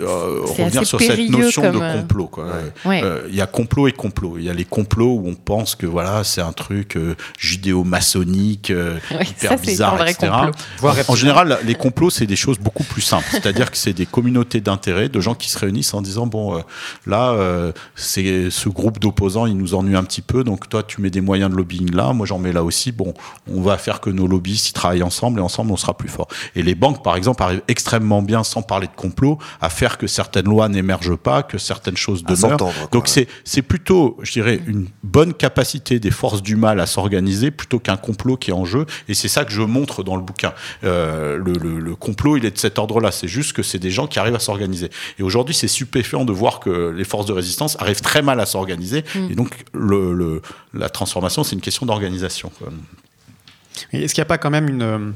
euh, 0.00 0.40
revenir 0.42 0.86
sur 0.86 1.00
cette 1.00 1.28
notion 1.30 1.62
de 1.72 1.80
euh, 1.80 2.00
complot 2.00 2.28
quoi. 2.28 2.46
Ouais. 2.84 3.02
Euh, 3.02 3.26
il 3.28 3.34
y 3.34 3.40
a 3.40 3.46
complot 3.46 3.88
et 3.88 3.92
complot 3.92 4.36
il 4.38 4.44
y 4.44 4.50
a 4.50 4.54
les 4.54 4.64
complots 4.64 5.16
où 5.16 5.28
on 5.28 5.34
pense 5.34 5.74
que 5.74 5.84
voilà 5.84 6.22
c'est 6.22 6.40
un 6.40 6.52
truc 6.52 6.96
euh, 6.96 7.16
judéo-maçonnique 7.38 8.68
hyper 9.10 9.50
ça, 9.50 9.56
bizarre 9.56 10.06
etc 10.06 10.32
en, 10.82 10.92
en 11.08 11.14
général 11.16 11.58
les 11.64 11.74
complots 11.74 12.10
c'est 12.10 12.26
des 12.26 12.36
choses 12.36 12.60
beaucoup 12.60 12.84
plus 12.84 13.02
simples 13.02 13.26
c'est-à-dire 13.32 13.72
que 13.72 13.76
c'est 13.76 13.92
des 13.94 14.06
communautés 14.06 14.60
d'intérêt 14.60 15.08
de 15.08 15.20
gens 15.20 15.34
qui 15.34 15.50
se 15.50 15.58
réunissent 15.58 15.92
en 15.92 16.02
disant 16.02 16.28
bon 16.28 16.62
là 17.06 17.36
c'est 17.96 18.48
ce 18.50 18.68
groupe 18.68 19.00
d'opposants 19.00 19.46
il 19.46 19.56
nous 19.56 19.74
ennuie 19.74 19.96
un 19.96 20.04
petit 20.04 20.22
peu 20.22 20.44
donc 20.44 20.68
toi 20.68 20.84
tu 20.84 21.00
mets 21.00 21.10
des 21.10 21.20
moyens 21.20 21.50
de 21.50 21.56
lobbying 21.56 21.92
là 21.92 22.12
moi 22.12 22.26
j'en 22.26 22.38
mets 22.38 22.52
là 22.52 22.60
aussi, 22.62 22.69
bon, 22.92 23.14
on 23.50 23.60
va 23.60 23.78
faire 23.78 24.00
que 24.00 24.10
nos 24.10 24.26
lobbyistes 24.26 24.68
y 24.70 24.72
travaillent 24.72 25.02
ensemble 25.02 25.40
et 25.40 25.42
ensemble 25.42 25.70
on 25.72 25.76
sera 25.76 25.96
plus 25.96 26.08
fort. 26.08 26.28
Et 26.54 26.62
les 26.62 26.74
banques, 26.74 27.02
par 27.02 27.16
exemple, 27.16 27.42
arrivent 27.42 27.62
extrêmement 27.68 28.22
bien, 28.22 28.44
sans 28.44 28.62
parler 28.62 28.86
de 28.86 28.96
complot, 28.96 29.38
à 29.60 29.70
faire 29.70 29.98
que 29.98 30.06
certaines 30.06 30.46
lois 30.46 30.68
n'émergent 30.68 31.16
pas, 31.16 31.42
que 31.42 31.58
certaines 31.58 31.96
choses 31.96 32.24
demeurent. 32.24 32.72
Donc 32.92 33.08
c'est 33.08 33.28
c'est 33.44 33.62
plutôt, 33.62 34.16
je 34.22 34.32
dirais, 34.32 34.60
une 34.66 34.86
bonne 35.02 35.34
capacité 35.34 35.98
des 36.00 36.10
forces 36.10 36.42
du 36.42 36.56
mal 36.56 36.80
à 36.80 36.86
s'organiser 36.86 37.50
plutôt 37.50 37.78
qu'un 37.78 37.96
complot 37.96 38.36
qui 38.36 38.50
est 38.50 38.54
en 38.54 38.64
jeu. 38.64 38.86
Et 39.08 39.14
c'est 39.14 39.28
ça 39.28 39.44
que 39.44 39.52
je 39.52 39.62
montre 39.62 40.02
dans 40.02 40.16
le 40.16 40.22
bouquin. 40.22 40.52
Euh, 40.84 41.36
le, 41.36 41.52
le, 41.52 41.78
le 41.78 41.94
complot, 41.96 42.36
il 42.36 42.44
est 42.44 42.50
de 42.50 42.58
cet 42.58 42.78
ordre-là. 42.78 43.10
C'est 43.12 43.28
juste 43.28 43.52
que 43.52 43.62
c'est 43.62 43.78
des 43.78 43.90
gens 43.90 44.06
qui 44.06 44.18
arrivent 44.18 44.34
à 44.34 44.40
s'organiser. 44.40 44.90
Et 45.18 45.22
aujourd'hui, 45.22 45.54
c'est 45.54 45.68
stupéfiant 45.68 46.24
de 46.24 46.32
voir 46.32 46.60
que 46.60 46.90
les 46.90 47.04
forces 47.04 47.26
de 47.26 47.32
résistance 47.32 47.76
arrivent 47.80 48.00
très 48.00 48.22
mal 48.22 48.40
à 48.40 48.46
s'organiser. 48.46 49.04
Mmh. 49.14 49.30
Et 49.30 49.34
donc, 49.34 49.64
le, 49.72 50.12
le, 50.14 50.42
la 50.74 50.88
transformation, 50.88 51.44
c'est 51.44 51.54
une 51.54 51.60
question 51.60 51.86
d'organisation. 51.86 52.49
Est-ce 53.92 54.14
qu'il 54.14 54.20
n'y 54.20 54.26
a 54.26 54.28
pas 54.28 54.38
quand 54.38 54.50
même 54.50 54.68
une, 54.68 55.14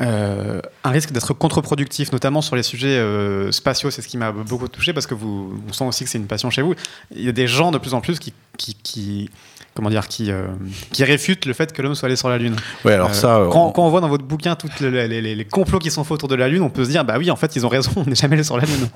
euh, 0.00 0.60
un 0.84 0.90
risque 0.90 1.12
d'être 1.12 1.34
contre-productif, 1.34 2.12
notamment 2.12 2.42
sur 2.42 2.56
les 2.56 2.62
sujets 2.62 2.98
euh, 2.98 3.52
spatiaux? 3.52 3.90
C'est 3.90 4.02
ce 4.02 4.08
qui 4.08 4.16
m'a 4.16 4.32
beaucoup 4.32 4.68
touché 4.68 4.92
parce 4.92 5.06
que 5.06 5.14
vous, 5.14 5.62
on 5.68 5.72
sent 5.72 5.84
aussi 5.84 6.04
que 6.04 6.10
c'est 6.10 6.18
une 6.18 6.26
passion 6.26 6.50
chez 6.50 6.62
vous. 6.62 6.74
Il 7.14 7.22
y 7.22 7.28
a 7.28 7.32
des 7.32 7.46
gens 7.46 7.70
de 7.70 7.78
plus 7.78 7.94
en 7.94 8.00
plus 8.00 8.18
qui 8.18 9.30
comment 9.74 9.88
dire, 9.90 10.06
qui, 10.08 10.30
euh, 10.30 10.44
qui 10.92 11.02
réfute 11.04 11.46
le 11.46 11.54
fait 11.54 11.72
que 11.72 11.80
l'homme 11.80 11.94
soit 11.94 12.06
allé 12.06 12.16
sur 12.16 12.28
la 12.28 12.36
Lune. 12.38 12.54
Ouais, 12.84 12.92
alors 12.92 13.08
Euh, 13.10 13.12
ça, 13.14 13.40
quand, 13.50 13.68
on- 13.68 13.70
quand 13.72 13.84
on 13.86 13.88
voit 13.90 14.00
dans 14.02 14.08
votre 14.08 14.24
bouquin 14.24 14.54
tous 14.54 14.68
les, 14.80 15.08
les- 15.08 15.20
les- 15.22 15.34
les 15.34 15.44
complots 15.46 15.78
qui 15.78 15.90
sont 15.90 16.04
faits 16.04 16.12
autour 16.12 16.28
de 16.28 16.34
la 16.34 16.48
Lune, 16.48 16.62
on 16.62 16.68
peut 16.68 16.84
se 16.84 16.90
dire, 16.90 17.04
bah 17.04 17.14
oui, 17.18 17.30
en 17.30 17.36
fait, 17.36 17.56
ils 17.56 17.64
ont 17.64 17.70
raison, 17.70 17.90
on 17.96 18.04
n'est 18.04 18.14
jamais 18.14 18.34
allé 18.34 18.44
sur 18.44 18.56
la 18.58 18.64
Lune. 18.64 18.88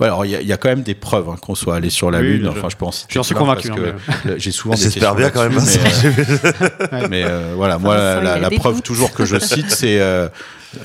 Ouais, 0.00 0.06
alors 0.08 0.24
il 0.26 0.32
y, 0.32 0.36
a- 0.36 0.40
il 0.42 0.46
y 0.46 0.52
a 0.52 0.56
quand 0.58 0.68
même 0.68 0.82
des 0.82 0.94
preuves 0.94 1.28
hein, 1.30 1.36
qu'on 1.40 1.54
soit 1.54 1.76
allé 1.76 1.88
sur 1.88 2.10
la 2.10 2.20
Oui, 2.20 2.38
Lune. 2.38 2.48
Enfin, 2.48 2.68
je 2.70 2.76
pense. 2.76 3.06
J'en 3.08 3.22
suis 3.22 3.34
convaincu, 3.34 3.70
hein, 3.70 3.94
J'ai 4.36 4.50
souvent. 4.52 4.74
des 4.74 4.82
J'espère 4.82 5.14
bien 5.14 5.30
quand 5.30 5.48
même. 5.48 5.58
Mais, 7.10 7.24
euh, 7.24 7.52
voilà, 7.56 7.78
moi, 7.78 8.20
la, 8.20 8.50
preuve 8.50 8.82
toujours 8.82 9.12
que 9.12 9.24
je 9.24 9.38
cite, 9.38 9.70
c'est 9.70 9.98
euh, 10.00 10.28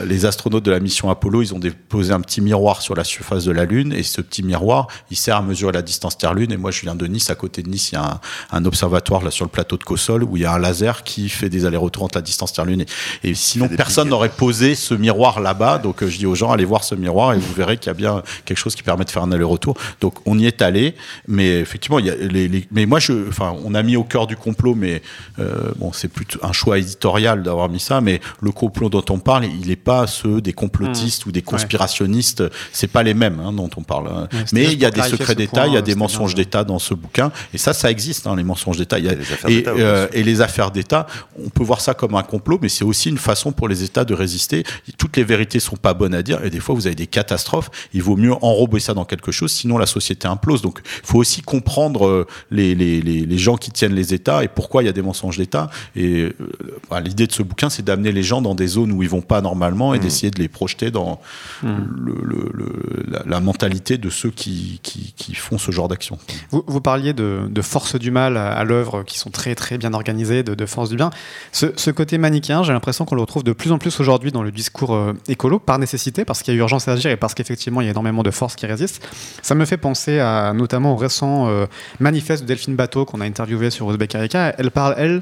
les 0.06 0.26
astronautes 0.26 0.64
de 0.64 0.72
la 0.72 0.80
mission 0.80 1.10
Apollo, 1.10 1.42
ils 1.42 1.54
ont 1.54 1.60
déposé 1.60 2.14
un 2.14 2.22
petit 2.22 2.42
miroir 2.42 2.82
sur 2.82 2.96
la 2.96 3.04
surface 3.04 3.46
de 3.46 3.52
la 3.52 3.66
Lune, 3.66 3.94
et 3.94 4.04
ce 4.04 4.22
petit 4.22 4.44
miroir, 4.44 4.88
il 5.12 5.18
sert 5.18 5.38
à 5.38 5.42
mesurer 5.42 5.72
la 5.72 5.82
distance 5.82 6.18
Terre-Lune. 6.18 6.52
Et 6.52 6.58
moi, 6.58 6.72
je 6.72 6.82
viens 6.82 6.96
de 6.96 7.08
Nice, 7.08 7.30
à 7.30 7.36
côté 7.36 7.64
de 7.64 7.70
Nice, 7.70 7.92
il 7.92 7.96
y 7.96 7.98
a 7.98 8.20
un, 8.52 8.66
observatoire 8.66 9.24
là 9.24 9.32
sur 9.32 9.46
le 9.46 9.50
plateau 9.50 9.78
de 9.78 9.84
Cossol 9.84 10.24
où 10.24 10.36
il 10.36 10.44
y 10.44 10.46
a 10.46 10.54
un 10.54 10.60
laser 10.60 11.04
qui 11.04 11.30
fait 11.30 11.50
des 11.50 11.66
allers-retours 11.66 12.04
entre 12.04 12.18
la 12.18 12.22
distance 12.22 12.54
Terre-Lune. 12.54 12.86
Et, 13.24 13.34
sinon, 13.34 13.70
personne 13.70 14.10
n'aurait 14.10 14.30
posé 14.30 14.76
ce 14.76 14.94
miroir 14.94 15.40
là-bas. 15.40 15.78
Donc, 15.78 16.06
je 16.06 16.18
dis 16.18 16.26
aux 16.26 16.36
gens, 16.36 16.52
allez 16.52 16.66
voir 16.66 16.84
ce 16.84 16.96
miroir 16.96 17.34
et 17.34 17.38
vous 17.38 17.54
verrez 17.54 17.78
qu'il 17.78 17.88
y 17.88 17.92
a 17.92 17.94
bien 17.94 18.24
quelque 18.46 18.58
chose 18.58 18.76
qui 18.76 18.84
permet 18.84 19.06
de 19.06 19.10
faire 19.10 19.24
un 19.24 19.32
aller-retour. 19.32 19.78
Donc, 20.02 20.16
on 20.26 20.38
y 20.38 20.46
est 20.46 20.62
allé, 20.62 20.96
mais 21.28 21.60
effectivement, 21.60 22.00
il 22.00 22.08
y 22.08 22.10
a 22.10 22.16
les, 22.16 22.68
mais 22.72 22.86
moi, 22.86 23.00
je, 23.00 23.28
enfin, 23.28 23.56
on 23.64 23.74
a 23.74 23.84
mis 23.84 23.96
au 23.96 24.04
cœur 24.04 24.28
du 24.28 24.36
complot, 24.36 24.76
mais 24.76 25.02
euh, 25.40 25.72
bon, 25.78 25.92
c'est 25.94 26.08
plutôt 26.08 26.40
un 26.44 26.52
choix 26.52 26.78
éditorial 26.78 27.44
d'avoir 27.44 27.70
mis 27.70 27.80
ça, 27.80 28.02
mais 28.02 28.20
le 28.42 28.52
complot 28.52 28.90
dont 28.90 29.06
on 29.10 29.20
parle, 29.20 29.46
il 29.46 29.68
n'est 29.68 29.77
pas 29.78 30.08
ceux 30.08 30.42
des 30.42 30.54
complotistes 30.54 31.26
mmh. 31.26 31.30
ou 31.30 31.32
des 31.32 31.42
conspirationnistes. 31.42 32.44
C'est 32.72 32.88
pas 32.88 33.04
les 33.04 33.14
mêmes 33.14 33.40
hein, 33.40 33.54
dont 33.54 33.70
on 33.78 33.84
parle. 33.84 34.08
Hein. 34.08 34.28
mais 34.54 34.66
il 34.66 34.80
y 34.80 34.86
a 34.86 34.92
des 34.92 35.02
secrets 35.04 35.36
d'État, 35.36 35.68
il 35.68 35.74
y 35.74 35.78
a 35.78 35.82
des 35.82 35.96
mensonges 35.96 36.36
d'État 36.36 36.64
dans 36.64 36.80
ce 36.80 36.94
bouquin, 36.94 37.32
et 37.54 37.58
ça, 37.58 37.74
ça 37.74 37.90
existe, 37.90 38.28
hein, 38.28 38.36
les 38.36 38.44
mensonges 38.44 38.78
d'État. 38.78 39.00
Et, 39.00 39.64
euh, 39.68 40.08
et, 40.14 40.24
les 40.24 40.42
affaires 40.42 40.72
d'État, 40.72 41.08
on 41.44 41.50
peut 41.50 41.64
voir 41.64 41.82
ça 41.82 41.94
comme 41.94 42.16
un 42.16 42.24
complot, 42.24 42.60
mais 42.62 42.70
c'est 42.70 42.84
aussi 42.84 43.10
une 43.10 43.18
façon 43.18 43.52
pour 43.52 43.68
les 43.68 43.84
États 43.84 44.06
de 44.06 44.14
résister. 44.14 44.64
Toutes 44.98 45.18
les 45.18 45.24
vérités 45.24 45.60
sont 45.60 45.76
pas 45.76 45.94
bonnes 45.94 46.14
à 46.14 46.24
dire, 46.24 46.44
et 46.44 46.50
des 46.50 46.60
fois, 46.60 46.76
vous 46.76 46.88
avez 46.88 46.96
des 46.96 47.08
catastrophes. 47.08 47.70
Il 47.94 48.04
vaut 48.04 48.18
mieux 48.18 48.34
enrober 48.42 48.80
ça 48.80 48.94
dans 48.94 49.06
quelque 49.06 49.32
chose, 49.32 49.52
sinon 49.52 49.78
la 49.78 49.86
société 49.86 50.28
implose. 50.28 50.62
Donc, 50.62 50.82
il 51.04 51.08
faut 51.08 51.20
aussi 51.20 51.42
comprendre 51.42 52.08
euh, 52.08 52.28
les, 52.52 52.76
les, 52.76 53.02
les, 53.02 53.38
gens 53.38 53.58
qui 53.58 53.72
tiennent 53.72 53.94
les 53.94 54.14
États 54.14 54.44
et 54.44 54.48
pourquoi 54.48 54.84
il 54.84 54.88
y 54.88 54.90
a 54.90 54.94
des 54.94 55.02
mensonges 55.02 55.38
d'État. 55.38 55.70
Et 55.96 56.24
euh, 56.24 56.34
bah, 56.90 57.00
l'idée 57.00 57.28
de 57.28 57.32
ce 57.32 57.44
bouquin, 57.44 57.70
c'est 57.70 57.84
d'amener 57.84 58.12
les 58.12 58.24
gens 58.24 58.42
dans 58.42 58.56
des 58.56 58.68
zones 58.68 58.92
où 58.92 59.04
ils 59.04 59.10
vont 59.10 59.22
pas 59.22 59.42
normalement 59.42 59.67
et 59.68 59.98
mmh. 59.98 60.00
d'essayer 60.00 60.32
de 60.32 60.40
les 60.40 60.48
projeter 60.48 60.92
dans 60.92 61.20
mmh. 61.64 61.68
le, 62.06 63.24
la, 63.26 63.40
mentalité 63.40 63.98
de 63.98 64.10
ceux 64.10 64.30
qui, 64.30 64.80
qui, 64.84 65.14
qui 65.16 65.36
font 65.36 65.58
ce 65.58 65.72
genre 65.72 65.88
d'action. 65.88 66.18
Vous, 66.52 66.64
vous, 66.68 66.82
parliez 66.82 67.14
de, 67.14 67.42
de 67.50 67.62
forces 67.62 67.96
du 67.96 68.12
mal 68.12 68.38
à, 68.38 68.64
l'œuvre 68.64 69.04
qui 69.04 69.20
sont 69.20 69.30
très 69.30 69.56
très 69.56 69.78
bien 69.78 69.94
organisées, 69.94 70.44
de, 70.44 70.56
de 70.56 70.66
forces 70.66 70.90
du 70.90 70.96
bien. 70.96 71.10
Ce, 71.52 71.68
ce 71.76 71.92
côté 71.92 72.18
manichéen, 72.18 72.64
j'ai 72.64 72.74
l'impression 72.74 73.06
qu'on 73.06 73.16
le 73.16 73.22
retrouve 73.22 73.44
de 73.44 73.54
plus 73.54 73.72
en 73.72 73.78
plus 73.78 74.00
aujourd'hui 74.00 74.32
dans 74.32 74.44
le 74.44 74.52
discours 74.52 74.96
euh, 74.96 75.14
écolo, 75.28 75.60
par 75.60 75.80
nécessité, 75.80 76.26
parce 76.26 76.44
qu'il 76.44 76.54
y 76.54 76.58
a 76.58 76.60
urgence 76.60 76.88
à 76.88 76.94
agir 76.94 77.12
et 77.12 77.18
parce 77.18 77.34
qu'effectivement 77.34 77.82
il 77.82 77.86
y 77.86 77.88
a 77.88 77.92
énormément 77.92 78.24
de 78.24 78.32
forces 78.32 78.56
qui 78.56 78.66
résistent. 78.66 79.08
Ça 79.42 79.56
me 79.56 79.66
fait 79.66 79.78
penser 79.78 80.20
à 80.20 80.54
notamment 80.54 80.94
au 80.94 80.98
récent 80.98 81.48
euh, 81.48 81.66
manifeste 82.00 82.44
de 82.44 82.48
Delphine 82.48 82.76
Bateau 82.76 83.06
qu'on 83.06 83.22
a 83.22 83.26
interviewé 83.26 83.70
sur 83.70 83.90
Uzbek 83.92 84.16
Erika. 84.16 84.54
Elle 84.58 84.72
parle, 84.72 84.96
elle, 84.98 85.22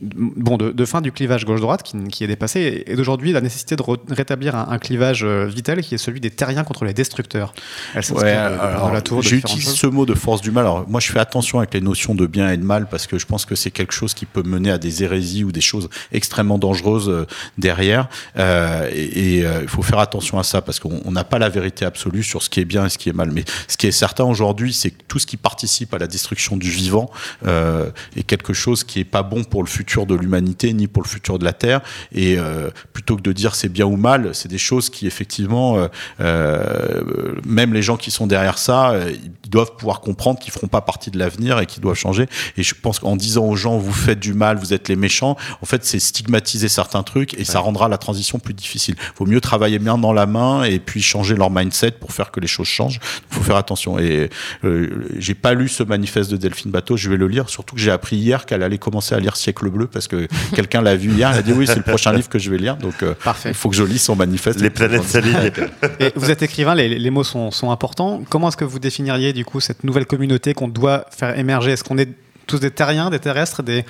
bon, 0.00 0.56
de, 0.56 0.84
fin 0.84 1.00
du 1.00 1.12
clivage 1.12 1.44
gauche-droite 1.44 1.82
qui, 1.82 2.24
est 2.24 2.26
dépassé 2.26 2.84
et 2.86 2.96
d'aujourd'hui 2.96 3.32
la 3.32 3.40
nécessité 3.40 3.76
de 3.76 3.82
rétablir 4.10 4.54
un, 4.56 4.78
clivage 4.78 5.24
euh, 5.24 5.46
vital 5.46 5.80
qui 5.80 5.94
est 5.94 5.98
celui 5.98 6.20
des 6.20 6.30
terriens 6.30 6.64
contre 6.64 6.84
les 6.84 6.94
destructeurs. 6.94 7.54
Elle 7.94 8.02
J'utilise 9.20 9.74
ce 9.74 9.86
mot 9.86 10.06
de 10.06 10.14
force 10.14 10.40
du 10.40 10.50
mal. 10.50 10.64
Alors, 10.64 10.88
moi, 10.88 11.00
je 11.00 11.10
fais 11.10 11.18
attention 11.18 11.58
avec 11.58 11.74
les 11.74 11.80
notions 11.80 12.14
de 12.14 12.26
bien 12.26 12.50
et 12.50 12.56
de 12.56 12.64
mal 12.64 12.88
parce 12.88 13.06
que 13.06 13.18
je 13.18 13.26
pense 13.26 13.44
que 13.44 13.54
c'est 13.54 13.70
quelque 13.70 13.92
chose 13.92 14.14
qui 14.14 14.26
peut 14.26 14.42
mener 14.42 14.70
à 14.70 14.78
des 14.78 15.02
hérésies 15.02 15.44
ou 15.44 15.52
des 15.52 15.60
choses 15.60 15.88
extrêmement 16.12 16.58
dangereuses 16.58 17.08
euh, 17.08 17.26
derrière. 17.58 18.08
Euh, 18.38 18.90
et 18.92 19.38
il 19.38 19.68
faut 19.68 19.82
faire 19.82 19.98
attention 19.98 20.38
à 20.38 20.42
ça 20.42 20.62
parce 20.62 20.80
qu'on 20.80 21.10
n'a 21.10 21.24
pas 21.24 21.38
la 21.38 21.48
vérité 21.48 21.84
absolue 21.84 22.22
sur 22.22 22.42
ce 22.42 22.50
qui 22.50 22.60
est 22.60 22.64
bien 22.64 22.86
et 22.86 22.88
ce 22.88 22.98
qui 22.98 23.08
est 23.08 23.12
mal. 23.14 23.30
Mais 23.30 23.44
ce 23.68 23.76
qui 23.76 23.86
est 23.86 23.92
certain 23.92 24.24
aujourd'hui, 24.24 24.72
c'est 24.72 24.90
que 24.90 25.02
tout 25.08 25.18
ce 25.18 25.26
qui 25.26 25.36
participe 25.36 25.94
à 25.94 25.98
la 25.98 26.06
destruction 26.06 26.56
du 26.56 26.70
vivant 26.70 27.10
est 27.44 28.22
quelque 28.26 28.52
chose 28.52 28.84
qui 28.84 29.00
est 29.00 29.04
pas 29.04 29.22
bon 29.22 29.44
pour 29.44 29.62
le 29.62 29.68
futur 29.76 30.06
de 30.06 30.14
l'humanité 30.14 30.72
ni 30.72 30.86
pour 30.86 31.02
le 31.02 31.08
futur 31.08 31.38
de 31.38 31.44
la 31.44 31.52
Terre. 31.52 31.80
Et 32.12 32.38
euh, 32.38 32.70
plutôt 32.92 33.16
que 33.16 33.22
de 33.22 33.32
dire 33.32 33.54
c'est 33.54 33.68
bien 33.68 33.86
ou 33.86 33.96
mal, 33.96 34.34
c'est 34.34 34.48
des 34.48 34.58
choses 34.58 34.88
qui 34.88 35.06
effectivement, 35.06 35.76
euh, 35.76 35.88
euh, 36.20 37.34
même 37.44 37.74
les 37.74 37.82
gens 37.82 37.96
qui 37.96 38.10
sont 38.10 38.26
derrière 38.26 38.58
ça, 38.58 38.94
ils 39.44 39.50
doivent 39.50 39.76
pouvoir 39.76 40.00
comprendre 40.00 40.38
qu'ils 40.38 40.52
feront 40.52 40.68
pas 40.68 40.80
partie 40.80 41.10
de 41.10 41.18
l'avenir 41.18 41.58
et 41.60 41.66
qu'ils 41.66 41.82
doivent 41.82 41.96
changer. 41.96 42.26
Et 42.56 42.62
je 42.62 42.74
pense 42.74 42.98
qu'en 42.98 43.16
disant 43.16 43.44
aux 43.44 43.56
gens 43.56 43.76
vous 43.76 43.92
faites 43.92 44.18
du 44.18 44.32
mal, 44.32 44.56
vous 44.56 44.72
êtes 44.72 44.88
les 44.88 44.96
méchants, 44.96 45.36
en 45.60 45.66
fait 45.66 45.84
c'est 45.84 45.98
stigmatiser 45.98 46.68
certains 46.68 47.02
trucs 47.02 47.34
et 47.34 47.44
ça 47.44 47.58
rendra 47.58 47.88
la 47.88 47.98
transition 47.98 48.38
plus 48.38 48.54
difficile. 48.54 48.94
Vaut 49.18 49.26
mieux 49.26 49.40
travailler 49.40 49.78
bien 49.78 49.98
dans 49.98 50.12
la 50.12 50.26
main 50.26 50.64
et 50.64 50.78
puis 50.78 51.02
changer 51.02 51.34
leur 51.34 51.50
mindset 51.50 51.92
pour 51.92 52.12
faire 52.12 52.30
que 52.30 52.40
les 52.40 52.46
choses 52.46 52.66
changent. 52.66 53.00
Il 53.30 53.34
faut 53.34 53.42
faire 53.42 53.56
attention. 53.56 53.98
Et 53.98 54.30
j'ai 55.18 55.34
pas 55.34 55.52
lu 55.52 55.68
ce 55.68 55.82
manifeste 55.82 56.30
de 56.30 56.36
Delphine 56.36 56.70
Bateau, 56.70 56.96
je 56.96 57.10
vais 57.10 57.18
le 57.18 57.28
lire. 57.28 57.50
Surtout 57.50 57.74
que 57.74 57.80
j'ai 57.80 57.90
appris 57.90 58.16
hier 58.16 58.46
qu'elle 58.46 58.62
allait 58.62 58.78
commencer 58.78 59.14
à 59.14 59.20
lire 59.20 59.36
Siècle 59.36 59.65
bleu 59.70 59.86
parce 59.86 60.08
que 60.08 60.26
quelqu'un 60.54 60.82
l'a 60.82 60.96
vu 60.96 61.12
hier. 61.12 61.30
Elle 61.32 61.38
a 61.38 61.42
dit 61.42 61.52
oui, 61.52 61.66
c'est 61.66 61.76
le 61.76 61.82
prochain 61.82 62.12
livre 62.12 62.28
que 62.28 62.38
je 62.38 62.50
vais 62.50 62.58
lire. 62.58 62.76
Donc, 62.76 63.02
euh, 63.02 63.14
il 63.44 63.54
faut 63.54 63.68
que 63.68 63.76
je 63.76 63.82
lise 63.82 64.02
son 64.02 64.16
manifeste. 64.16 64.60
Les 64.60 64.70
planètes 64.70 65.04
s'alignent. 65.04 65.50
Et 66.00 66.12
vous 66.16 66.30
êtes 66.30 66.42
écrivain, 66.42 66.74
les, 66.74 67.10
mots 67.10 67.24
sont, 67.24 67.70
importants. 67.70 68.22
Comment 68.28 68.48
est-ce 68.48 68.56
que 68.56 68.64
vous 68.64 68.78
définiriez 68.78 69.32
du 69.32 69.44
coup 69.44 69.60
cette 69.60 69.84
nouvelle 69.84 70.06
communauté 70.06 70.54
qu'on 70.54 70.68
doit 70.68 71.06
faire 71.10 71.38
émerger? 71.38 71.72
Est-ce 71.72 71.84
qu'on 71.84 71.98
est 71.98 72.08
tous 72.46 72.60
des 72.60 72.70
terriens, 72.70 73.10
des 73.10 73.18
terrestres 73.18 73.62
des... 73.62 73.84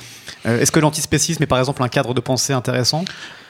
Euh, 0.46 0.60
est-ce 0.60 0.72
que 0.72 0.80
l'antispécisme 0.80 1.42
est 1.42 1.46
par 1.46 1.58
exemple 1.58 1.82
un 1.82 1.88
cadre 1.88 2.14
de 2.14 2.20
pensée 2.20 2.54
intéressant? 2.54 3.04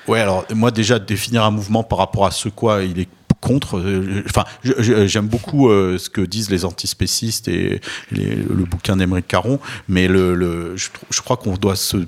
Ouais, 0.08 0.20
alors 0.20 0.44
moi 0.52 0.70
déjà 0.72 0.98
définir 0.98 1.44
un 1.44 1.50
mouvement 1.52 1.84
par 1.84 1.98
rapport 1.98 2.26
à 2.26 2.32
ce 2.32 2.48
quoi 2.48 2.82
il 2.82 2.98
est 2.98 3.08
contre. 3.40 3.78
Euh, 3.78 4.24
enfin, 4.26 4.44
j'aime 4.64 5.28
beaucoup 5.28 5.68
ce 5.68 6.10
que 6.10 6.20
disent 6.20 6.50
les 6.50 6.64
antispécistes 6.64 7.46
et 7.48 7.80
le 8.10 8.64
bouquin 8.64 8.96
d'Emeric 8.96 9.28
Caron, 9.28 9.60
mais 9.88 10.08
le, 10.08 10.76
je, 10.76 10.88
je, 11.10 11.20
crois 11.20 11.36
qu'on 11.36 11.54
doit 11.54 11.76
se 11.76 11.98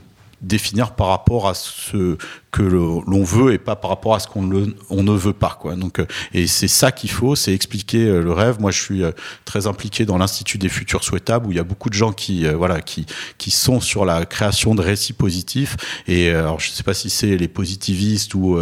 définir 0.40 0.94
par 0.94 1.08
rapport 1.08 1.48
à 1.48 1.54
ce 1.54 2.16
que 2.50 2.62
l'on 2.62 3.24
veut 3.24 3.52
et 3.52 3.58
pas 3.58 3.76
par 3.76 3.90
rapport 3.90 4.14
à 4.14 4.20
ce 4.20 4.26
qu'on 4.26 4.48
on 4.88 5.02
ne 5.02 5.12
veut 5.12 5.34
pas 5.34 5.58
quoi. 5.60 5.74
Donc 5.74 5.98
euh, 5.98 6.06
et 6.32 6.46
c'est 6.46 6.68
ça 6.68 6.92
qu'il 6.92 7.10
faut, 7.10 7.36
c'est 7.36 7.52
expliquer 7.52 8.06
euh, 8.06 8.22
le 8.22 8.32
rêve. 8.32 8.58
Moi 8.58 8.70
je 8.70 8.80
suis 8.80 9.02
euh, 9.02 9.10
très 9.44 9.66
impliqué 9.66 10.06
dans 10.06 10.16
l'institut 10.16 10.56
des 10.56 10.70
futurs 10.70 11.04
souhaitables 11.04 11.46
où 11.46 11.50
il 11.52 11.56
y 11.56 11.60
a 11.60 11.64
beaucoup 11.64 11.90
de 11.90 11.94
gens 11.94 12.12
qui 12.12 12.46
voilà 12.48 12.80
qui 12.80 13.04
qui 13.36 13.50
sont 13.50 13.80
sur 13.80 14.04
la 14.04 14.24
création 14.24 14.74
de 14.74 14.80
récits 14.80 15.12
positifs. 15.12 15.76
Et 16.06 16.30
alors 16.30 16.58
je 16.58 16.70
sais 16.70 16.82
pas 16.82 16.94
si 16.94 17.10
c'est 17.10 17.36
les 17.36 17.48
positivistes 17.48 18.34
ou 18.34 18.58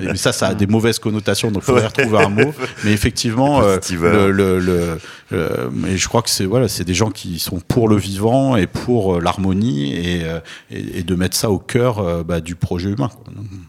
mais 0.00 0.16
ça 0.16 0.32
ça 0.32 0.48
a 0.48 0.54
des 0.54 0.66
mauvaises 0.66 0.98
connotations 0.98 1.50
donc 1.50 1.62
il 1.62 1.66
faudrait 1.66 1.86
retrouver 1.86 2.18
un 2.18 2.28
mot. 2.28 2.52
Mais 2.84 2.92
effectivement 2.92 3.60
le, 3.60 4.30
le, 4.30 4.58
le 4.58 4.98
mais 5.72 5.96
je 5.96 6.08
crois 6.08 6.22
que 6.22 6.30
c'est 6.30 6.44
voilà 6.44 6.68
c'est 6.68 6.84
des 6.84 6.94
gens 6.94 7.10
qui 7.10 7.38
sont 7.38 7.60
pour 7.60 7.88
le 7.88 7.96
vivant 7.96 8.56
et 8.56 8.66
pour 8.66 9.20
l'harmonie 9.20 9.94
et, 9.94 10.22
et, 10.70 11.02
de 11.02 11.14
mettre 11.14 11.36
ça 11.36 11.50
au 11.50 11.58
cœur 11.58 12.24
bah, 12.24 12.40
du 12.40 12.54
projet 12.54 12.94
gemacht. 12.98 13.18
Ne? 13.28 13.68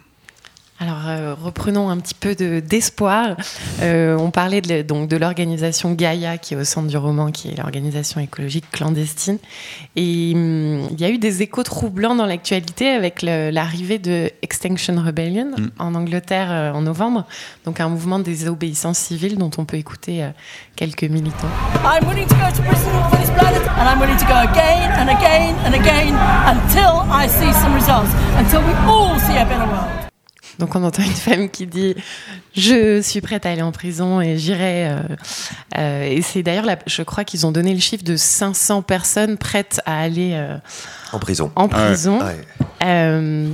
Alors, 0.82 1.08
euh, 1.08 1.36
reprenons 1.36 1.90
un 1.90 1.98
petit 1.98 2.14
peu 2.14 2.36
d'espoir. 2.36 3.36
Euh, 3.82 4.16
on 4.18 4.32
parlait 4.32 4.62
de, 4.62 4.82
donc 4.82 5.10
de 5.10 5.18
l'organisation 5.18 5.92
Gaia, 5.92 6.38
qui 6.38 6.54
est 6.54 6.58
au 6.58 6.64
centre 6.64 6.88
du 6.88 6.96
roman, 6.96 7.32
qui 7.32 7.50
est 7.50 7.58
l'organisation 7.58 8.22
écologique 8.22 8.64
clandestine. 8.72 9.40
Et 9.98 10.32
hum, 10.34 10.88
il 10.92 11.02
y 11.02 11.04
a 11.04 11.10
eu 11.10 11.18
des 11.18 11.42
échos 11.42 11.64
troublants 11.64 12.16
dans 12.16 12.26
l'actualité 12.26 12.92
avec 12.92 13.22
l'arrivée 13.22 14.00
de 14.00 14.32
Extinction 14.42 14.96
Rebellion 15.06 15.52
mm. 15.58 15.70
en 15.80 15.96
Angleterre 15.96 16.48
euh, 16.50 16.72
en 16.72 16.82
novembre, 16.82 17.26
donc 17.66 17.82
un 17.82 17.90
mouvement 17.90 18.20
des 18.20 18.30
désobéissance 18.30 19.00
civile 19.00 19.38
dont 19.38 19.52
on 19.58 19.66
peut 19.66 19.76
écouter 19.76 20.24
quelques 20.78 21.04
militants. 21.04 21.50
I'm 21.84 22.08
willing 22.08 22.28
to 22.28 22.36
go 22.36 22.46
to 22.46 22.64
for 22.64 23.18
this 23.18 23.30
planet, 23.32 23.68
and 23.76 23.90
I'm 23.90 24.00
willing 24.00 24.18
to 24.18 24.26
go 24.26 24.36
again 24.36 24.92
and 24.94 25.10
again 25.10 25.56
and 25.66 25.74
again 25.74 26.16
until 26.46 27.02
I 27.12 27.28
see 27.28 27.52
some 27.52 27.74
results, 27.74 28.12
until 28.38 28.62
we 28.62 28.74
all 28.88 29.20
see 29.20 29.36
a 29.36 29.46
better 29.46 29.68
world. 29.68 30.09
Donc 30.60 30.76
on 30.76 30.84
entend 30.84 31.04
une 31.04 31.10
femme 31.10 31.50
qui 31.50 31.66
dit 31.66 31.96
je 32.54 33.02
suis 33.02 33.22
prête 33.22 33.46
à 33.46 33.52
aller 33.52 33.62
en 33.62 33.72
prison 33.72 34.20
et 34.20 34.38
j'irai. 34.38 34.90
Euh, 34.90 35.00
euh, 35.78 36.04
et 36.04 36.22
c'est 36.22 36.44
d'ailleurs, 36.44 36.66
je 36.86 37.02
crois 37.02 37.24
qu'ils 37.24 37.46
ont 37.46 37.52
donné 37.52 37.74
le 37.74 37.80
chiffre 37.80 38.04
de 38.04 38.18
500 38.18 38.82
personnes 38.82 39.38
prêtes 39.38 39.82
à 39.86 40.02
aller 40.02 40.32
euh, 40.34 40.58
en 41.14 41.20
prison. 41.20 41.52
En 41.56 41.70
prison. 41.70 42.20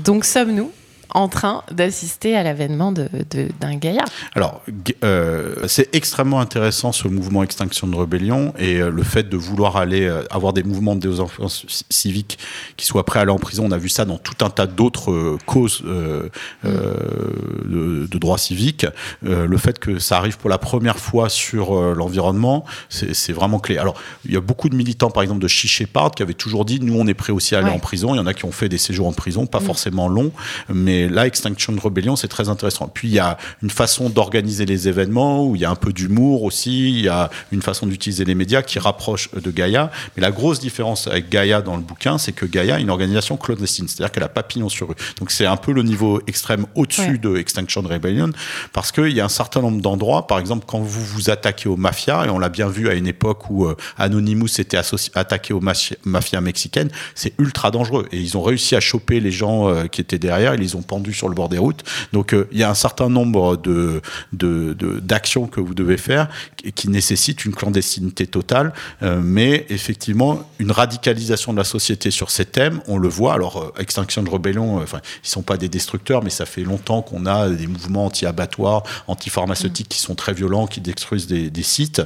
donc 0.03 0.25
sommes-nous 0.25 0.71
en 1.15 1.29
train 1.29 1.63
d'assister 1.71 2.35
à 2.35 2.43
l'avènement 2.43 2.91
d'un 2.91 3.07
de, 3.07 3.79
gaillard. 3.79 4.07
Alors, 4.35 4.61
euh, 5.03 5.55
c'est 5.67 5.95
extrêmement 5.95 6.41
intéressant 6.41 6.91
ce 6.91 7.07
mouvement 7.07 7.41
Extinction 7.41 7.87
de 7.87 7.95
Rébellion 7.95 8.53
et 8.59 8.81
euh, 8.81 8.89
le 8.89 9.01
fait 9.03 9.29
de 9.29 9.37
vouloir 9.37 9.77
aller 9.77 10.05
euh, 10.05 10.23
avoir 10.29 10.51
des 10.51 10.63
mouvements 10.63 10.93
de 10.93 10.99
désobéissance 10.99 11.85
civique 11.89 12.37
qui 12.75 12.85
soient 12.85 13.05
prêts 13.05 13.19
à 13.19 13.21
aller 13.21 13.31
en 13.31 13.39
prison. 13.39 13.65
On 13.65 13.71
a 13.71 13.77
vu 13.77 13.87
ça 13.87 14.03
dans 14.03 14.17
tout 14.17 14.43
un 14.43 14.49
tas 14.49 14.67
d'autres 14.67 15.37
causes 15.45 15.83
de, 15.83 16.29
de, 16.63 18.17
droits 18.17 18.37
civiques. 18.37 18.85
le 19.21 19.57
fait 19.57 19.79
que 19.79 19.99
ça 19.99 20.17
arrive 20.17 20.37
pour 20.37 20.49
la 20.49 20.57
première 20.57 20.99
fois 20.99 21.29
sur 21.29 21.73
l'environnement, 21.93 22.65
c'est 22.89 23.33
vraiment 23.33 23.59
clé. 23.59 23.77
Alors, 23.77 23.95
il 24.25 24.33
y 24.33 24.37
a 24.37 24.41
beaucoup 24.41 24.67
de 24.67 24.75
militants, 24.75 25.11
par 25.11 25.23
exemple, 25.23 25.41
de 25.41 25.47
Chichépard 25.47 26.11
qui 26.11 26.23
avaient 26.23 26.33
toujours 26.33 26.65
dit 26.65 26.79
nous, 26.81 26.99
on 26.99 27.07
est 27.07 27.13
prêts 27.13 27.31
aussi 27.31 27.55
à 27.55 27.59
aller 27.59 27.69
en 27.69 27.79
prison. 27.79 28.13
Il 28.13 28.17
y 28.17 28.19
en 28.19 28.25
a 28.25 28.33
qui 28.33 28.45
ont 28.45 28.51
fait 28.51 28.67
des 28.67 28.77
séjours 28.77 29.07
en 29.07 29.13
prison, 29.13 29.45
pas 29.45 29.61
forcément 29.61 30.09
longs, 30.09 30.31
mais 30.69 31.04
là, 31.09 31.27
Extinction 31.27 31.75
Rebellion, 31.81 32.15
c'est 32.15 32.27
très 32.27 32.49
intéressant. 32.49 32.87
Puis 32.87 33.07
il 33.07 33.13
y 33.13 33.19
a 33.19 33.37
une 33.61 33.69
façon 33.69 34.09
d'organiser 34.09 34.65
les 34.65 34.87
événements 34.87 35.45
où 35.45 35.55
il 35.55 35.61
y 35.61 35.65
a 35.65 35.69
un 35.69 35.75
peu 35.75 35.93
d'humour 35.93 36.43
aussi, 36.43 36.89
il 36.89 37.01
y 37.01 37.09
a 37.09 37.29
une 37.51 37.61
façon 37.61 37.87
d'utiliser 37.87 38.25
les 38.25 38.35
médias 38.35 38.61
qui 38.61 38.79
rapproche 38.79 39.29
de 39.31 39.51
Gaïa. 39.51 39.91
Mais 40.15 40.21
la 40.21 40.31
grosse 40.31 40.59
différence 40.59 41.07
avec 41.07 41.29
Gaïa 41.29 41.61
dans 41.61 41.75
le 41.75 41.81
bouquin, 41.81 42.17
c'est 42.17 42.31
que 42.31 42.45
Gaïa 42.45 42.79
est 42.79 42.81
une 42.81 42.89
organisation 42.89 43.37
clandestine, 43.37 43.87
c'est-à-dire 43.87 44.11
qu'elle 44.11 44.23
a 44.23 44.29
pas 44.29 44.43
pignon 44.43 44.69
sur 44.69 44.89
rue. 44.89 44.95
Donc 45.19 45.31
c'est 45.31 45.45
un 45.45 45.57
peu 45.57 45.71
le 45.71 45.83
niveau 45.83 46.21
extrême 46.27 46.65
au-dessus 46.75 47.17
de 47.19 47.37
Extinction 47.37 47.81
Rebellion, 47.81 48.31
parce 48.73 48.91
qu'il 48.91 49.11
y 49.11 49.21
a 49.21 49.25
un 49.25 49.29
certain 49.29 49.61
nombre 49.61 49.81
d'endroits, 49.81 50.27
par 50.27 50.39
exemple 50.39 50.65
quand 50.67 50.79
vous 50.79 51.03
vous 51.03 51.29
attaquez 51.29 51.69
aux 51.69 51.77
mafias, 51.77 52.25
et 52.25 52.29
on 52.29 52.39
l'a 52.39 52.49
bien 52.49 52.67
vu 52.67 52.89
à 52.89 52.93
une 52.93 53.07
époque 53.07 53.49
où 53.49 53.65
euh, 53.65 53.75
Anonymous 53.97 54.59
était 54.59 54.77
attaqué 55.13 55.53
aux 55.53 55.61
mafias 55.61 56.41
mexicaines, 56.41 56.89
c'est 57.13 57.33
ultra 57.39 57.71
dangereux. 57.71 58.07
Et 58.11 58.19
ils 58.19 58.37
ont 58.37 58.43
réussi 58.43 58.75
à 58.75 58.79
choper 58.79 59.19
les 59.19 59.31
gens 59.31 59.69
euh, 59.69 59.85
qui 59.87 60.01
étaient 60.01 60.19
derrière, 60.19 60.55
ils 60.55 60.61
les 60.61 60.75
ont 60.75 60.81
sur 61.13 61.29
le 61.29 61.35
bord 61.35 61.49
des 61.49 61.57
routes. 61.57 61.83
Donc 62.13 62.33
euh, 62.33 62.47
il 62.51 62.57
y 62.57 62.63
a 62.63 62.69
un 62.69 62.75
certain 62.75 63.09
nombre 63.09 63.57
de 63.57 64.01
d'actions 64.33 65.47
que 65.47 65.59
vous 65.59 65.73
devez 65.73 65.97
faire 65.97 66.29
qui, 66.75 66.89
nécessitent 66.89 67.45
une 67.45 67.53
clandestinité 67.53 68.27
totale, 68.27 68.73
mais 69.01 69.65
effectivement 69.69 70.49
une 70.59 70.71
radicalisation 70.71 71.51
de 71.51 71.57
la 71.57 71.63
société 71.63 72.11
sur 72.11 72.29
ces 72.29 72.45
thèmes, 72.45 72.81
on 72.87 72.97
le 72.97 73.09
voit. 73.09 73.33
Alors 73.33 73.73
Extinction 73.79 74.23
de 74.23 74.29
Rebellion, 74.29 74.77
enfin 74.77 75.01
ils 75.23 75.29
sont 75.29 75.41
pas 75.41 75.57
des 75.57 75.69
destructeurs, 75.69 76.23
mais 76.23 76.29
ça 76.29 76.45
fait 76.45 76.63
longtemps 76.63 77.01
qu'on 77.01 77.25
a 77.25 77.49
des 77.49 77.67
mouvements 77.67 78.05
anti-abattoirs, 78.05 78.83
anti-pharmaceutiques 79.07 79.89
qui 79.89 79.99
sont 79.99 80.15
très 80.15 80.33
violents, 80.33 80.67
qui 80.67 80.81
détruisent 80.81 81.27
des 81.27 81.63
sites. 81.63 82.01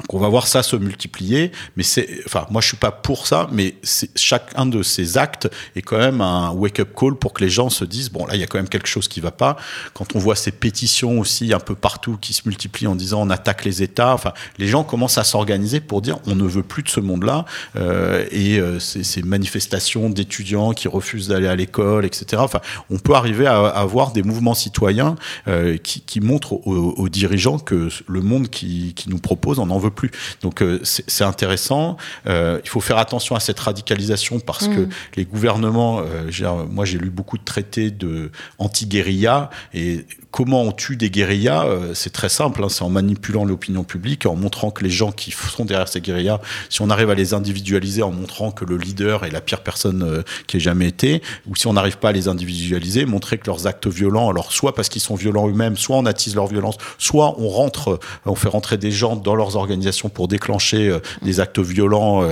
Donc 0.00 0.14
on 0.14 0.18
va 0.18 0.28
voir 0.28 0.46
ça 0.46 0.62
se 0.62 0.76
multiplier, 0.76 1.52
mais 1.76 1.82
c'est, 1.82 2.20
enfin, 2.26 2.46
moi 2.50 2.60
je 2.60 2.68
suis 2.68 2.76
pas 2.76 2.90
pour 2.90 3.26
ça, 3.26 3.48
mais 3.52 3.74
chacun 4.16 4.66
de 4.66 4.82
ces 4.82 5.18
actes 5.18 5.48
est 5.76 5.82
quand 5.82 5.98
même 5.98 6.20
un 6.20 6.50
wake-up 6.52 6.90
call 6.98 7.14
pour 7.16 7.32
que 7.32 7.44
les 7.44 7.50
gens 7.50 7.70
se 7.70 7.84
disent 7.84 8.10
bon 8.10 8.26
là 8.26 8.34
il 8.34 8.40
y 8.40 8.42
a 8.42 8.46
quand 8.46 8.58
même 8.58 8.68
quelque 8.68 8.88
chose 8.88 9.08
qui 9.08 9.20
va 9.20 9.30
pas. 9.30 9.56
Quand 9.94 10.16
on 10.16 10.18
voit 10.18 10.36
ces 10.36 10.52
pétitions 10.52 11.20
aussi 11.20 11.52
un 11.52 11.60
peu 11.60 11.74
partout 11.74 12.16
qui 12.20 12.32
se 12.32 12.42
multiplient 12.46 12.86
en 12.86 12.94
disant 12.94 13.22
on 13.22 13.30
attaque 13.30 13.64
les 13.64 13.82
États, 13.82 14.14
enfin 14.14 14.32
les 14.58 14.66
gens 14.66 14.84
commencent 14.84 15.18
à 15.18 15.24
s'organiser 15.24 15.80
pour 15.80 16.00
dire 16.00 16.18
on 16.26 16.34
ne 16.34 16.44
veut 16.44 16.62
plus 16.62 16.82
de 16.82 16.88
ce 16.88 17.00
monde-là 17.00 17.44
euh, 17.76 18.24
et 18.30 18.58
euh, 18.58 18.78
ces, 18.78 19.04
ces, 19.04 19.22
manifestations 19.22 20.08
d'étudiants 20.08 20.72
qui 20.72 20.88
refusent 20.88 21.28
d'aller 21.28 21.46
à 21.46 21.54
l'école, 21.54 22.06
etc. 22.06 22.42
Enfin 22.44 22.60
on 22.88 22.98
peut 22.98 23.14
arriver 23.14 23.46
à, 23.46 23.66
avoir 23.66 24.12
des 24.12 24.22
mouvements 24.22 24.54
citoyens 24.54 25.16
euh, 25.46 25.76
qui, 25.76 26.00
qui, 26.00 26.20
montrent 26.20 26.54
aux, 26.54 26.94
aux, 26.96 27.08
dirigeants 27.08 27.58
que 27.58 27.88
le 28.06 28.20
monde 28.22 28.48
qui, 28.48 28.94
qui 28.94 29.10
nous 29.10 29.18
propose 29.18 29.58
on 29.58 29.70
en 29.70 29.78
veut 29.78 29.89
plus. 29.90 30.10
Donc 30.42 30.62
euh, 30.62 30.80
c'est 30.82 31.24
intéressant. 31.24 31.96
Euh, 32.26 32.60
il 32.64 32.68
faut 32.68 32.80
faire 32.80 32.98
attention 32.98 33.34
à 33.34 33.40
cette 33.40 33.60
radicalisation 33.60 34.40
parce 34.40 34.68
que 34.68 34.80
mm. 34.80 34.88
les 35.16 35.24
gouvernements, 35.24 36.00
euh, 36.00 36.66
moi 36.70 36.84
j'ai 36.84 36.98
lu 36.98 37.10
beaucoup 37.10 37.38
de 37.38 37.44
traités 37.44 37.90
de 37.90 38.30
anti-guérilla 38.58 39.50
et 39.74 40.06
comment 40.30 40.62
on 40.62 40.72
tue 40.72 40.96
des 40.96 41.10
guérillas 41.10 41.64
euh, 41.64 41.94
C'est 41.94 42.12
très 42.12 42.28
simple, 42.28 42.62
hein, 42.62 42.68
c'est 42.68 42.82
en 42.82 42.88
manipulant 42.88 43.44
l'opinion 43.44 43.84
publique, 43.84 44.26
en 44.26 44.36
montrant 44.36 44.70
que 44.70 44.84
les 44.84 44.90
gens 44.90 45.12
qui 45.12 45.30
sont 45.30 45.64
derrière 45.64 45.88
ces 45.88 46.00
guérillas, 46.00 46.40
si 46.68 46.82
on 46.82 46.90
arrive 46.90 47.10
à 47.10 47.14
les 47.14 47.34
individualiser 47.34 48.02
en 48.02 48.12
montrant 48.12 48.50
que 48.50 48.64
le 48.64 48.76
leader 48.76 49.24
est 49.24 49.30
la 49.30 49.40
pire 49.40 49.62
personne 49.62 50.02
euh, 50.02 50.22
qui 50.46 50.58
ait 50.58 50.60
jamais 50.60 50.86
été, 50.86 51.22
ou 51.46 51.56
si 51.56 51.66
on 51.66 51.72
n'arrive 51.72 51.98
pas 51.98 52.10
à 52.10 52.12
les 52.12 52.28
individualiser, 52.28 53.04
montrer 53.06 53.38
que 53.38 53.46
leurs 53.46 53.66
actes 53.66 53.86
violents, 53.86 54.30
alors 54.30 54.52
soit 54.52 54.74
parce 54.74 54.88
qu'ils 54.88 55.02
sont 55.02 55.16
violents 55.16 55.48
eux-mêmes, 55.48 55.76
soit 55.76 55.96
on 55.96 56.06
attise 56.06 56.34
leur 56.34 56.46
violence, 56.46 56.76
soit 56.98 57.34
on 57.38 57.48
rentre, 57.48 57.98
on 58.24 58.34
fait 58.34 58.48
rentrer 58.48 58.76
des 58.76 58.90
gens 58.90 59.16
dans 59.16 59.34
leurs 59.34 59.56
organisations 59.56 60.08
pour 60.08 60.28
déclencher 60.28 60.88
euh, 60.88 61.00
des 61.22 61.40
actes 61.40 61.58
violents, 61.58 62.24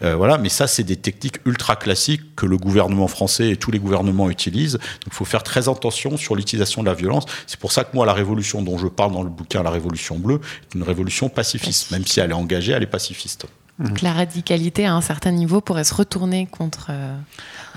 voilà. 0.00 0.38
Mais 0.38 0.48
ça, 0.48 0.66
c'est 0.66 0.82
des 0.82 0.96
techniques 0.96 1.36
ultra 1.44 1.76
classiques 1.76 2.34
que 2.36 2.46
le 2.46 2.56
gouvernement 2.56 3.08
français 3.08 3.50
et 3.50 3.56
tous 3.56 3.70
les 3.70 3.78
gouvernements 3.78 4.30
utilisent. 4.30 4.74
Donc, 4.74 5.08
il 5.08 5.12
faut 5.12 5.24
faire 5.24 5.42
très 5.42 5.68
attention 5.68 6.16
sur 6.16 6.34
l'utilisation 6.34 6.82
de 6.82 6.88
la 6.88 6.94
violence. 6.94 7.26
C'est 7.46 7.58
pour 7.58 7.72
ça 7.72 7.84
que 7.84 7.94
moi, 7.94 8.06
la 8.06 8.12
révolution 8.12 8.62
dont 8.62 8.78
je 8.78 8.86
parle 8.86 9.12
dans 9.12 9.22
le 9.22 9.30
bouquin, 9.30 9.62
la 9.62 9.70
révolution 9.70 10.18
bleue, 10.18 10.40
est 10.62 10.74
une 10.74 10.82
révolution 10.82 11.28
pacifiste. 11.28 11.90
Même 11.90 12.06
si 12.06 12.20
elle 12.20 12.30
est 12.30 12.34
engagée, 12.34 12.72
elle 12.72 12.82
est 12.82 12.86
pacifiste. 12.86 13.46
Donc 13.78 14.02
la 14.02 14.12
radicalité 14.12 14.86
à 14.86 14.94
un 14.94 15.00
certain 15.00 15.32
niveau 15.32 15.60
pourrait 15.60 15.84
se 15.84 15.94
retourner 15.94 16.46
contre. 16.46 16.88
Euh, 16.90 17.16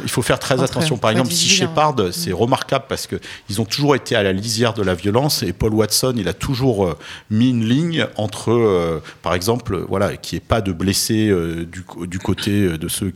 il 0.04 0.10
faut 0.10 0.22
faire 0.22 0.40
très 0.40 0.62
attention. 0.62 0.98
Par 0.98 1.12
exemple, 1.12 1.32
si 1.32 1.48
Shepard, 1.48 1.96
c'est 2.12 2.32
mm. 2.32 2.36
remarquable 2.36 2.86
parce 2.88 3.08
que 3.08 3.18
ils 3.50 3.62
ont 3.62 3.66
toujours 3.66 3.96
été 3.96 4.16
à 4.16 4.24
la 4.24 4.34
lisière 4.34 4.74
de 4.74 4.84
la 4.84 4.94
violence 4.94 5.44
et 5.44 5.54
Paul 5.54 5.74
Watson, 5.74 6.14
il 6.18 6.28
a 6.28 6.34
toujours 6.34 6.86
euh, 6.86 6.98
mis 7.30 7.50
une 7.50 7.66
ligne 7.66 8.08
entre, 8.18 8.52
euh, 8.52 9.02
par 9.22 9.34
exemple, 9.34 9.78
voilà, 9.88 10.18
qu'il 10.18 10.38
n'y 10.38 10.44
ait 10.44 10.48
pas 10.48 10.62
de 10.62 10.72
blessés 10.72 11.28
euh, 11.28 11.66
du, 11.66 11.86
du, 12.08 12.20
côté 12.20 12.78
de 12.78 12.88
ceux 12.88 13.14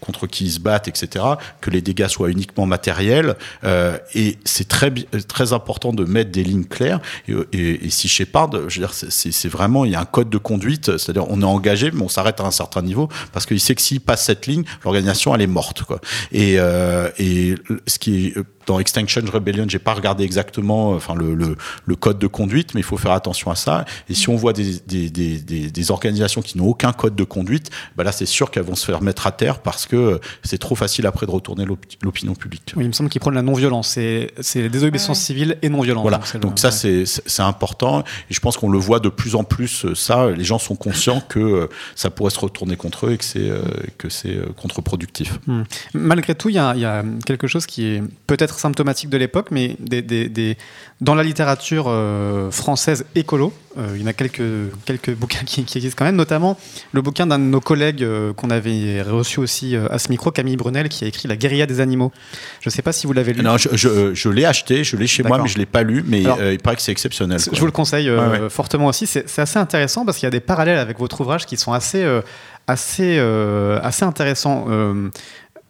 contre 0.00 0.26
qui 0.26 0.46
ils 0.46 0.52
se 0.52 0.60
battent, 0.60 0.88
etc. 0.88 1.24
Que 1.60 1.70
les 1.70 1.82
dégâts 1.82 2.08
soient 2.08 2.30
uniquement 2.30 2.66
matériels. 2.66 3.36
et 4.14 4.38
c'est 4.44 4.68
très 4.68 4.90
très 5.28 5.52
important 5.52 5.92
de 5.92 6.04
mettre 6.04 6.30
des 6.30 6.44
lignes 6.44 6.64
claires. 6.64 7.00
Et, 7.28 7.34
et, 7.52 7.86
et 7.86 7.90
si 7.90 8.08
Shepard, 8.08 8.50
je 8.68 8.80
veux 8.80 8.86
dire, 8.86 8.94
c'est 8.94 9.48
vraiment 9.48 9.84
il 9.84 9.92
y 9.92 9.94
a 9.94 10.00
un 10.00 10.04
code 10.04 10.30
de 10.30 10.38
conduite, 10.38 10.96
c'est-à-dire 10.98 11.28
on 11.28 11.42
est 11.42 11.44
engagé, 11.44 11.90
mais 11.90 12.02
on 12.02 12.08
s'arrête 12.08 12.40
à 12.40 12.44
un 12.44 12.50
certain 12.50 12.82
niveau 12.82 13.08
parce 13.32 13.46
qu'il 13.46 13.60
sait 13.60 13.74
que 13.74 13.82
s'il 13.82 14.00
passe 14.00 14.24
cette 14.24 14.46
ligne, 14.46 14.64
l'organisation 14.84 15.34
elle 15.34 15.42
est 15.42 15.46
morte. 15.46 15.82
Et, 16.32 16.56
euh, 16.58 17.08
et 17.18 17.54
ce 17.86 17.98
qui 17.98 18.28
est 18.28 18.34
dans 18.70 18.78
Extinction 18.78 19.22
Rebellion, 19.32 19.66
j'ai 19.68 19.80
pas 19.80 19.94
regardé 19.94 20.22
exactement 20.22 20.90
enfin 20.90 21.16
le, 21.16 21.34
le, 21.34 21.56
le, 21.86 21.96
code 21.96 22.20
de 22.20 22.28
conduite, 22.28 22.72
mais 22.74 22.80
il 22.80 22.84
faut 22.84 22.96
faire 22.96 23.10
attention 23.10 23.50
à 23.50 23.56
ça. 23.56 23.84
Et 24.08 24.14
si 24.14 24.28
on 24.28 24.36
voit 24.36 24.52
des, 24.52 24.78
des, 24.86 25.10
des, 25.10 25.38
des 25.40 25.90
organisations 25.90 26.40
qui 26.40 26.56
n'ont 26.56 26.68
aucun 26.68 26.92
code 26.92 27.16
de 27.16 27.24
conduite, 27.24 27.70
bah 27.96 28.04
là 28.04 28.12
c'est 28.12 28.26
sûr 28.26 28.52
qu'elles 28.52 28.62
vont 28.62 28.76
se 28.76 28.86
faire 28.86 29.02
mettre 29.02 29.26
à 29.26 29.32
terre 29.32 29.58
parce 29.58 29.86
que 29.86 30.20
c'est 30.44 30.58
trop 30.58 30.76
facile 30.76 31.06
après 31.06 31.26
de 31.26 31.32
retourner 31.32 31.64
l'opinion 31.64 32.34
publique. 32.34 32.74
Oui, 32.76 32.84
il 32.84 32.88
me 32.88 32.92
semble 32.92 33.10
qu'ils 33.10 33.20
prennent 33.20 33.34
la 33.34 33.42
non-violence. 33.42 33.88
C'est 33.88 34.68
désobéissance 34.68 35.18
ouais. 35.18 35.24
civile 35.24 35.58
et 35.62 35.68
non-violence. 35.68 36.02
Voilà. 36.02 36.20
Donc, 36.40 36.60
ça 36.60 36.70
c'est 36.70 37.04
c'est 37.06 37.42
important 37.42 38.04
et 38.30 38.34
je 38.34 38.38
pense 38.38 38.56
qu'on 38.56 38.70
le 38.70 38.78
voit 38.78 39.00
de 39.00 39.08
plus 39.08 39.34
en 39.34 39.42
plus. 39.42 39.92
Ça, 39.94 40.30
les 40.30 40.44
gens 40.44 40.60
sont 40.60 40.76
conscients 40.76 41.20
que 41.28 41.40
euh, 41.40 41.66
ça 41.96 42.10
pourrait 42.10 42.30
se 42.30 42.38
retourner 42.38 42.76
contre 42.76 43.06
eux 43.06 43.12
et 43.14 43.18
que 43.18 43.24
c'est 43.24 43.40
euh, 43.40 43.62
euh, 44.26 44.46
contre-productif. 44.56 45.40
Hmm. 45.48 45.62
Malgré 45.92 46.36
tout, 46.36 46.50
il 46.50 46.54
y 46.54 46.58
a 46.58 47.02
quelque 47.26 47.48
chose 47.48 47.66
qui 47.66 47.86
est 47.86 48.02
peut-être 48.28 48.59
symptomatique 48.60 49.10
de 49.10 49.16
l'époque, 49.16 49.48
mais 49.50 49.76
des, 49.80 50.02
des, 50.02 50.28
des, 50.28 50.56
dans 51.00 51.14
la 51.14 51.22
littérature 51.22 51.86
euh, 51.88 52.50
française 52.50 53.06
écolo, 53.14 53.52
euh, 53.78 53.92
il 53.96 54.02
y 54.02 54.04
en 54.04 54.06
a 54.06 54.12
quelques, 54.12 54.42
quelques 54.84 55.14
bouquins 55.14 55.40
qui, 55.46 55.64
qui, 55.64 55.78
existent 55.78 55.96
quand 55.98 56.04
même, 56.04 56.16
notamment 56.16 56.58
le 56.92 57.02
bouquin 57.02 57.26
d'un 57.26 57.38
de 57.38 57.44
nos 57.44 57.60
collègues 57.60 58.02
euh, 58.02 58.32
qu'on 58.32 58.50
avait 58.50 59.02
reçu 59.02 59.40
aussi 59.40 59.76
à 59.76 59.98
ce 59.98 60.10
micro, 60.10 60.30
Camille 60.30 60.56
Brunel, 60.56 60.88
qui 60.88 61.04
a 61.04 61.08
écrit 61.08 61.28
La 61.28 61.36
guérilla 61.36 61.66
des 61.66 61.80
animaux. 61.80 62.12
Je 62.60 62.68
ne 62.68 62.70
sais 62.70 62.82
pas 62.82 62.92
si 62.92 63.06
vous 63.06 63.12
l'avez 63.12 63.32
lu. 63.32 63.42
Non, 63.42 63.56
je, 63.56 63.68
je, 63.72 64.14
je 64.14 64.28
l'ai 64.28 64.44
acheté, 64.44 64.84
je 64.84 64.96
l'ai 64.96 65.06
chez 65.06 65.22
moi, 65.22 65.38
mais 65.38 65.48
je 65.48 65.54
ne 65.54 65.60
l'ai 65.60 65.66
pas 65.66 65.82
lu, 65.82 66.04
mais 66.06 66.24
Alors, 66.24 66.42
il 66.42 66.58
paraît 66.58 66.76
que 66.76 66.82
c'est 66.82 66.92
exceptionnel. 66.92 67.42
Quoi. 67.42 67.52
Je 67.54 67.60
vous 67.60 67.66
le 67.66 67.72
conseille 67.72 68.10
ouais, 68.10 68.16
ouais. 68.16 68.50
fortement 68.50 68.86
aussi. 68.86 69.06
C'est 69.06 69.38
assez 69.38 69.58
intéressant 69.58 70.04
parce 70.04 70.18
qu'il 70.18 70.26
y 70.26 70.28
a 70.28 70.30
des 70.32 70.40
parallèles 70.40 70.78
avec 70.78 70.98
votre 70.98 71.20
ouvrage 71.20 71.46
qui 71.46 71.56
sont 71.56 71.72
assez, 71.72 72.06
assez, 72.66 73.18
assez 73.82 74.04
intéressants 74.04 74.66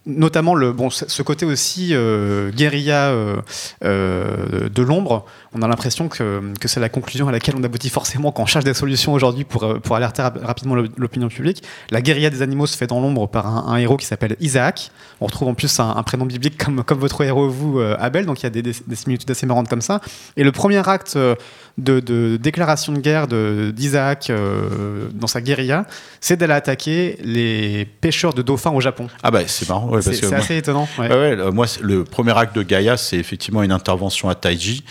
notamment 0.07 0.55
le, 0.55 0.73
bon, 0.73 0.91
ce 0.91 1.23
côté 1.23 1.45
aussi 1.45 1.91
euh, 1.93 2.51
guérilla 2.51 3.11
euh, 3.11 3.37
euh, 3.85 4.69
de 4.69 4.83
l'ombre, 4.83 5.27
on 5.53 5.63
a 5.63 5.69
l'impression 5.69 6.09
que, 6.09 6.53
que 6.61 6.69
c'est 6.69 6.81
la 6.81 6.89
conclusion 6.89 7.29
à 7.29 7.33
laquelle 7.33 7.57
on 7.57 7.65
aboutit 7.65 7.91
forcément 7.91 8.31
quand 8.31 8.45
on 8.45 8.47
cherche 8.47 8.65
des 8.65 8.75
solutions 8.75 9.13
aujourd'hui 9.13 9.45
pour, 9.45 9.65
euh, 9.65 9.79
pour 9.79 9.97
alerter 9.97 10.23
rap 10.23 10.39
rapidement 10.43 10.77
l'opinion 10.97 11.29
publique. 11.29 11.65
La 11.91 12.01
guérilla 12.01 12.31
des 12.31 12.43
animaux 12.43 12.67
se 12.67 12.77
fait 12.77 12.87
dans 12.87 13.01
l'ombre 13.01 13.27
par 13.27 13.47
un, 13.47 13.73
un, 13.73 13.77
héros 13.77 13.97
qui 13.97 14.07
s'appelle 14.07 14.37
Isaac. 14.41 14.91
On 15.21 15.27
retrouve 15.27 15.49
en 15.49 15.55
plus 15.55 15.81
un, 15.81 15.97
un, 15.97 16.03
prénom 16.05 16.25
biblique 16.25 16.63
comme, 16.65 16.85
comme 16.85 16.99
votre 16.99 17.23
héros, 17.25 17.49
vous, 17.49 17.81
euh, 17.81 17.97
Abel, 17.99 18.27
donc 18.27 18.41
il 18.41 18.45
y 18.45 18.47
a 18.47 18.51
des, 18.51 18.63
des, 18.63 18.75
des, 18.87 18.97
similitudes 18.97 19.31
assez 19.31 19.47
marrantes 19.47 19.69
comme 19.69 19.81
ça. 19.81 20.01
Et 20.37 20.45
le 20.45 20.53
premier 20.53 20.89
acte 20.89 21.19
de, 21.79 22.01
de 22.01 22.37
déclaration 22.37 22.93
de 22.93 22.99
guerre 22.99 23.27
d'Isaac 23.27 24.31
euh, 24.31 25.09
dans 25.13 25.27
sa 25.27 25.41
guérilla, 25.41 25.87
c'est 26.21 26.37
d'aller 26.37 26.53
attaquer 26.53 27.19
les 27.23 27.87
pêcheurs 28.01 28.35
de 28.35 28.43
dauphins 28.43 28.71
au 28.71 28.81
Japon. 28.81 29.09
Ah 29.23 29.31
bah 29.31 29.41
c'est 29.47 29.69
marrant. 29.69 29.89
Ouais, 29.89 30.03
c'est 30.03 30.33
assez 30.33 30.57
étonnant. 30.57 30.89
Ouais. 30.99 31.09
Ouais, 31.09 31.51
moi, 31.51 31.67
le 31.81 32.05
premier 32.05 32.37
acte 32.37 32.55
de 32.55 32.63
Gaïa, 32.63 32.97
c'est 32.97 33.17
effectivement 33.17 33.63
une 33.63 33.73
intervention 33.73 34.29
à 34.29 34.35
Taiji. 34.35 34.85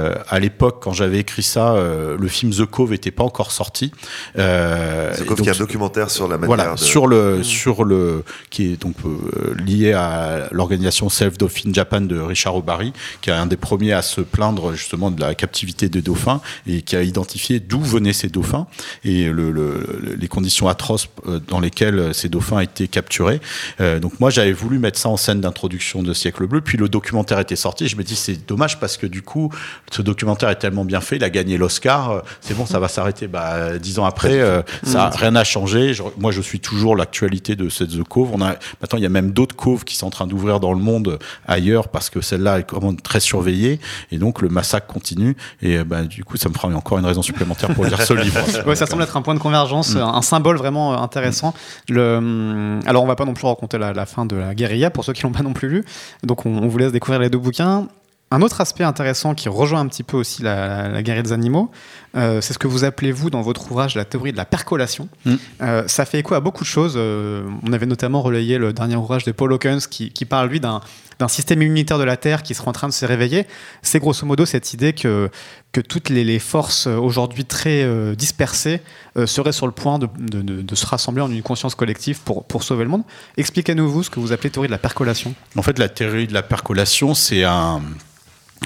Euh, 0.00 0.14
à 0.28 0.38
l'époque, 0.40 0.78
quand 0.82 0.92
j'avais 0.92 1.18
écrit 1.18 1.42
ça, 1.42 1.74
euh, 1.74 2.16
le 2.18 2.28
film 2.28 2.52
The 2.52 2.64
Cove 2.64 2.90
n'était 2.90 3.10
pas 3.10 3.24
encore 3.24 3.52
sorti. 3.52 3.92
Euh, 4.38 5.14
The 5.14 5.24
Cove, 5.24 5.28
donc, 5.28 5.42
qui 5.42 5.48
est 5.48 5.54
un 5.54 5.58
documentaire 5.58 6.10
sur 6.10 6.28
la 6.28 6.38
manière 6.38 6.56
voilà, 6.56 6.72
de... 6.74 6.78
sur 6.78 7.06
le 7.06 7.38
mmh. 7.38 7.44
sur 7.44 7.84
le 7.84 8.24
qui 8.50 8.72
est 8.72 8.80
donc 8.80 8.96
euh, 9.04 9.54
lié 9.64 9.92
à 9.92 10.48
l'organisation 10.52 11.08
Self 11.08 11.38
Dolphin 11.38 11.70
Japan 11.72 12.00
de 12.00 12.18
Richard 12.18 12.56
Obary, 12.56 12.92
qui 13.20 13.30
est 13.30 13.32
un 13.32 13.46
des 13.46 13.56
premiers 13.56 13.92
à 13.92 14.02
se 14.02 14.20
plaindre 14.20 14.72
justement 14.72 15.10
de 15.10 15.20
la 15.20 15.34
captivité 15.34 15.88
des 15.88 16.02
dauphins 16.02 16.40
et 16.66 16.82
qui 16.82 16.96
a 16.96 17.02
identifié 17.02 17.60
d'où 17.60 17.80
venaient 17.80 18.12
ces 18.12 18.28
dauphins 18.28 18.66
et 19.04 19.24
le, 19.24 19.50
le, 19.50 20.16
les 20.18 20.28
conditions 20.28 20.68
atroces 20.68 21.08
dans 21.48 21.60
lesquelles 21.60 22.14
ces 22.14 22.28
dauphins 22.28 22.60
étaient 22.60 22.88
capturés. 22.88 23.40
Euh, 23.80 23.98
donc 23.98 24.20
moi, 24.20 24.30
j'avais 24.30 24.52
voulu 24.52 24.78
mettre 24.78 24.98
ça 24.98 25.08
en 25.08 25.16
scène 25.16 25.40
d'introduction 25.40 26.02
de 26.02 26.12
Siècle 26.12 26.46
Bleu. 26.46 26.60
Puis 26.60 26.78
le 26.78 26.88
documentaire 26.88 27.38
était 27.38 27.56
sorti. 27.56 27.88
je 27.88 27.96
me 27.96 28.02
dis 28.02 28.16
c'est 28.16 28.46
dommage 28.46 28.80
parce 28.80 28.96
que 28.96 29.06
du 29.06 29.22
coup, 29.22 29.52
ce 29.90 30.02
documentaire 30.02 30.48
est 30.50 30.56
tellement 30.56 30.84
bien 30.84 31.00
fait, 31.00 31.16
il 31.16 31.24
a 31.24 31.30
gagné 31.30 31.58
l'Oscar, 31.58 32.22
c'est 32.40 32.54
bon, 32.54 32.66
ça 32.66 32.78
va 32.78 32.88
s'arrêter. 32.88 33.26
Bah, 33.26 33.78
dix 33.78 33.98
ans 33.98 34.04
après, 34.04 34.40
ça 34.82 35.10
rien 35.10 35.32
n'a 35.32 35.44
changé. 35.44 35.92
moi, 36.18 36.32
je 36.32 36.40
suis 36.40 36.60
toujours 36.60 36.96
l'actualité 36.96 37.56
de 37.56 37.68
cette 37.68 37.90
The 37.90 38.02
Cove. 38.02 38.30
On 38.32 38.40
a 38.40 38.56
maintenant, 38.80 38.98
il 38.98 39.02
y 39.02 39.06
a 39.06 39.10
même 39.10 39.32
d'autres 39.32 39.56
coves 39.56 39.84
qui 39.84 39.96
sont 39.96 40.06
en 40.06 40.10
train 40.10 40.26
d'ouvrir 40.26 40.60
dans 40.60 40.72
le 40.72 40.80
monde 40.80 41.18
ailleurs 41.46 41.88
parce 41.88 42.10
que 42.10 42.20
celle-là 42.20 42.60
est 42.60 42.64
quand 42.64 42.80
très 43.02 43.20
surveillée 43.20 43.80
et 44.10 44.18
donc 44.18 44.42
le 44.42 44.48
massacre 44.48 44.86
continue. 44.86 45.36
Et 45.62 45.82
bah, 45.84 46.02
du 46.02 46.24
coup, 46.24 46.36
ça 46.36 46.48
me 46.48 46.54
fera 46.54 46.68
encore 46.68 46.98
une 46.98 47.06
raison 47.06 47.22
supplémentaire 47.22 47.74
pour 47.74 47.84
lire 47.84 48.00
ce 48.00 48.14
livre. 48.14 48.40
ouais, 48.66 48.76
ça 48.76 48.86
semble 48.86 49.02
être 49.02 49.16
un 49.16 49.22
point 49.22 49.34
de 49.34 49.40
convergence, 49.40 49.94
mm. 49.94 49.98
un 49.98 50.22
symbole 50.22 50.56
vraiment 50.56 51.02
intéressant. 51.02 51.54
Le, 51.88 52.16
hum, 52.16 52.80
alors, 52.86 53.02
on 53.02 53.06
va 53.06 53.16
pas 53.16 53.24
non 53.24 53.34
plus 53.34 53.46
raconter 53.46 53.78
la, 53.78 54.06
fin 54.06 54.26
de 54.26 54.36
la 54.36 54.54
guérilla 54.54 54.90
pour 54.90 55.04
ceux 55.04 55.12
qui 55.12 55.22
l'ont 55.22 55.32
pas 55.32 55.42
non 55.42 55.52
plus 55.52 55.68
lu. 55.68 55.84
Donc, 56.22 56.46
on, 56.46 56.66
vous 56.66 56.78
laisse 56.78 56.92
découvrir 56.92 57.20
les 57.20 57.30
deux 57.30 57.38
bouquins. 57.38 57.88
Un 58.32 58.42
autre 58.42 58.60
aspect 58.60 58.84
intéressant 58.84 59.34
qui 59.34 59.48
rejoint 59.48 59.80
un 59.80 59.88
petit 59.88 60.04
peu 60.04 60.16
aussi 60.16 60.42
la, 60.42 60.88
la 60.88 61.02
guerre 61.02 61.20
des 61.20 61.32
animaux, 61.32 61.68
euh, 62.16 62.40
c'est 62.40 62.52
ce 62.52 62.60
que 62.60 62.68
vous 62.68 62.84
appelez, 62.84 63.10
vous, 63.10 63.28
dans 63.28 63.42
votre 63.42 63.72
ouvrage, 63.72 63.96
la 63.96 64.04
théorie 64.04 64.30
de 64.30 64.36
la 64.36 64.44
percolation. 64.44 65.08
Mm. 65.24 65.34
Euh, 65.62 65.88
ça 65.88 66.04
fait 66.04 66.20
écho 66.20 66.34
à 66.36 66.40
beaucoup 66.40 66.62
de 66.62 66.68
choses. 66.68 66.94
Euh, 66.96 67.42
on 67.66 67.72
avait 67.72 67.86
notamment 67.86 68.22
relayé 68.22 68.56
le 68.56 68.72
dernier 68.72 68.94
ouvrage 68.94 69.24
de 69.24 69.32
Paul 69.32 69.52
Hawkins 69.52 69.80
qui, 69.90 70.10
qui 70.10 70.26
parle, 70.26 70.48
lui, 70.48 70.60
d'un 70.60 70.80
système 71.26 71.60
immunitaire 71.60 71.98
de 71.98 72.04
la 72.04 72.16
Terre 72.16 72.44
qui 72.44 72.54
serait 72.54 72.68
en 72.68 72.72
train 72.72 72.86
de 72.86 72.92
se 72.92 73.04
réveiller. 73.04 73.48
C'est 73.82 73.98
grosso 73.98 74.24
modo 74.24 74.46
cette 74.46 74.74
idée 74.74 74.92
que, 74.92 75.28
que 75.72 75.80
toutes 75.80 76.08
les, 76.08 76.22
les 76.22 76.38
forces 76.38 76.86
aujourd'hui 76.86 77.44
très 77.44 78.14
dispersées 78.14 78.80
seraient 79.26 79.52
sur 79.52 79.66
le 79.66 79.72
point 79.72 79.98
de, 79.98 80.08
de, 80.18 80.40
de, 80.62 80.74
se 80.74 80.86
rassembler 80.86 81.20
en 81.22 81.30
une 81.30 81.42
conscience 81.42 81.74
collective 81.74 82.20
pour, 82.20 82.44
pour 82.44 82.62
sauver 82.62 82.84
le 82.84 82.90
monde. 82.90 83.02
Expliquez-nous, 83.36 83.90
vous, 83.90 84.02
ce 84.02 84.08
que 84.08 84.18
vous 84.18 84.32
appelez 84.32 84.50
théorie 84.50 84.68
de 84.68 84.72
la 84.72 84.78
percolation. 84.78 85.34
En 85.56 85.62
fait, 85.62 85.78
la 85.78 85.90
théorie 85.90 86.26
de 86.26 86.32
la 86.32 86.42
percolation, 86.42 87.12
c'est 87.12 87.44
un 87.44 87.82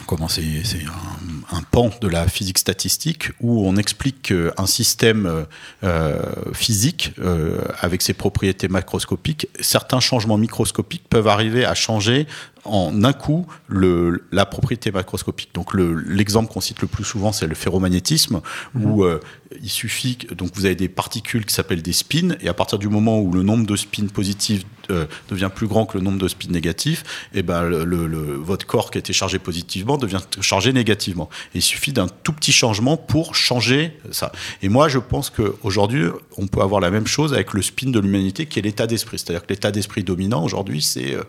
comment 0.06 0.28
c'est 0.28 0.42
un, 0.42 1.56
un, 1.56 1.62
pan 1.62 1.90
de 2.00 2.08
la 2.08 2.26
physique 2.28 2.58
statistique 2.58 3.30
où 3.40 3.66
on 3.66 3.76
explique 3.76 4.22
qu'un 4.22 4.66
système 4.66 5.46
euh, 5.82 6.22
physique 6.52 7.12
euh, 7.18 7.60
avec 7.80 8.02
ses 8.02 8.14
propriétés 8.14 8.68
macroscopiques, 8.68 9.48
certains 9.60 10.00
changements 10.00 10.38
microscopiques 10.38 11.08
peuvent 11.08 11.28
arriver 11.28 11.64
à 11.64 11.74
changer 11.74 12.26
en 12.64 13.04
un 13.04 13.12
coup 13.12 13.46
le, 13.68 14.24
la 14.32 14.46
propriété 14.46 14.90
macroscopique. 14.90 15.50
Donc 15.54 15.74
l'exemple 15.74 16.52
qu'on 16.52 16.60
cite 16.60 16.80
le 16.80 16.88
plus 16.88 17.04
souvent, 17.04 17.32
c'est 17.32 17.46
le 17.46 17.54
ferromagnétisme, 17.54 18.40
mhm. 18.74 18.84
où 18.84 19.04
euh, 19.04 19.20
il 19.62 19.70
suffit 19.70 20.16
que 20.16 20.34
donc 20.34 20.50
vous 20.54 20.66
avez 20.66 20.74
des 20.74 20.88
particules 20.88 21.44
qui 21.44 21.54
s'appellent 21.54 21.82
des 21.82 21.92
spins, 21.92 22.36
et 22.40 22.48
à 22.48 22.54
partir 22.54 22.78
du 22.78 22.88
moment 22.88 23.20
où 23.20 23.32
le 23.32 23.42
nombre 23.42 23.66
de 23.66 23.76
spins 23.76 24.06
positifs 24.06 24.64
euh, 24.90 25.06
devient 25.30 25.50
plus 25.54 25.66
grand 25.66 25.86
que 25.86 25.96
le 25.96 26.04
nombre 26.04 26.18
de 26.18 26.28
spins 26.28 26.50
négatifs, 26.50 27.02
et 27.34 27.38
eh 27.38 27.42
ben 27.42 27.62
le, 27.62 27.84
le, 27.84 28.06
votre 28.34 28.66
corps 28.66 28.90
qui 28.90 28.98
était 28.98 29.12
chargé 29.12 29.38
positivement 29.38 29.96
devient 29.96 30.20
chargé 30.40 30.72
négativement. 30.72 31.28
Et 31.54 31.58
il 31.58 31.62
suffit 31.62 31.92
d'un 31.92 32.08
tout 32.08 32.32
petit 32.32 32.52
changement 32.52 32.96
pour 32.96 33.34
changer 33.34 33.98
ça. 34.10 34.32
Et 34.62 34.68
moi, 34.68 34.88
je 34.88 34.98
pense 34.98 35.30
qu'aujourd'hui, 35.30 36.06
on 36.36 36.46
peut 36.46 36.60
avoir 36.60 36.80
la 36.80 36.90
même 36.90 37.06
chose 37.06 37.32
avec 37.32 37.52
le 37.54 37.62
spin 37.62 37.90
de 37.90 38.00
l'humanité, 38.00 38.46
qui 38.46 38.58
est 38.58 38.62
l'état 38.62 38.86
d'esprit. 38.86 39.18
C'est-à-dire 39.18 39.46
que 39.46 39.52
l'état 39.52 39.70
d'esprit 39.70 40.04
dominant 40.04 40.42
aujourd'hui, 40.44 40.82
c'est 40.82 41.14
euh, 41.14 41.24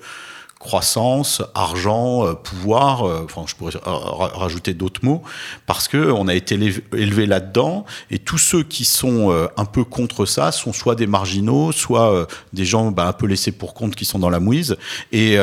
croissance, 0.65 1.43
argent, 1.53 2.25
euh, 2.25 2.33
pouvoir, 2.33 3.07
euh, 3.07 3.21
enfin 3.23 3.43
je 3.47 3.53
pourrais 3.55 3.71
rajouter 3.83 4.73
d'autres 4.73 5.01
mots, 5.05 5.21
parce 5.67 5.87
que 5.87 6.11
on 6.11 6.27
a 6.27 6.33
été 6.33 6.55
élevé 6.91 7.27
là-dedans, 7.27 7.85
et 8.09 8.17
tous 8.17 8.39
ceux 8.39 8.63
qui 8.63 8.83
sont 8.83 9.31
euh, 9.31 9.47
un 9.57 9.65
peu 9.65 9.83
contre 9.83 10.25
ça 10.25 10.51
sont 10.51 10.73
soit 10.73 10.95
des 10.95 11.05
marginaux, 11.05 11.71
soit 11.71 12.27
des 12.51 12.65
gens 12.65 12.89
bah, 12.91 13.07
un 13.07 13.13
peu 13.13 13.27
laissés 13.27 13.51
pour 13.51 13.75
compte 13.75 13.95
qui 13.95 14.05
sont 14.05 14.17
dans 14.19 14.31
la 14.31 14.39
mouise, 14.39 14.75
et, 15.11 15.37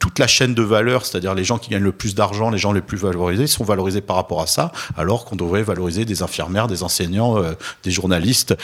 toute 0.00 0.18
la 0.18 0.26
chaîne 0.26 0.52
de 0.52 0.62
valeur, 0.62 1.06
c'est-à-dire 1.06 1.34
les 1.34 1.44
gens 1.44 1.56
qui 1.56 1.70
gagnent 1.70 1.82
le 1.82 1.90
plus 1.90 2.14
d'argent, 2.14 2.50
les 2.50 2.58
gens 2.58 2.72
les 2.72 2.82
plus 2.82 2.98
valorisés, 2.98 3.46
sont 3.46 3.64
valorisés 3.64 4.02
par 4.02 4.16
rapport 4.16 4.42
à 4.42 4.46
ça, 4.46 4.70
alors 4.98 5.24
qu'on 5.24 5.34
devrait 5.34 5.62
valoriser 5.62 6.04
des 6.04 6.22
infirmières, 6.22 6.66
des 6.66 6.82
enseignants, 6.82 7.42
des 7.82 7.90
journalistes, 7.90 8.54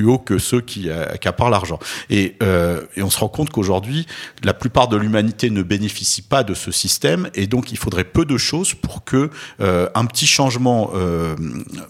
plus 0.00 0.06
haut 0.06 0.18
que 0.18 0.38
ceux 0.38 0.60
qui 0.60 0.88
euh, 0.88 1.04
accaparent 1.10 1.50
l'argent. 1.50 1.78
Et, 2.08 2.36
euh, 2.42 2.80
et, 2.96 3.02
on 3.02 3.10
se 3.10 3.18
rend 3.18 3.28
compte 3.28 3.50
qu'aujourd'hui, 3.50 4.06
la 4.42 4.54
plupart 4.54 4.88
de 4.88 4.96
l'humanité 4.96 5.50
ne 5.50 5.62
bénéficie 5.62 6.22
pas 6.22 6.42
de 6.42 6.54
ce 6.54 6.70
système, 6.70 7.28
et 7.34 7.46
donc 7.46 7.72
il 7.72 7.76
faudrait 7.76 8.04
peu 8.04 8.24
de 8.24 8.38
choses 8.38 8.72
pour 8.74 9.04
que 9.04 9.30
euh, 9.60 9.88
un 9.94 10.06
petit 10.06 10.26
changement 10.26 10.90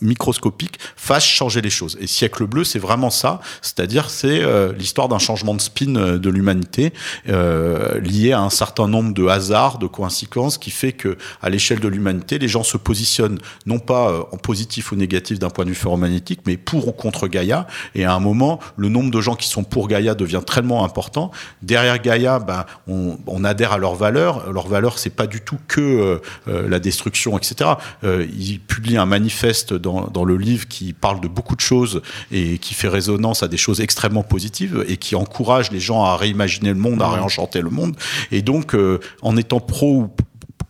microscopique 0.01 0.79
fasse 0.97 1.25
changer 1.25 1.61
les 1.61 1.71
choses. 1.71 1.97
Et 2.01 2.07
siècle 2.07 2.47
bleu, 2.47 2.65
c'est 2.65 2.79
vraiment 2.79 3.11
ça, 3.11 3.41
c'est-à-dire 3.63 4.11
c'est 4.11 4.41
l'histoire 4.77 5.09
d'un 5.09 5.19
changement 5.19 5.55
de 5.55 5.61
spin 5.61 5.93
de 5.93 6.31
l'humanité. 6.31 6.93
Euh, 7.29 7.61
euh, 7.71 8.01
lié 8.01 8.33
à 8.33 8.41
un 8.41 8.51
certain 8.51 8.89
nombre 8.89 9.15
de 9.15 9.27
hasards, 9.27 9.79
de 9.79 9.87
coïncidences, 9.87 10.59
qui 10.59 10.71
fait 10.71 10.93
que 10.93 11.17
à 11.43 11.51
l'échelle 11.51 11.81
de 11.81 11.89
l'humanité, 11.89 12.39
les 12.39 12.49
gens 12.49 12.63
se 12.63 12.77
positionnent 12.77 13.39
non 13.67 13.79
pas 13.79 14.11
euh, 14.11 14.23
en 14.33 14.37
positif 14.37 14.93
ou 14.93 14.97
négatif 14.97 15.39
d'un 15.39 15.51
point 15.51 15.65
de 15.65 15.71
vue 15.71 15.77
ferromagnétique, 15.77 16.41
mais 16.47 16.57
pour 16.57 16.89
ou 16.89 16.93
contre 16.93 17.29
Gaïa. 17.29 17.67
À 18.05 18.15
un 18.15 18.21
moment, 18.21 18.61
le 18.77 18.89
nombre 18.89 19.11
de 19.11 19.21
gens 19.21 19.35
qui 19.35 19.49
sont 19.49 19.65
pour 19.65 19.89
Gaïa 19.89 20.15
devient 20.15 20.43
tellement 20.47 20.85
important. 20.85 21.31
Derrière 21.63 22.01
Gaïa, 22.01 22.39
ben, 22.39 22.65
on, 22.89 23.19
on 23.27 23.45
adhère 23.45 23.73
à 23.73 23.79
leurs 23.79 23.95
valeurs. 23.95 24.53
Leurs 24.53 24.69
valeurs, 24.69 24.99
c'est 24.99 25.11
pas 25.11 25.27
du 25.27 25.41
tout 25.41 25.59
que 25.69 26.21
euh, 26.49 26.69
la 26.69 26.79
destruction, 26.79 27.37
etc. 27.39 27.71
Euh, 28.05 28.27
il 28.37 28.61
publie 28.61 28.97
un 28.97 29.07
manifeste 29.07 29.75
dans, 29.75 30.07
dans 30.09 30.25
le 30.25 30.37
livre 30.37 30.69
qui 30.69 30.93
parle 30.93 31.21
de 31.21 31.29
beaucoup 31.29 31.57
de 31.57 31.61
choses 31.61 32.03
et 32.31 32.59
qui 32.59 32.75
fait 32.75 32.89
résonance 32.89 33.43
à 33.43 33.49
des 33.49 33.57
choses 33.57 33.81
extrêmement 33.81 34.23
positives 34.23 34.85
et 34.89 34.97
qui 34.97 35.15
encourage 35.15 35.71
les 35.71 35.81
gens 35.81 36.05
à 36.05 36.17
réimaginer 36.17 36.71
le 36.71 36.79
monde, 36.79 37.03
à 37.03 37.09
mmh. 37.09 37.15
réenchanter 37.15 37.61
le 37.61 37.71
monde. 37.71 37.97
Et 38.33 38.43
donc, 38.43 38.75
euh, 38.75 39.01
en 39.23 39.37
étant 39.37 39.61
pro 39.61 39.93
ou 39.93 40.11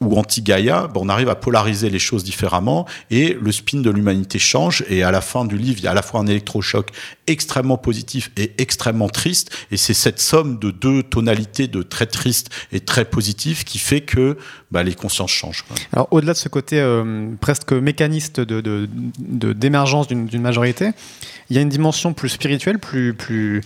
anti-Gaïa, 0.03 0.88
ben, 0.92 1.01
on 1.03 1.09
arrive 1.09 1.28
à 1.28 1.34
polariser 1.34 1.90
les 1.90 1.98
choses 1.98 2.24
différemment 2.24 2.86
et 3.11 3.36
le 3.40 3.53
spin 3.53 3.80
de 3.80 3.90
l'humanité 3.90 4.38
change 4.38 4.84
et 4.88 5.03
à 5.03 5.11
la 5.11 5.20
fin 5.20 5.44
du 5.44 5.57
livre, 5.57 5.78
il 5.78 5.84
y 5.84 5.86
a 5.86 5.90
à 5.90 5.94
la 5.94 6.03
fois 6.03 6.20
un 6.20 6.26
électrochoc 6.26 6.90
extrêmement 7.26 7.76
positif 7.76 8.30
et 8.36 8.53
extrêmement 8.59 9.09
triste 9.09 9.51
et 9.70 9.76
c'est 9.76 9.94
cette 9.94 10.18
somme 10.18 10.59
de 10.59 10.70
deux 10.70 11.03
tonalités 11.03 11.68
de 11.68 11.82
très 11.82 12.07
triste 12.07 12.48
et 12.72 12.80
très 12.80 13.05
positif 13.05 13.64
qui 13.64 13.78
fait 13.78 14.01
que 14.01 14.38
ben, 14.70 14.82
les 14.82 14.94
consciences 14.94 15.32
changent. 15.32 15.64
Alors 15.92 16.09
au-delà 16.11 16.32
de 16.32 16.38
ce 16.38 16.48
côté 16.48 16.80
euh, 16.80 17.28
presque 17.40 17.72
mécaniste 17.72 18.40
de 18.40 18.88
d'émergence 19.18 20.09
d'une 20.09 20.40
majorité, 20.40 20.90
il 21.51 21.57
y 21.57 21.59
a 21.59 21.62
une 21.62 21.68
dimension 21.68 22.12
plus 22.12 22.30
spirituelle, 22.30 22.78
plus 22.78 23.12
plus 23.12 23.62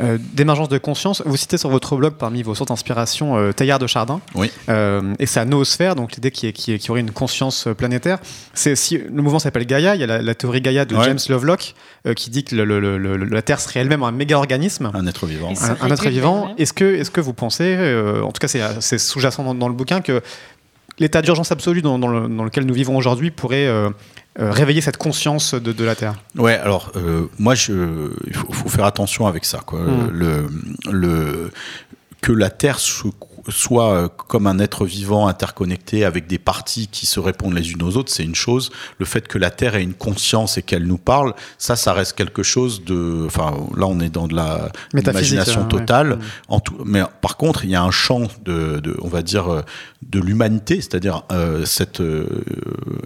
euh, 0.00 0.16
d'émergence 0.32 0.68
de 0.68 0.78
conscience. 0.78 1.22
Vous 1.26 1.36
citez 1.36 1.58
sur 1.58 1.70
votre 1.70 1.96
blog 1.96 2.14
parmi 2.14 2.44
vos 2.44 2.54
sources 2.54 2.68
d'inspiration 2.68 3.36
euh, 3.36 3.52
Taillard 3.52 3.80
de 3.80 3.88
Chardin. 3.88 4.20
Oui. 4.36 4.50
Euh, 4.68 5.14
et 5.18 5.26
sa 5.26 5.44
noosphère, 5.44 5.96
donc 5.96 6.14
l'idée 6.14 6.30
qui, 6.30 6.52
qui, 6.52 6.78
qui, 6.78 6.90
aurait 6.92 7.00
une 7.00 7.10
conscience 7.10 7.66
planétaire. 7.76 8.18
C'est 8.54 8.76
si 8.76 8.98
le 8.98 9.22
mouvement 9.22 9.40
s'appelle 9.40 9.66
Gaïa, 9.66 9.96
il 9.96 10.00
y 10.00 10.04
a 10.04 10.22
la, 10.22 10.34
théorie 10.36 10.60
Gaïa 10.60 10.84
de 10.84 10.94
James 11.02 11.18
Lovelock 11.28 11.74
qui 12.14 12.30
dit 12.30 12.44
que 12.44 12.54
la 12.54 13.42
Terre 13.42 13.60
serait 13.60 13.80
elle-même 13.80 14.04
un 14.04 14.12
méga 14.12 14.38
organisme. 14.38 14.90
Un 14.94 15.06
être 15.06 15.26
vivant. 15.26 15.52
Un, 15.80 15.90
être 15.90 16.08
vivant. 16.08 16.54
Est-ce 16.58 16.72
que, 16.72 16.84
est-ce 16.84 17.10
que 17.10 17.20
vous 17.20 17.34
pensez, 17.34 17.76
en 18.22 18.30
tout 18.30 18.40
cas 18.40 18.48
c'est 18.80 18.98
sous-jacent 18.98 19.42
dans, 19.42 19.54
dans, 19.54 19.68
le 19.68 19.74
bouquin, 19.74 20.00
que 20.00 20.22
l'état 20.98 21.22
d'urgence 21.22 21.52
absolue 21.52 21.82
dans, 21.82 21.98
dans, 21.98 22.08
le, 22.08 22.28
dans, 22.28 22.44
lequel 22.44 22.64
nous 22.64 22.74
vivons 22.74 22.96
aujourd'hui 22.96 23.30
pourrait 23.30 23.66
euh, 23.66 23.90
euh, 24.38 24.50
réveiller 24.50 24.80
cette 24.80 24.96
conscience 24.96 25.54
de, 25.54 25.72
de, 25.72 25.84
la 25.84 25.94
Terre 25.94 26.14
Ouais, 26.36 26.54
alors 26.54 26.92
euh, 26.96 27.26
moi, 27.38 27.54
je, 27.54 28.10
il 28.26 28.34
faut, 28.34 28.52
faut, 28.52 28.68
faire 28.68 28.84
attention 28.84 29.26
avec 29.26 29.44
ça. 29.44 29.60
Quoi. 29.64 29.80
Mmh. 29.80 30.10
Le, 30.12 30.46
le, 30.90 31.50
que 32.20 32.32
la 32.32 32.50
Terre 32.50 32.78
se 32.78 32.92
soit 33.48 33.92
euh, 33.92 34.08
comme 34.08 34.46
un 34.46 34.58
être 34.58 34.84
vivant 34.84 35.28
interconnecté 35.28 36.04
avec 36.04 36.26
des 36.26 36.38
parties 36.38 36.88
qui 36.88 37.06
se 37.06 37.20
répondent 37.20 37.54
les 37.54 37.72
unes 37.72 37.82
aux 37.82 37.96
autres, 37.96 38.12
c'est 38.12 38.24
une 38.24 38.34
chose. 38.34 38.70
Le 38.98 39.06
fait 39.06 39.26
que 39.26 39.38
la 39.38 39.50
Terre 39.50 39.74
ait 39.74 39.82
une 39.82 39.94
conscience 39.94 40.58
et 40.58 40.62
qu'elle 40.62 40.86
nous 40.86 40.98
parle, 40.98 41.34
ça, 41.58 41.76
ça 41.76 41.92
reste 41.92 42.14
quelque 42.14 42.42
chose 42.42 42.84
de. 42.84 43.24
Enfin, 43.26 43.54
là, 43.76 43.86
on 43.86 44.00
est 44.00 44.10
dans 44.10 44.28
de 44.28 44.34
la 44.34 44.70
imagination 44.94 45.64
totale. 45.64 46.12
Ouais. 46.12 46.18
En 46.48 46.60
tout, 46.60 46.76
mais 46.84 47.02
par 47.20 47.36
contre, 47.36 47.64
il 47.64 47.70
y 47.70 47.76
a 47.76 47.82
un 47.82 47.90
champ 47.90 48.22
de, 48.44 48.80
de 48.80 48.96
on 49.00 49.08
va 49.08 49.22
dire, 49.22 49.48
euh, 49.48 49.62
de 50.02 50.20
l'humanité, 50.20 50.76
c'est-à-dire 50.76 51.24
euh, 51.32 51.64
cette 51.64 52.00
euh, 52.00 52.26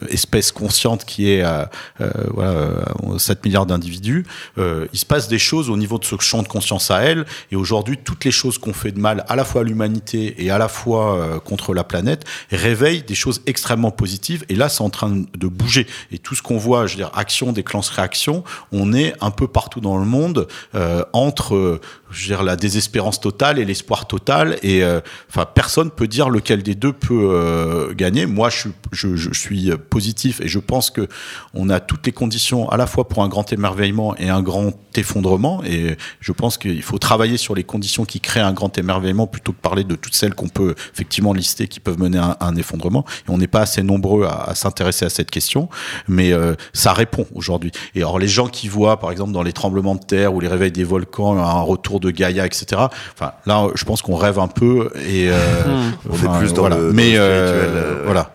espèce 0.09 0.53
consciente 0.53 1.05
qui 1.05 1.31
est 1.31 1.43
à 1.43 1.71
euh, 2.01 2.11
voilà, 2.35 2.85
7 3.19 3.45
milliards 3.45 3.67
d'individus. 3.67 4.27
il 4.59 4.99
se 4.99 5.07
passe 5.07 5.29
des 5.29 5.39
choses 5.39 5.71
au 5.71 5.77
niveau 5.77 5.99
de 5.99 6.05
ce 6.05 6.17
champ 6.21 6.43
de 6.43 6.49
conscience 6.49 6.91
à 6.91 7.01
elle. 7.01 7.25
Et 7.51 7.57
aujourd'hui, 7.57 7.99
toutes 8.03 8.25
les 8.25 8.31
choses 8.31 8.59
qu'on 8.59 8.73
fait 8.73 8.93
de 8.93 9.01
mal, 9.01 9.25
à 9.29 9.37
la 9.37 9.45
fois 9.45 9.63
à 9.63 9.65
l'humanité 9.65 10.32
et 10.39 10.51
à 10.51 10.59
la 10.59 10.69
fois 10.69 11.17
euh, 11.17 11.39
contre 11.41 11.75
la 11.75 11.85
planète 11.85 12.25
réveille 12.51 13.03
des 13.03 13.15
choses 13.15 13.43
extrêmement 13.47 13.91
positives. 13.91 14.45
Et 14.49 14.55
là, 14.55 14.69
c'est 14.69 14.83
en 14.83 14.91
train 14.91 15.11
de 15.11 15.47
bouger. 15.47 15.87
Et 16.11 16.19
tout 16.19 16.35
ce 16.35 16.43
qu'on 16.43 16.59
voit, 16.59 16.87
je 16.87 16.93
veux 16.93 16.99
dire, 16.99 17.11
action 17.15 17.53
déclenche 17.53 17.89
réaction, 17.89 18.45
on 18.73 18.93
est 18.93 19.15
un 19.21 19.31
peu 19.31 19.47
partout 19.47 19.81
dans 19.81 19.99
le 19.99 20.05
monde 20.05 20.49
euh, 20.75 21.05
entre 21.13 21.81
je 22.13 22.23
veux 22.23 22.37
dire, 22.37 22.43
la 22.43 22.57
désespérance 22.57 23.21
totale 23.21 23.59
et 23.59 23.65
l'espoir 23.65 24.07
total. 24.07 24.59
Et 24.63 24.83
euh, 24.83 25.01
enfin, 25.29 25.47
personne 25.47 25.91
peut 25.91 26.09
dire 26.09 26.31
lequel 26.31 26.63
des 26.63 26.75
deux 26.75 26.93
peut 26.93 27.31
euh, 27.33 27.95
gagner. 27.95 28.27
Moi, 28.27 28.51
je, 28.51 28.69
je, 28.93 29.17
je, 29.17 29.33
suis 29.33 29.71
positif 29.91 30.41
et 30.41 30.49
je 30.49 30.59
pense 30.59 30.91
que 30.91 31.09
on 31.55 31.71
a 31.71 31.81
toutes 31.81 32.07
les 32.07 32.13
conditions 32.13 32.69
à 32.69 32.77
la 32.77 32.87
fois 32.87 33.09
pour 33.09 33.23
un 33.23 33.29
grand 33.29 33.53
émerveillement 33.53 34.15
et 34.17 34.29
un 34.29 34.43
grand 34.43 34.73
effondrement. 34.97 35.63
Et 35.65 35.97
je 36.21 36.33
pense 36.33 36.59
qu'il 36.59 36.83
faut 36.83 36.99
travailler 36.99 37.37
sur 37.37 37.55
les 37.55 37.65
conditions 37.65 38.05
qui 38.05 38.21
créent 38.21 38.41
un 38.41 38.53
grand 38.53 38.77
émerveillement 38.79 39.27
plutôt 39.27 39.53
que 39.53 39.61
parler 39.61 39.85
de 39.85 39.95
toutes 39.95 40.15
celles 40.15 40.35
qu'on 40.35 40.49
peut 40.49 40.75
effectivement 40.93 41.33
lister 41.33 41.69
qui 41.69 41.81
peuvent 41.81 41.99
mener 41.99 42.19
à 42.19 42.37
un, 42.41 42.57
effondrement. 42.57 43.05
Et 43.27 43.31
on 43.31 43.39
n'est 43.39 43.47
pas 43.47 43.63
assez 43.63 43.83
nombreux 43.83 44.25
à, 44.25 44.51
à 44.51 44.55
s'intéresser 44.55 45.05
à 45.05 45.11
cette 45.11 45.31
question, 45.31 45.69
mais 46.09 46.33
euh, 46.33 46.55
ça 46.73 46.93
répond 46.93 47.27
aujourd'hui. 47.35 47.73
Et 47.95 48.01
alors 48.01 48.19
les 48.19 48.29
gens 48.29 48.49
qui 48.49 48.69
voient, 48.69 48.99
par 48.99 49.11
exemple, 49.11 49.33
dans 49.33 49.43
les 49.43 49.53
tremblements 49.53 49.95
de 49.95 50.05
terre 50.05 50.35
ou 50.35 50.41
les 50.41 50.49
réveils 50.49 50.73
des 50.73 50.85
volcans, 50.85 51.39
un 51.39 51.61
retour 51.63 52.01
de 52.03 52.11
Gaïa, 52.11 52.45
etc. 52.45 52.83
Enfin, 53.15 53.33
là, 53.47 53.69
je 53.75 53.85
pense 53.85 54.03
qu'on 54.03 54.17
rêve 54.17 54.39
un 54.39 54.49
peu 54.49 54.91
et 54.97 55.31
euh, 55.31 55.37
hmm. 55.67 55.93
on 56.11 56.15
est 56.15 56.39
plus 56.39 56.53
dans 56.53 56.63
voilà. 56.63 56.77
le, 56.77 56.93
mais 56.93 57.13
dans 57.17 57.23
le 57.23 57.31
euh, 57.31 58.03
voilà, 58.05 58.35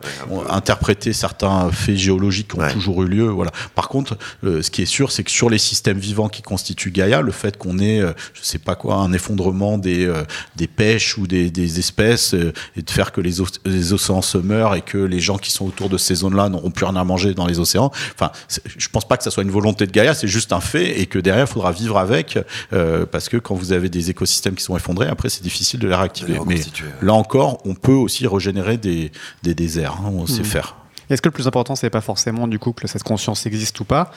interpréter 0.50 1.14
certains 1.14 1.70
faits 1.72 1.98
géologiques 1.98 2.50
qui 2.50 2.56
ont 2.58 2.64
Ouais. 2.64 2.74
toujours 2.74 3.04
eu 3.04 3.08
lieu. 3.08 3.26
Voilà. 3.28 3.52
Par 3.76 3.88
contre, 3.90 4.18
euh, 4.44 4.62
ce 4.62 4.72
qui 4.72 4.82
est 4.82 4.86
sûr, 4.86 5.12
c'est 5.12 5.24
que 5.24 5.32
sur 5.32 5.50
les 5.50 5.58
systèmes 5.60 5.98
vivants 6.00 6.30
qui 6.30 6.42
constituent 6.42 6.92
Gaïa, 6.92 7.22
le 7.22 7.32
fait 7.32 7.58
qu'on 7.58 7.78
ait, 7.80 8.00
euh, 8.02 8.14
je 8.34 8.42
sais 8.42 8.58
pas 8.58 8.76
quoi, 8.76 8.96
un 8.96 9.14
effondrement 9.14 9.78
des 9.78 10.06
euh, 10.08 10.24
des 10.56 10.68
pêches 10.68 11.18
ou 11.18 11.28
des, 11.28 11.50
des 11.52 11.80
espèces 11.80 12.34
euh, 12.34 12.54
et 12.76 12.82
de 12.82 12.90
faire 12.90 13.12
que 13.12 13.22
les, 13.22 13.42
oc- 13.42 13.60
les 13.66 13.94
océans 13.94 14.22
se 14.22 14.38
meurent 14.38 14.76
et 14.76 14.82
que 14.82 14.98
les 14.98 15.20
gens 15.20 15.38
qui 15.38 15.52
sont 15.52 15.66
autour 15.68 15.90
de 15.90 15.98
ces 15.98 16.16
zones-là 16.16 16.50
n'auront 16.50 16.72
plus 16.72 16.86
rien 16.86 16.96
à 16.96 17.04
manger 17.04 17.34
dans 17.34 17.46
les 17.46 17.60
océans. 17.60 17.92
Enfin, 18.16 18.32
je 18.78 18.88
pense 18.90 19.08
pas 19.08 19.18
que 19.18 19.24
ça 19.24 19.32
soit 19.32 19.44
une 19.44 19.52
volonté 19.52 19.86
de 19.86 19.92
Gaïa, 19.92 20.14
c'est 20.14 20.28
juste 20.28 20.54
un 20.54 20.62
fait 20.62 21.00
et 21.00 21.06
que 21.06 21.20
derrière, 21.20 21.46
il 21.46 21.52
faudra 21.52 21.72
vivre 21.72 21.98
avec 21.98 22.40
euh, 22.74 23.06
parce 23.06 23.30
que 23.30 23.38
quand 23.38 23.56
vous 23.58 23.72
avez 23.74 23.90
des 23.90 24.10
écosystèmes 24.10 24.56
qui 24.56 24.64
sont 24.64 24.76
effondrés, 24.78 25.08
après, 25.08 25.30
c'est 25.30 25.44
difficile 25.44 25.80
de 25.80 25.88
les 25.88 25.96
réactiver. 25.96 26.34
les 26.34 26.40
Mais 26.40 26.56
reconstituer. 26.56 26.88
là 27.02 27.14
encore, 27.14 27.60
on 27.66 27.74
peut 27.76 27.92
aussi 27.94 28.26
régénérer 28.28 28.78
des, 28.78 29.12
des 29.44 29.54
déserts. 29.56 29.98
hein, 30.06 30.10
on 30.12 30.26
sait 30.28 30.40
Mhm. 30.40 30.46
faire. 30.46 30.76
Est-ce 31.10 31.22
que 31.22 31.30
le 31.30 31.34
plus 31.34 31.48
important, 31.48 31.78
c'est 31.78 31.90
pas 31.90 32.02
forcément 32.02 32.50
du 32.50 32.60
coup 32.60 32.74
que 32.74 32.86
cette 32.86 33.04
conscience 33.04 33.46
existe 33.46 33.80
ou 33.80 33.86
pas, 33.86 34.12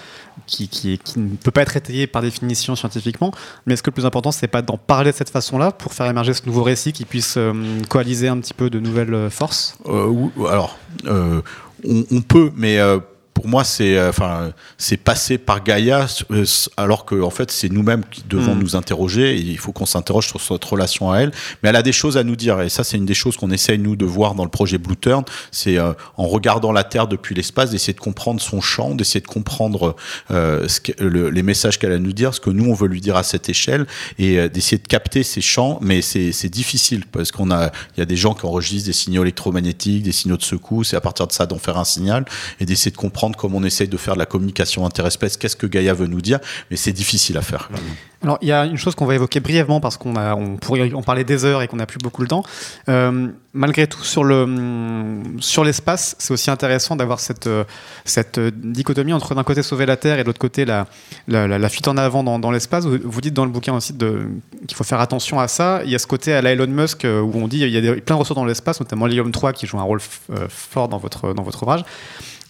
qui, 0.48 0.66
qui, 0.66 0.98
qui 0.98 1.20
ne 1.20 1.36
peut 1.36 1.52
pas 1.52 1.62
être 1.62 1.76
étayée 1.76 2.08
par 2.08 2.20
définition 2.20 2.74
scientifiquement, 2.74 3.30
mais 3.64 3.74
est-ce 3.74 3.82
que 3.84 3.90
le 3.90 3.94
plus 3.94 4.06
important, 4.06 4.32
c'est 4.32 4.48
pas 4.48 4.60
d'en 4.60 4.76
parler 4.76 5.12
de 5.12 5.16
cette 5.16 5.30
façon-là 5.30 5.70
pour 5.70 5.94
faire 5.94 6.06
émerger 6.06 6.34
ce 6.34 6.42
nouveau 6.46 6.64
récit 6.64 6.92
qui 6.92 7.04
puisse 7.04 7.34
euh, 7.36 7.52
coaliser 7.88 8.26
un 8.26 8.38
petit 8.40 8.54
peu 8.54 8.70
de 8.70 8.80
nouvelles 8.80 9.14
euh, 9.14 9.30
forces? 9.30 9.76
Euh, 9.86 10.06
ou- 10.08 10.32
alors, 10.48 10.78
euh, 11.06 11.40
on, 11.88 12.04
on 12.10 12.22
peut, 12.22 12.50
mais 12.56 12.78
euh, 12.80 12.98
pour 13.40 13.48
moi, 13.48 13.64
c'est 13.64 13.96
euh, 13.96 14.10
enfin, 14.10 14.52
c'est 14.76 14.98
passé 14.98 15.38
par 15.38 15.64
Gaïa, 15.64 16.06
euh, 16.30 16.44
alors 16.76 17.06
que 17.06 17.20
en 17.22 17.30
fait, 17.30 17.50
c'est 17.50 17.70
nous-mêmes 17.70 18.04
qui 18.10 18.22
devons 18.28 18.54
Mm. 18.54 18.58
nous 18.58 18.76
interroger. 18.76 19.36
Et 19.36 19.40
il 19.40 19.56
faut 19.58 19.72
qu'on 19.72 19.86
s'interroge 19.86 20.26
sur 20.28 20.40
notre 20.50 20.72
relation 20.72 21.10
à 21.10 21.20
elle. 21.20 21.30
Mais 21.62 21.70
elle 21.70 21.76
a 21.76 21.82
des 21.82 21.92
choses 21.92 22.18
à 22.18 22.22
nous 22.24 22.36
dire, 22.36 22.60
et 22.60 22.68
ça, 22.68 22.84
c'est 22.84 22.98
une 22.98 23.06
des 23.06 23.14
choses 23.14 23.38
qu'on 23.38 23.50
essaye 23.50 23.78
nous 23.78 23.96
de 23.96 24.04
voir 24.04 24.34
dans 24.34 24.44
le 24.44 24.50
projet 24.50 24.76
Blue 24.76 24.96
Turn. 24.96 25.24
C'est 25.52 25.78
euh, 25.78 25.92
en 26.18 26.26
regardant 26.26 26.70
la 26.72 26.84
Terre 26.84 27.08
depuis 27.08 27.34
l'espace, 27.34 27.70
d'essayer 27.70 27.94
de 27.94 28.00
comprendre 28.00 28.40
son 28.42 28.60
champ, 28.60 28.94
d'essayer 28.94 29.20
de 29.22 29.26
comprendre 29.26 29.96
euh, 30.30 30.68
ce 30.68 30.80
que- 30.80 30.92
le- 31.02 31.30
les 31.30 31.42
messages 31.42 31.78
qu'elle 31.78 31.92
a 31.92 31.96
à 31.96 31.98
nous 31.98 32.12
dire, 32.12 32.34
ce 32.34 32.40
que 32.40 32.50
nous 32.50 32.66
on 32.70 32.74
veut 32.74 32.88
lui 32.88 33.00
dire 33.00 33.16
à 33.16 33.22
cette 33.22 33.48
échelle, 33.48 33.86
et 34.18 34.38
euh, 34.38 34.48
d'essayer 34.50 34.76
de 34.78 34.86
capter 34.86 35.22
ces 35.22 35.40
champs. 35.40 35.78
Mais 35.80 36.02
c'est 36.02 36.32
c'est 36.32 36.50
difficile 36.50 37.04
parce 37.10 37.32
qu'on 37.32 37.50
a, 37.50 37.70
il 37.96 38.00
y 38.00 38.02
a 38.02 38.06
des 38.06 38.16
gens 38.16 38.34
qui 38.34 38.44
enregistrent 38.44 38.86
des 38.86 38.92
signaux 38.92 39.22
électromagnétiques, 39.22 40.02
des 40.02 40.12
signaux 40.12 40.36
de 40.36 40.42
secousse, 40.42 40.92
et 40.92 40.96
à 40.96 41.00
partir 41.00 41.26
de 41.26 41.32
ça 41.32 41.46
d'en 41.46 41.58
faire 41.58 41.78
un 41.78 41.84
signal 41.84 42.24
et 42.60 42.66
d'essayer 42.66 42.90
de 42.90 42.96
comprendre 42.96 43.29
comment 43.36 43.58
on 43.58 43.64
essaye 43.64 43.88
de 43.88 43.96
faire 43.96 44.14
de 44.14 44.18
la 44.18 44.26
communication 44.26 44.86
interespèce. 44.86 45.36
Qu'est-ce 45.36 45.56
que 45.56 45.66
Gaïa 45.66 45.94
veut 45.94 46.06
nous 46.06 46.20
dire 46.20 46.38
Mais 46.70 46.76
c'est 46.76 46.92
difficile 46.92 47.36
à 47.38 47.42
faire. 47.42 47.68
Alors, 48.22 48.36
il 48.42 48.48
y 48.48 48.52
a 48.52 48.66
une 48.66 48.76
chose 48.76 48.94
qu'on 48.94 49.06
va 49.06 49.14
évoquer 49.14 49.40
brièvement 49.40 49.80
parce 49.80 49.96
qu'on 49.96 50.14
on 50.14 50.56
pourrait 50.56 50.92
en 50.92 51.02
parler 51.02 51.24
des 51.24 51.46
heures 51.46 51.62
et 51.62 51.68
qu'on 51.68 51.76
n'a 51.76 51.86
plus 51.86 51.98
beaucoup 51.98 52.20
le 52.20 52.28
temps. 52.28 52.44
Euh, 52.90 53.28
malgré 53.54 53.86
tout, 53.86 54.04
sur 54.04 54.24
le, 54.24 55.22
sur 55.38 55.64
l'espace, 55.64 56.16
c'est 56.18 56.34
aussi 56.34 56.50
intéressant 56.50 56.96
d'avoir 56.96 57.18
cette, 57.18 57.46
euh, 57.46 57.64
euh, 58.36 58.50
dichotomie 58.54 59.14
entre 59.14 59.34
d'un 59.34 59.42
côté 59.42 59.62
sauver 59.62 59.86
la 59.86 59.96
Terre 59.96 60.18
et 60.18 60.22
de 60.22 60.26
l'autre 60.26 60.38
côté 60.38 60.66
la, 60.66 60.86
fuite 61.70 61.88
en 61.88 61.96
avant 61.96 62.22
dans, 62.22 62.50
l'espace. 62.50 62.84
Vous, 62.84 63.20
dites 63.22 63.32
dans 63.32 63.46
le 63.46 63.50
bouquin 63.50 63.72
aussi 63.72 63.94
qu'il 63.96 64.76
faut 64.76 64.84
faire 64.84 65.00
attention 65.00 65.40
à 65.40 65.48
ça. 65.48 65.80
Il 65.84 65.90
y 65.90 65.94
a 65.94 65.98
ce 65.98 66.06
côté 66.06 66.34
à 66.34 66.42
la 66.42 66.52
Elon 66.52 66.66
Musk 66.66 67.06
où 67.06 67.32
on 67.34 67.48
dit 67.48 67.60
il 67.60 67.70
y 67.70 67.76
a 67.78 67.80
des, 67.80 68.02
plein 68.02 68.16
de 68.16 68.20
ressources 68.20 68.38
dans 68.38 68.44
l'espace, 68.44 68.80
notamment 68.80 69.06
l'Hélium 69.06 69.32
3 69.32 69.54
qui 69.54 69.66
joue 69.66 69.78
un 69.78 69.82
rôle 69.82 70.00
fort 70.50 70.88
dans 70.88 70.98
votre 70.98 71.62
ouvrage. 71.62 71.84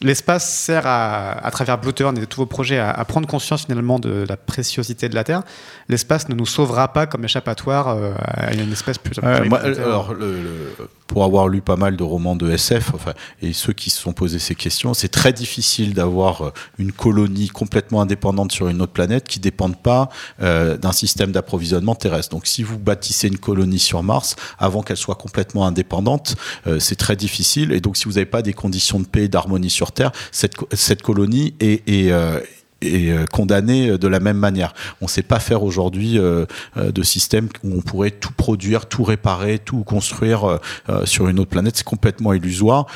L'espace 0.02 0.50
sert 0.50 0.86
à, 0.86 1.32
à 1.44 1.50
travers 1.50 1.76
Blue 1.78 1.92
Turn 1.92 2.16
et 2.16 2.26
tous 2.26 2.40
vos 2.40 2.46
projets 2.46 2.78
à, 2.78 2.90
à 2.90 3.04
prendre 3.04 3.26
conscience 3.28 3.66
finalement 3.66 3.98
de 3.98 4.24
la 4.28 4.36
préciosité 4.38 5.08
de 5.10 5.14
la 5.14 5.24
Terre. 5.24 5.42
L'espace 5.90 6.28
ne 6.30 6.34
nous 6.34 6.46
sauvera 6.46 6.92
pas 6.92 7.06
comme 7.06 7.24
échappatoire 7.24 7.88
euh, 7.88 8.12
à 8.24 8.54
une 8.54 8.72
espèce 8.72 8.96
plus. 8.98 9.20
Moi, 9.22 9.58
planétaire. 9.58 9.84
alors, 9.86 10.14
le- 10.14 10.40
le- 10.42 10.88
pour 11.06 11.24
avoir 11.24 11.48
lu 11.48 11.60
pas 11.60 11.74
mal 11.74 11.96
de 11.96 12.04
romans 12.04 12.36
de 12.36 12.48
SF, 12.52 12.92
enfin, 12.94 13.14
et 13.42 13.52
ceux 13.52 13.72
qui 13.72 13.90
se 13.90 14.00
sont 14.00 14.12
posés 14.12 14.38
ces 14.38 14.54
questions, 14.54 14.94
c'est 14.94 15.08
très 15.08 15.32
difficile 15.32 15.92
d'avoir 15.92 16.42
euh, 16.46 16.52
une 16.78 16.92
colonie 16.92 17.48
complètement 17.48 18.00
indépendante 18.00 18.52
sur 18.52 18.68
une 18.68 18.80
autre 18.80 18.92
planète 18.92 19.26
qui 19.26 19.40
ne 19.40 19.42
dépende 19.42 19.76
pas 19.76 20.08
euh, 20.40 20.76
d'un 20.78 20.92
système 20.92 21.32
d'approvisionnement 21.32 21.96
terrestre. 21.96 22.30
Donc, 22.30 22.46
si 22.46 22.62
vous 22.62 22.78
bâtissez 22.78 23.26
une 23.26 23.38
colonie 23.38 23.80
sur 23.80 24.02
Mars, 24.04 24.36
avant 24.58 24.82
qu'elle 24.82 24.96
soit 24.96 25.16
complètement 25.16 25.66
indépendante, 25.66 26.36
euh, 26.68 26.78
c'est 26.78 26.94
très 26.96 27.16
difficile. 27.16 27.72
Et 27.72 27.80
donc, 27.80 27.96
si 27.96 28.04
vous 28.04 28.12
n'avez 28.12 28.24
pas 28.26 28.40
des 28.42 28.52
conditions 28.52 29.00
de 29.00 29.04
paix 29.06 29.24
et 29.24 29.28
d'harmonie 29.28 29.68
sur 29.68 29.89
Cette, 30.32 30.54
cette 30.72 31.02
colonie 31.02 31.54
est, 31.60 31.88
est, 31.88 32.12
euh, 32.12 32.40
est 32.80 33.10
euh, 33.10 33.24
condamnée 33.26 33.98
de 33.98 34.08
la 34.08 34.20
même 34.20 34.38
manière. 34.38 34.74
On 35.00 35.06
ne 35.06 35.10
sait 35.10 35.22
pas 35.22 35.38
faire 35.38 35.62
aujourd'hui 35.62 36.18
euh, 36.18 36.46
de 36.76 37.02
système 37.02 37.48
où 37.64 37.78
on 37.78 37.80
pourrait 37.80 38.10
tout 38.10 38.32
produire, 38.32 38.86
tout 38.86 39.04
réparer, 39.04 39.58
tout 39.58 39.82
construire 39.84 40.58
sur 41.04 41.28
une 41.28 41.38
autre 41.40 41.50
planète. 41.50 41.76
C'est 41.76 41.84
complètement 41.84 42.32
illusoire. 42.32 42.86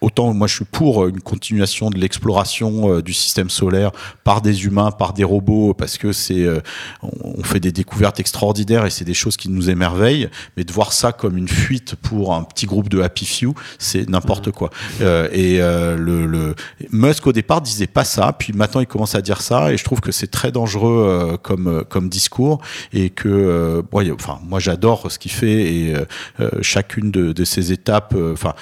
Autant 0.00 0.32
moi 0.32 0.46
je 0.46 0.54
suis 0.56 0.64
pour 0.64 1.06
une 1.06 1.20
continuation 1.20 1.90
de 1.90 1.98
l'exploration 1.98 2.94
euh, 2.94 3.02
du 3.02 3.12
système 3.12 3.50
solaire 3.50 3.90
par 4.24 4.40
des 4.40 4.64
humains, 4.64 4.90
par 4.90 5.12
des 5.12 5.24
robots, 5.24 5.74
parce 5.74 5.98
que 5.98 6.12
c'est 6.12 6.44
euh, 6.44 6.60
on 7.02 7.42
fait 7.42 7.60
des 7.60 7.72
découvertes 7.72 8.18
extraordinaires 8.20 8.86
et 8.86 8.90
c'est 8.90 9.04
des 9.04 9.14
choses 9.14 9.36
qui 9.36 9.48
nous 9.50 9.68
émerveillent. 9.70 10.28
Mais 10.56 10.64
de 10.64 10.72
voir 10.72 10.92
ça 10.92 11.12
comme 11.12 11.36
une 11.36 11.48
fuite 11.48 11.94
pour 11.96 12.34
un 12.34 12.42
petit 12.44 12.66
groupe 12.66 12.88
de 12.88 13.00
happy 13.00 13.26
few, 13.26 13.54
c'est 13.78 14.08
n'importe 14.08 14.50
quoi. 14.52 14.70
Euh, 15.00 15.28
et 15.32 15.60
euh, 15.60 15.96
le, 15.96 16.26
le 16.26 16.54
Musk 16.92 17.26
au 17.26 17.32
départ 17.32 17.60
disait 17.60 17.86
pas 17.86 18.04
ça, 18.04 18.32
puis 18.38 18.52
maintenant 18.52 18.80
il 18.80 18.86
commence 18.86 19.14
à 19.14 19.20
dire 19.22 19.40
ça, 19.42 19.72
et 19.72 19.76
je 19.76 19.84
trouve 19.84 20.00
que 20.00 20.12
c'est 20.12 20.28
très 20.30 20.50
dangereux 20.52 21.06
euh, 21.08 21.36
comme 21.36 21.66
euh, 21.68 21.84
comme 21.84 22.08
discours 22.08 22.60
et 22.92 23.10
que 23.10 23.28
euh, 23.28 23.82
bon, 23.90 23.98
a- 24.00 24.14
enfin 24.14 24.38
moi 24.44 24.60
j'adore 24.60 25.10
ce 25.10 25.18
qu'il 25.18 25.30
fait 25.32 25.74
et 25.74 25.94
euh, 25.94 26.04
euh, 26.40 26.50
chacune 26.62 27.10
de, 27.10 27.32
de 27.32 27.44
ces 27.44 27.72
étapes, 27.72 28.14
euh, 28.16 28.32
enfin 28.32 28.54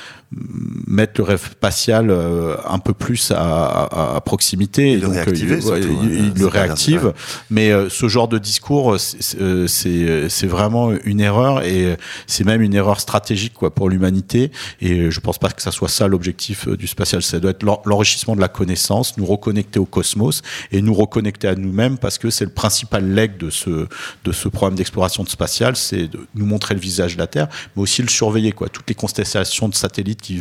mettre 0.87 1.21
le 1.21 1.25
rêve 1.29 1.51
spatial 1.53 2.11
euh, 2.11 2.57
un 2.69 2.79
peu 2.79 2.93
plus 2.95 3.31
à, 3.31 3.37
à, 3.39 4.17
à 4.17 4.21
proximité. 4.21 4.97
Le 4.97 5.01
donc, 5.03 5.15
euh, 5.15 5.25
il, 5.57 5.63
surtout, 5.63 5.79
il- 6.03 6.19
hein, 6.21 6.33
il 6.35 6.41
le 6.41 6.47
pas 6.49 6.59
réactive. 6.61 7.13
Mais 7.51 7.71
euh, 7.71 7.89
ce 7.89 8.09
genre 8.09 8.29
de 8.29 8.39
discours, 8.39 8.99
c'est- 8.99 10.47
vraiment 10.47 10.93
une 11.05 11.21
erreur 11.21 11.63
et 11.63 11.97
c'est 12.27 12.45
même 12.45 12.63
une 12.63 12.75
erreur 12.75 13.01
stratégique 13.01 13.55
quoi 13.55 13.75
pour 13.75 13.89
l'humanité. 13.91 14.51
Et 14.81 15.11
je 15.11 15.21
pense 15.21 15.39
pas 15.39 15.51
que 15.51 15.61
ça 15.63 15.71
soit 15.71 15.89
ça 15.89 16.09
l'objectif 16.09 16.69
du 16.69 16.87
spatial. 16.87 17.23
Ça 17.23 17.39
doit 17.41 17.51
être 17.51 17.63
l'en- 17.63 17.83
l'enrichissement 17.85 18.35
de 18.37 18.41
la 18.41 18.49
connaissance, 18.49 19.17
nous 19.19 19.27
reconnecter 19.27 19.79
au 19.79 19.85
cosmos 19.85 20.43
et 20.73 20.81
nous 20.83 20.95
reconnecter 20.95 21.49
à 21.49 21.55
nous-mêmes 21.55 21.99
parce 21.99 22.19
que 22.19 22.31
c'est 22.31 22.45
le 22.45 22.51
principal 22.53 23.05
leg 23.13 23.37
de 23.37 23.51
ce 23.51 23.87
de 24.25 24.33
ce 24.33 24.49
programme 24.49 24.75
d'exploration 24.77 25.23
de 25.25 25.29
spatial, 25.29 25.77
c'est 25.77 26.09
de 26.09 26.21
nous 26.35 26.47
montrer 26.47 26.75
le 26.75 26.81
visage 26.81 27.15
de 27.15 27.19
la 27.21 27.27
Terre, 27.27 27.49
mais 27.77 27.83
aussi 27.83 28.03
le 28.03 28.09
surveiller 28.09 28.53
quoi. 28.53 28.69
Toutes 28.69 28.89
les 28.89 28.95
constellations 28.95 29.69
de 29.69 29.75
satellites 29.75 30.21
qui 30.23 30.37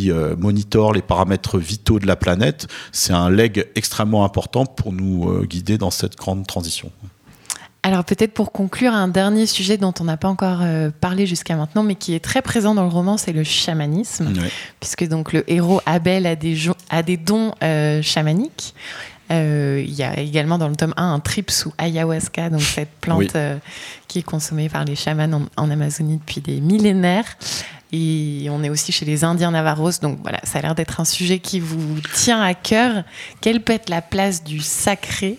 qui 0.00 0.10
euh, 0.10 0.34
monitorent 0.36 0.92
les 0.92 1.02
paramètres 1.02 1.58
vitaux 1.58 1.98
de 1.98 2.06
la 2.06 2.16
planète, 2.16 2.66
c'est 2.92 3.12
un 3.12 3.30
leg 3.30 3.66
extrêmement 3.74 4.24
important 4.24 4.64
pour 4.66 4.92
nous 4.92 5.28
euh, 5.28 5.44
guider 5.46 5.78
dans 5.78 5.90
cette 5.90 6.16
grande 6.16 6.46
transition. 6.46 6.90
Alors 7.82 8.04
peut-être 8.04 8.32
pour 8.34 8.52
conclure, 8.52 8.92
un 8.92 9.08
dernier 9.08 9.46
sujet 9.46 9.78
dont 9.78 9.94
on 10.00 10.04
n'a 10.04 10.16
pas 10.18 10.28
encore 10.28 10.58
euh, 10.62 10.90
parlé 11.00 11.26
jusqu'à 11.26 11.56
maintenant, 11.56 11.82
mais 11.82 11.94
qui 11.94 12.14
est 12.14 12.20
très 12.20 12.42
présent 12.42 12.74
dans 12.74 12.82
le 12.82 12.90
roman, 12.90 13.16
c'est 13.16 13.32
le 13.32 13.42
chamanisme, 13.44 14.32
puisque 14.80 15.06
donc 15.08 15.32
le 15.32 15.50
héros 15.50 15.80
Abel 15.86 16.26
a 16.26 16.36
des, 16.36 16.54
jo- 16.56 16.74
a 16.90 17.02
des 17.02 17.16
dons 17.16 17.52
euh, 17.62 18.02
chamaniques. 18.02 18.74
Euh, 19.32 19.82
Il 19.86 19.94
y 19.94 20.02
a 20.02 20.18
également 20.20 20.58
dans 20.58 20.68
le 20.68 20.76
tome 20.76 20.92
1 20.96 21.12
un 21.14 21.20
trip 21.20 21.50
sous 21.50 21.72
ayahuasca, 21.78 22.50
donc 22.50 22.60
cette 22.62 22.90
plante 23.00 23.18
Oui. 23.20 23.28
euh, 23.36 23.56
qui 24.08 24.18
est 24.18 24.22
consommée 24.22 24.68
par 24.68 24.84
les 24.84 24.96
chamans 24.96 25.32
en, 25.56 25.62
en 25.64 25.70
Amazonie 25.70 26.18
depuis 26.18 26.40
des 26.42 26.60
millénaires. 26.60 27.36
Et 27.92 28.46
on 28.50 28.62
est 28.62 28.70
aussi 28.70 28.92
chez 28.92 29.04
les 29.04 29.24
Indiens 29.24 29.50
Navarros, 29.50 29.90
donc 30.00 30.18
voilà, 30.22 30.40
ça 30.44 30.60
a 30.60 30.62
l'air 30.62 30.74
d'être 30.74 31.00
un 31.00 31.04
sujet 31.04 31.40
qui 31.40 31.58
vous 31.58 32.00
tient 32.14 32.40
à 32.40 32.54
cœur. 32.54 33.02
Quelle 33.40 33.60
peut 33.60 33.72
être 33.72 33.88
la 33.88 34.00
place 34.00 34.44
du 34.44 34.60
sacré 34.60 35.38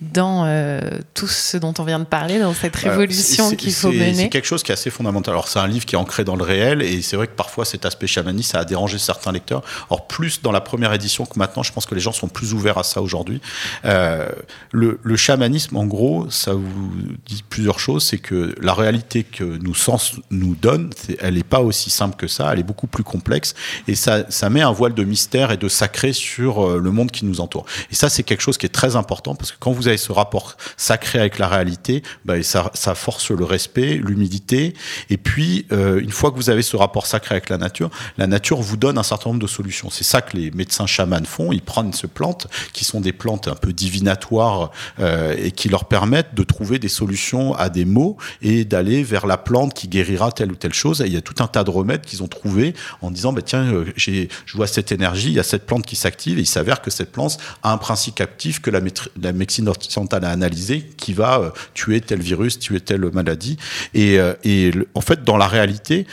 dans 0.00 0.44
euh, 0.44 0.80
tout 1.14 1.26
ce 1.26 1.56
dont 1.56 1.72
on 1.78 1.84
vient 1.84 1.98
de 1.98 2.04
parler, 2.04 2.38
dans 2.38 2.52
cette 2.52 2.76
révolution 2.76 3.50
qu'il 3.56 3.72
faut 3.72 3.90
mener 3.90 4.14
C'est 4.14 4.28
quelque 4.28 4.46
chose 4.46 4.62
qui 4.62 4.70
est 4.70 4.74
assez 4.74 4.90
fondamental. 4.90 5.32
Alors 5.32 5.48
c'est 5.48 5.58
un 5.58 5.66
livre 5.66 5.86
qui 5.86 5.94
est 5.94 5.98
ancré 5.98 6.22
dans 6.22 6.36
le 6.36 6.44
réel 6.44 6.82
et 6.82 7.00
c'est 7.00 7.16
vrai 7.16 7.26
que 7.26 7.34
parfois 7.34 7.64
cet 7.64 7.86
aspect 7.86 8.06
chamaniste 8.06 8.52
ça 8.52 8.60
a 8.60 8.64
dérangé 8.64 8.98
certains 8.98 9.32
lecteurs. 9.32 9.62
Or 9.88 10.06
plus 10.06 10.42
dans 10.42 10.52
la 10.52 10.60
première 10.60 10.92
édition 10.92 11.24
que 11.24 11.38
maintenant, 11.38 11.62
je 11.62 11.72
pense 11.72 11.86
que 11.86 11.94
les 11.94 12.00
gens 12.00 12.12
sont 12.12 12.28
plus 12.28 12.52
ouverts 12.52 12.78
à 12.78 12.82
ça 12.82 13.00
aujourd'hui. 13.00 13.40
Euh, 13.84 14.28
le, 14.70 15.00
le, 15.02 15.16
chamanisme, 15.16 15.76
en 15.76 15.86
gros, 15.86 16.28
ça 16.30 16.52
vous 16.52 16.92
dit 17.24 17.42
plusieurs 17.48 17.78
choses. 17.78 18.04
C'est 18.04 18.18
que 18.18 18.54
la 18.60 18.74
réalité 18.74 19.24
que 19.24 19.44
nous 19.44 19.74
sens 19.74 20.16
nous 20.30 20.54
donne, 20.54 20.90
elle 21.20 21.34
n'est 21.34 21.42
pas 21.42 21.60
aussi 21.60 21.88
simple 21.88 22.16
que 22.16 22.28
ça. 22.28 22.52
Elle 22.52 22.60
est 22.60 22.64
beaucoup 22.64 22.86
plus 22.86 23.04
complexe 23.04 23.54
et 23.88 23.94
ça, 23.94 24.24
ça 24.28 24.50
met 24.50 24.62
un 24.62 24.72
voile 24.72 24.94
de 24.94 25.04
mystère 25.04 25.50
et 25.52 25.56
de 25.56 25.68
sacré 25.68 26.12
sur 26.12 26.66
euh, 26.66 26.78
le 26.78 26.90
monde 26.90 27.10
qui 27.10 27.24
nous 27.24 27.40
entoure. 27.40 27.64
Et 27.90 27.94
ça, 27.94 28.10
c'est 28.10 28.22
quelque 28.22 28.42
chose 28.42 28.58
qui 28.58 28.66
est 28.66 28.70
très 28.70 28.96
important 28.96 29.34
parce 29.34 29.52
que 29.52 29.56
quand 29.58 29.72
vous 29.72 29.85
avez 29.88 29.96
ce 29.96 30.12
rapport 30.12 30.56
sacré 30.76 31.18
avec 31.18 31.38
la 31.38 31.48
réalité, 31.48 32.02
bah, 32.24 32.42
ça, 32.42 32.94
force 32.94 33.30
le 33.30 33.44
respect, 33.44 34.00
l'humilité. 34.02 34.74
Et 35.10 35.16
puis, 35.16 35.66
euh, 35.72 36.00
une 36.00 36.10
fois 36.10 36.30
que 36.30 36.36
vous 36.36 36.50
avez 36.50 36.62
ce 36.62 36.76
rapport 36.76 37.06
sacré 37.06 37.34
avec 37.34 37.48
la 37.48 37.58
nature, 37.58 37.90
la 38.18 38.26
nature 38.26 38.60
vous 38.60 38.76
donne 38.76 38.98
un 38.98 39.02
certain 39.02 39.30
nombre 39.30 39.42
de 39.42 39.46
solutions. 39.46 39.90
C'est 39.90 40.04
ça 40.04 40.22
que 40.22 40.36
les 40.36 40.50
médecins 40.50 40.86
chamans 40.86 41.24
font. 41.24 41.52
Ils 41.52 41.62
prennent 41.62 41.92
ces 41.92 42.08
plantes 42.08 42.46
qui 42.72 42.84
sont 42.84 43.00
des 43.00 43.12
plantes 43.12 43.48
un 43.48 43.54
peu 43.54 43.72
divinatoires 43.72 44.70
euh, 45.00 45.34
et 45.38 45.50
qui 45.50 45.68
leur 45.68 45.86
permettent 45.86 46.34
de 46.34 46.42
trouver 46.42 46.78
des 46.78 46.88
solutions 46.88 47.54
à 47.54 47.68
des 47.68 47.84
maux 47.84 48.16
et 48.42 48.64
d'aller 48.64 49.02
vers 49.02 49.26
la 49.26 49.36
plante 49.36 49.74
qui 49.74 49.88
guérira 49.88 50.32
telle 50.32 50.52
ou 50.52 50.56
telle 50.56 50.74
chose. 50.74 51.00
Et 51.00 51.06
il 51.06 51.12
y 51.12 51.16
a 51.16 51.22
tout 51.22 51.42
un 51.42 51.46
tas 51.46 51.64
de 51.64 51.70
remèdes 51.70 52.02
qu'ils 52.02 52.22
ont 52.22 52.28
trouvés 52.28 52.74
en 53.02 53.10
disant, 53.10 53.32
bah, 53.32 53.42
tiens, 53.42 53.64
euh, 53.72 53.84
je 53.96 54.28
vois 54.54 54.66
cette 54.66 54.92
énergie, 54.92 55.28
il 55.28 55.34
y 55.34 55.40
a 55.40 55.44
cette 55.44 55.66
plante 55.66 55.84
qui 55.86 55.96
s'active 55.96 56.38
et 56.38 56.42
il 56.42 56.46
s'avère 56.46 56.80
que 56.80 56.90
cette 56.90 57.12
plante 57.12 57.38
a 57.62 57.72
un 57.72 57.78
principe 57.78 58.20
actif 58.20 58.60
que 58.60 58.70
la, 58.70 58.80
la 59.20 59.32
médecine 59.32 59.68
occidentale 59.76 60.24
a 60.24 60.30
analysé 60.30 60.82
qui 60.96 61.12
va 61.12 61.40
euh, 61.40 61.50
tuer 61.74 62.00
tel 62.00 62.20
virus, 62.20 62.58
tuer 62.58 62.80
telle 62.80 63.10
maladie. 63.12 63.56
Et, 63.94 64.18
euh, 64.18 64.34
et 64.44 64.72
en 64.94 65.00
fait, 65.00 65.24
dans 65.24 65.36
la 65.36 65.46
réalité, 65.46 66.06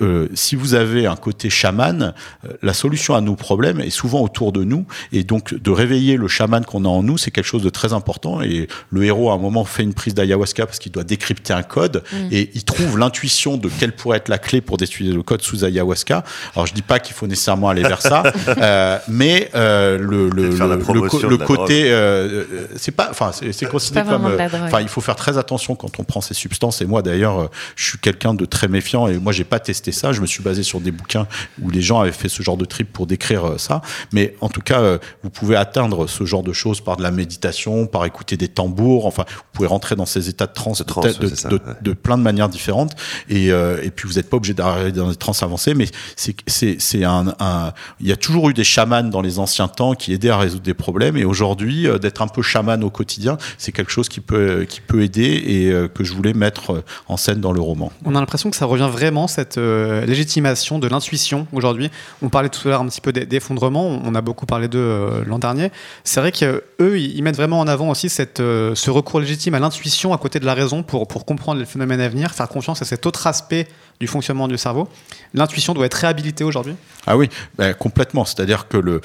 euh, 0.00 0.28
si 0.34 0.56
vous 0.56 0.74
avez 0.74 1.06
un 1.06 1.16
côté 1.16 1.50
chaman, 1.50 2.14
euh, 2.44 2.52
la 2.62 2.72
solution 2.72 3.14
à 3.14 3.20
nos 3.20 3.36
problèmes 3.36 3.80
est 3.80 3.90
souvent 3.90 4.20
autour 4.20 4.52
de 4.52 4.64
nous. 4.64 4.84
Et 5.12 5.22
donc, 5.24 5.54
de 5.54 5.70
réveiller 5.70 6.16
le 6.16 6.28
chaman 6.28 6.64
qu'on 6.64 6.84
a 6.84 6.88
en 6.88 7.02
nous, 7.02 7.18
c'est 7.18 7.30
quelque 7.30 7.46
chose 7.46 7.62
de 7.62 7.70
très 7.70 7.92
important. 7.92 8.42
Et 8.42 8.68
le 8.90 9.04
héros, 9.04 9.30
à 9.30 9.34
un 9.34 9.38
moment, 9.38 9.64
fait 9.64 9.82
une 9.82 9.94
prise 9.94 10.14
d'ayahuasca 10.14 10.66
parce 10.66 10.78
qu'il 10.78 10.92
doit 10.92 11.04
décrypter 11.04 11.52
un 11.52 11.62
code. 11.62 12.02
Mm. 12.12 12.16
Et 12.32 12.50
il 12.54 12.64
trouve 12.64 12.98
l'intuition 12.98 13.56
de 13.56 13.68
quelle 13.68 13.92
pourrait 13.92 14.18
être 14.18 14.28
la 14.28 14.38
clé 14.38 14.60
pour 14.60 14.76
détruire 14.76 15.14
le 15.14 15.22
code 15.22 15.42
sous 15.42 15.64
ayahuasca. 15.64 16.24
Alors, 16.54 16.66
je 16.66 16.74
dis 16.74 16.82
pas 16.82 16.98
qu'il 16.98 17.14
faut 17.14 17.26
nécessairement 17.26 17.68
aller 17.68 17.82
vers 17.82 18.02
ça, 18.02 18.22
euh, 18.48 18.98
mais 19.08 19.50
euh, 19.54 19.98
le, 19.98 20.28
le, 20.30 20.50
le, 20.50 21.28
le 21.28 21.36
côté, 21.38 21.90
euh, 21.90 22.44
c'est 22.76 22.92
pas, 22.92 23.08
enfin, 23.10 23.30
c'est 23.32 23.68
considéré 23.68 24.06
comme, 24.08 24.26
enfin, 24.64 24.80
il 24.80 24.88
faut 24.88 25.00
faire 25.00 25.16
très 25.16 25.38
attention 25.38 25.74
quand 25.74 25.98
on 25.98 26.04
prend 26.04 26.20
ces 26.20 26.34
substances. 26.34 26.80
Et 26.80 26.86
moi, 26.86 27.02
d'ailleurs, 27.02 27.50
je 27.76 27.84
suis 27.84 27.98
quelqu'un 27.98 28.34
de 28.34 28.44
très 28.44 28.68
méfiant 28.68 29.08
et 29.08 29.18
moi, 29.18 29.32
j'ai 29.32 29.44
pas 29.44 29.60
testé 29.60 29.81
ça. 29.90 30.12
Je 30.12 30.20
me 30.20 30.26
suis 30.26 30.42
basé 30.42 30.62
sur 30.62 30.80
des 30.80 30.92
bouquins 30.92 31.26
où 31.60 31.70
les 31.70 31.82
gens 31.82 32.00
avaient 32.00 32.12
fait 32.12 32.28
ce 32.28 32.42
genre 32.42 32.56
de 32.56 32.64
trip 32.64 32.92
pour 32.92 33.06
décrire 33.06 33.44
euh, 33.44 33.58
ça. 33.58 33.82
Mais 34.12 34.36
en 34.40 34.48
tout 34.48 34.60
cas, 34.60 34.80
euh, 34.80 34.98
vous 35.22 35.30
pouvez 35.30 35.56
atteindre 35.56 36.06
ce 36.06 36.24
genre 36.24 36.42
de 36.42 36.52
choses 36.52 36.80
par 36.80 36.96
de 36.96 37.02
la 37.02 37.10
méditation, 37.10 37.86
par 37.86 38.04
écouter 38.04 38.36
des 38.36 38.48
tambours. 38.48 39.06
Enfin, 39.06 39.24
vous 39.28 39.42
pouvez 39.52 39.68
rentrer 39.68 39.96
dans 39.96 40.06
ces 40.06 40.28
états 40.28 40.46
de 40.46 40.52
transe, 40.52 40.84
de, 40.84 41.60
de, 41.80 41.92
plein 41.92 42.18
de 42.18 42.22
manières 42.22 42.48
différentes. 42.48 42.94
Et, 43.28 43.50
euh, 43.50 43.80
et 43.82 43.90
puis, 43.90 44.08
vous 44.08 44.14
n'êtes 44.14 44.30
pas 44.30 44.36
obligé 44.36 44.54
d'arriver 44.54 44.92
dans 44.92 45.08
des 45.08 45.16
trans 45.16 45.32
avancées. 45.40 45.74
Mais 45.74 45.86
c'est, 46.16 46.36
c'est, 46.46 46.76
c'est 46.78 47.04
un, 47.04 47.34
un, 47.40 47.72
il 48.00 48.06
y 48.06 48.12
a 48.12 48.16
toujours 48.16 48.50
eu 48.50 48.54
des 48.54 48.64
chamans 48.64 49.02
dans 49.02 49.22
les 49.22 49.38
anciens 49.38 49.68
temps 49.68 49.94
qui 49.94 50.12
aidaient 50.12 50.30
à 50.30 50.38
résoudre 50.38 50.62
des 50.62 50.74
problèmes. 50.74 51.16
Et 51.16 51.24
aujourd'hui, 51.24 51.88
d'être 52.00 52.22
un 52.22 52.28
peu 52.28 52.42
chaman 52.42 52.84
au 52.84 52.90
quotidien, 52.90 53.38
c'est 53.58 53.72
quelque 53.72 53.90
chose 53.90 54.08
qui 54.08 54.20
peut, 54.20 54.66
qui 54.68 54.80
peut 54.80 55.02
aider 55.02 55.22
et 55.22 55.88
que 55.94 56.04
je 56.04 56.12
voulais 56.12 56.34
mettre 56.34 56.84
en 57.08 57.16
scène 57.16 57.40
dans 57.40 57.52
le 57.52 57.60
roman. 57.60 57.92
On 58.04 58.14
a 58.14 58.20
l'impression 58.20 58.50
que 58.50 58.56
ça 58.56 58.66
revient 58.66 58.88
vraiment 58.90 59.26
cette 59.26 59.56
euh, 59.72 60.06
légitimation 60.06 60.78
de 60.78 60.86
l'intuition 60.88 61.46
aujourd'hui. 61.52 61.90
On 62.22 62.28
parlait 62.28 62.48
tout 62.48 62.66
à 62.68 62.70
l'heure 62.70 62.80
un 62.80 62.86
petit 62.86 63.00
peu 63.00 63.12
d'effondrement, 63.12 64.00
on 64.04 64.14
a 64.14 64.20
beaucoup 64.20 64.46
parlé 64.46 64.68
d'eux 64.68 64.78
euh, 64.78 65.24
l'an 65.26 65.38
dernier. 65.38 65.70
C'est 66.04 66.20
vrai 66.20 66.32
qu'eux, 66.32 66.98
ils 66.98 67.22
mettent 67.22 67.36
vraiment 67.36 67.60
en 67.60 67.66
avant 67.66 67.90
aussi 67.90 68.08
euh, 68.40 68.74
ce 68.74 68.90
recours 68.90 69.20
légitime 69.20 69.54
à 69.54 69.58
l'intuition 69.58 70.12
à 70.12 70.18
côté 70.18 70.38
de 70.40 70.46
la 70.46 70.54
raison 70.54 70.82
pour, 70.82 71.08
pour 71.08 71.24
comprendre 71.24 71.60
les 71.60 71.66
phénomènes 71.66 72.00
à 72.00 72.08
venir, 72.08 72.32
faire 72.32 72.48
confiance 72.48 72.82
à 72.82 72.84
cet 72.84 73.06
autre 73.06 73.26
aspect 73.26 73.66
du 74.00 74.06
fonctionnement 74.08 74.48
du 74.48 74.58
cerveau. 74.58 74.88
L'intuition 75.32 75.74
doit 75.74 75.86
être 75.86 75.94
réhabilitée 75.94 76.42
aujourd'hui? 76.42 76.74
Ah 77.06 77.16
oui, 77.16 77.28
ben, 77.56 77.72
complètement. 77.72 78.24
C'est-à-dire 78.24 78.66
que 78.66 78.76
le, 78.76 79.00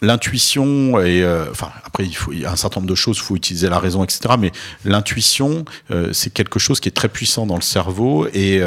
l'intuition 0.00 1.00
et 1.00 1.24
enfin 1.50 1.70
après 1.84 2.04
il 2.04 2.14
faut 2.14 2.32
il 2.32 2.40
y 2.40 2.44
a 2.44 2.50
un 2.50 2.56
certain 2.56 2.80
nombre 2.80 2.90
de 2.90 2.96
choses 2.96 3.18
il 3.18 3.22
faut 3.22 3.36
utiliser 3.36 3.68
la 3.68 3.78
raison 3.78 4.02
etc 4.02 4.34
mais 4.38 4.50
l'intuition 4.84 5.64
c'est 6.12 6.32
quelque 6.32 6.58
chose 6.58 6.80
qui 6.80 6.88
est 6.88 6.92
très 6.92 7.08
puissant 7.08 7.46
dans 7.46 7.54
le 7.54 7.62
cerveau 7.62 8.26
et 8.32 8.62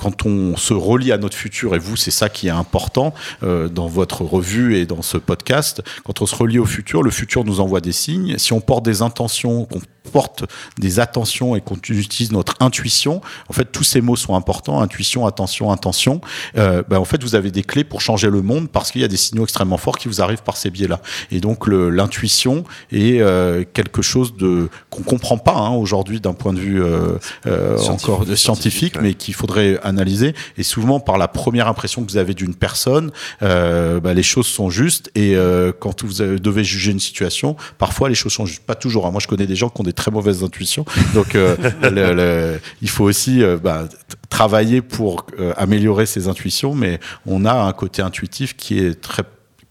quand 0.00 0.24
on 0.24 0.56
se 0.56 0.72
relie 0.72 1.12
à 1.12 1.18
notre 1.18 1.36
futur, 1.36 1.74
et 1.74 1.78
vous, 1.78 1.94
c'est 1.94 2.10
ça 2.10 2.30
qui 2.30 2.46
est 2.46 2.50
important 2.50 3.12
euh, 3.42 3.68
dans 3.68 3.86
votre 3.86 4.22
revue 4.22 4.76
et 4.76 4.86
dans 4.86 5.02
ce 5.02 5.18
podcast, 5.18 5.82
quand 6.04 6.22
on 6.22 6.26
se 6.26 6.34
relie 6.34 6.58
au 6.58 6.64
futur, 6.64 7.02
le 7.02 7.10
futur 7.10 7.44
nous 7.44 7.60
envoie 7.60 7.82
des 7.82 7.92
signes. 7.92 8.38
Si 8.38 8.54
on 8.54 8.60
porte 8.60 8.84
des 8.84 9.02
intentions, 9.02 9.66
qu'on 9.66 9.80
porte 10.10 10.44
des 10.78 11.00
attentions 11.00 11.54
et 11.54 11.60
qu'on 11.60 11.76
utilise 11.76 12.32
notre 12.32 12.54
intuition, 12.60 13.20
en 13.48 13.52
fait, 13.52 13.66
tous 13.66 13.84
ces 13.84 14.00
mots 14.00 14.16
sont 14.16 14.34
importants, 14.34 14.80
intuition, 14.80 15.26
attention, 15.26 15.70
intention, 15.70 16.22
euh, 16.56 16.82
ben, 16.88 16.98
en 16.98 17.04
fait, 17.04 17.22
vous 17.22 17.34
avez 17.34 17.50
des 17.50 17.62
clés 17.62 17.84
pour 17.84 18.00
changer 18.00 18.30
le 18.30 18.40
monde 18.40 18.70
parce 18.70 18.90
qu'il 18.90 19.02
y 19.02 19.04
a 19.04 19.08
des 19.08 19.18
signaux 19.18 19.44
extrêmement 19.44 19.76
forts 19.76 19.98
qui 19.98 20.08
vous 20.08 20.22
arrivent 20.22 20.42
par 20.42 20.56
ces 20.60 20.70
biais-là. 20.70 21.00
Et 21.30 21.40
donc, 21.40 21.66
l'intuition 21.66 22.64
est 22.92 23.20
euh, 23.20 23.64
quelque 23.72 24.02
chose 24.02 24.36
de 24.36 24.68
qu'on 24.90 25.02
comprend 25.02 25.38
pas 25.38 25.54
hein, 25.54 25.70
aujourd'hui 25.70 26.20
d'un 26.20 26.34
point 26.34 26.52
de 26.52 26.60
vue 26.60 26.82
euh, 26.82 27.18
euh 27.46 27.78
encore 27.88 28.24
scientifique, 28.36 29.00
mais 29.00 29.14
qu'il 29.14 29.34
faudrait 29.34 29.78
analyser. 29.82 30.34
Et 30.58 30.62
souvent, 30.62 31.00
par 31.00 31.18
la 31.18 31.28
première 31.28 31.66
impression 31.68 32.04
que 32.04 32.10
vous 32.10 32.16
avez 32.18 32.34
d'une 32.34 32.54
personne, 32.54 33.10
bah, 33.40 34.14
les 34.14 34.22
choses 34.22 34.46
sont 34.46 34.70
justes. 34.70 35.10
Et 35.14 35.36
quand 35.80 36.04
vous 36.04 36.22
devez 36.38 36.64
juger 36.64 36.92
une 36.92 37.00
situation, 37.00 37.56
parfois 37.78 38.08
les 38.08 38.14
choses 38.14 38.32
sont 38.32 38.46
justes. 38.46 38.64
Pas 38.64 38.74
toujours. 38.74 39.06
Hein. 39.06 39.10
Moi, 39.10 39.20
je 39.20 39.28
connais 39.28 39.46
des 39.46 39.56
gens 39.56 39.68
qui 39.68 39.80
ont 39.80 39.84
des 39.84 39.92
très 39.92 40.10
mauvaises 40.10 40.44
intuitions. 40.44 40.84
Donc, 41.14 41.34
le, 41.34 41.58
le, 41.82 42.60
il 42.82 42.88
faut 42.88 43.04
aussi 43.04 43.42
bah, 43.62 43.88
travailler 44.28 44.82
pour 44.82 45.26
améliorer 45.56 46.06
ses 46.06 46.28
intuitions. 46.28 46.74
Mais 46.74 47.00
on 47.26 47.44
a 47.44 47.54
un 47.54 47.72
côté 47.72 48.02
intuitif 48.02 48.56
qui 48.56 48.78
est 48.78 49.00
très 49.00 49.24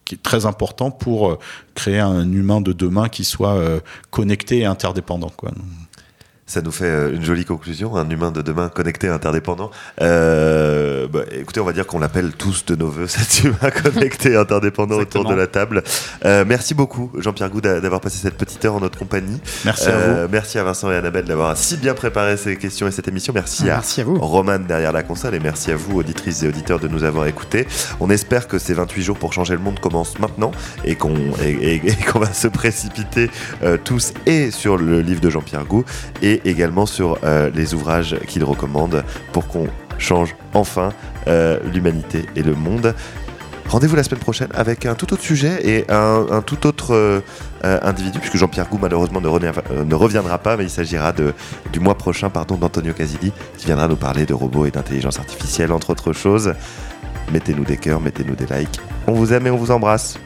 qui 0.10 0.16
est 0.16 0.24
très 0.24 0.48
important 0.48 0.90
pour 0.90 1.38
créer 1.76 2.00
un 2.00 2.32
humain 2.32 2.62
de 2.62 2.74
demain 2.74 3.10
qui 3.10 3.24
soit 3.24 3.62
connecté 4.10 4.60
et 4.62 4.66
interdépendant. 4.66 5.32
Ça 6.50 6.64
nous 6.64 6.72
fait 6.72 6.86
euh, 6.86 7.14
une 7.14 7.24
jolie 7.24 7.46
conclusion, 7.46 7.96
un 7.96 8.10
humain 8.10 8.32
de 8.32 8.42
demain 8.42 8.70
connecté, 8.70 9.08
interdépendant. 9.08 9.70
Euh, 10.02 11.08
bah, 11.08 11.20
écoutez, 11.32 11.60
on 11.60 11.64
va 11.64 11.74
dire 11.74 11.86
qu'on 11.86 12.00
l'appelle 12.00 12.32
tous 12.32 12.66
de 12.66 12.76
nos 12.76 12.90
voeux, 12.90 13.06
cet 13.08 13.44
humain 13.44 13.70
connecté, 13.84 14.36
interdépendant 14.36 14.96
autour 14.96 15.26
de 15.26 15.36
la 15.36 15.46
table. 15.46 15.84
Euh, 16.26 16.46
merci 16.48 16.74
beaucoup, 16.74 17.12
Jean-Pierre 17.20 17.52
Goud, 17.52 17.62
d'avoir 17.62 18.02
passé 18.02 18.18
cette 18.18 18.34
petite 18.36 18.66
heure 18.66 18.74
en 18.74 18.80
notre 18.80 18.98
compagnie. 18.98 19.40
Merci 19.64 19.90
à 19.90 19.98
vous. 19.98 20.28
Merci 20.32 20.58
à 20.58 20.64
Vincent 20.64 20.92
et 20.92 20.96
Annabelle 20.96 21.26
d'avoir 21.26 21.56
si 21.56 21.78
bien 21.78 21.94
préparé 21.94 22.36
ces 22.36 22.56
questions 22.56 22.88
et 22.88 22.92
cette 22.92 23.08
émission. 23.08 23.32
Merci, 23.32 23.70
à, 23.70 23.76
merci 23.76 24.02
à 24.02 24.06
vous. 24.06 24.18
Roman 24.18 24.58
derrière 24.58 24.92
la 24.92 25.04
console 25.04 25.36
et 25.36 25.40
merci 25.40 25.72
à 25.72 25.76
vous, 25.76 26.00
auditrices 26.00 26.42
et 26.42 26.48
auditeurs, 26.48 26.80
de 26.80 26.88
nous 26.88 27.04
avoir 27.04 27.28
écoutés. 27.28 27.68
On 28.00 28.10
espère 28.10 28.48
que 28.48 28.58
ces 28.58 28.74
28 28.74 29.04
jours 29.04 29.20
pour 29.20 29.34
changer 29.34 29.54
le 29.54 29.62
monde 29.62 29.80
commencent 29.80 30.18
maintenant 30.18 30.50
et 30.84 30.96
qu'on 30.96 31.14
et, 31.44 31.76
et, 31.76 31.96
qu'on 32.12 32.18
va 32.18 32.34
se 32.34 32.48
précipiter 32.48 33.30
tous 33.84 34.14
et 34.26 34.50
sur 34.50 34.78
le 34.78 35.02
livre 35.02 35.22
de 35.22 35.30
Jean-Pierre 35.30 35.66
Goud 35.66 35.86
et 36.24 36.39
également 36.46 36.86
sur 36.86 37.18
euh, 37.24 37.50
les 37.54 37.74
ouvrages 37.74 38.18
qu'il 38.28 38.44
recommande 38.44 39.04
pour 39.32 39.48
qu'on 39.48 39.68
change 39.98 40.36
enfin 40.54 40.90
euh, 41.28 41.60
l'humanité 41.74 42.26
et 42.36 42.44
le 42.44 42.56
monde. 42.56 42.94
Rendez-vous 43.68 43.96
la 43.96 44.04
semaine 44.04 44.20
prochaine 44.20 44.48
avec 44.56 44.88
un 44.88 44.96
tout 44.96 45.14
autre 45.14 45.22
sujet 45.22 45.60
et 45.64 45.86
un, 45.90 46.42
tout 46.44 46.66
autre 46.66 46.96
euh, 46.96 47.22
individu, 47.62 48.18
puisque 48.18 48.38
Jean-Pierre 48.38 48.68
Gou 48.68 48.80
malheureusement 48.82 49.22
ne, 49.22 49.28
reviendra, 49.96 50.40
pas, 50.40 50.58
mais 50.58 50.64
il 50.64 50.70
s'agira 50.72 51.14
du 51.14 51.80
mois 51.80 51.96
prochain 51.96 52.32
pardon, 52.32 52.56
d'Antonio 52.56 52.94
Casidi, 52.94 53.32
qui 53.58 53.68
viendra 53.68 53.88
nous 53.88 53.96
parler 53.96 54.26
de 54.26 54.34
robots 54.34 54.66
et 54.66 54.72
d'intelligence 54.72 55.20
artificielle, 55.20 55.72
entre 55.72 55.92
autres 55.92 56.14
choses. 56.14 56.56
Mettez-nous 57.32 57.64
des 57.64 57.78
cœurs, 57.78 58.02
mettez-nous 58.02 58.36
des 58.36 58.48
likes. 58.48 58.80
On 59.06 59.12
vous 59.12 59.34
aime 59.34 59.46
et 59.46 59.52
on 59.52 59.58
vous 59.58 59.70
embrasse. 59.70 60.18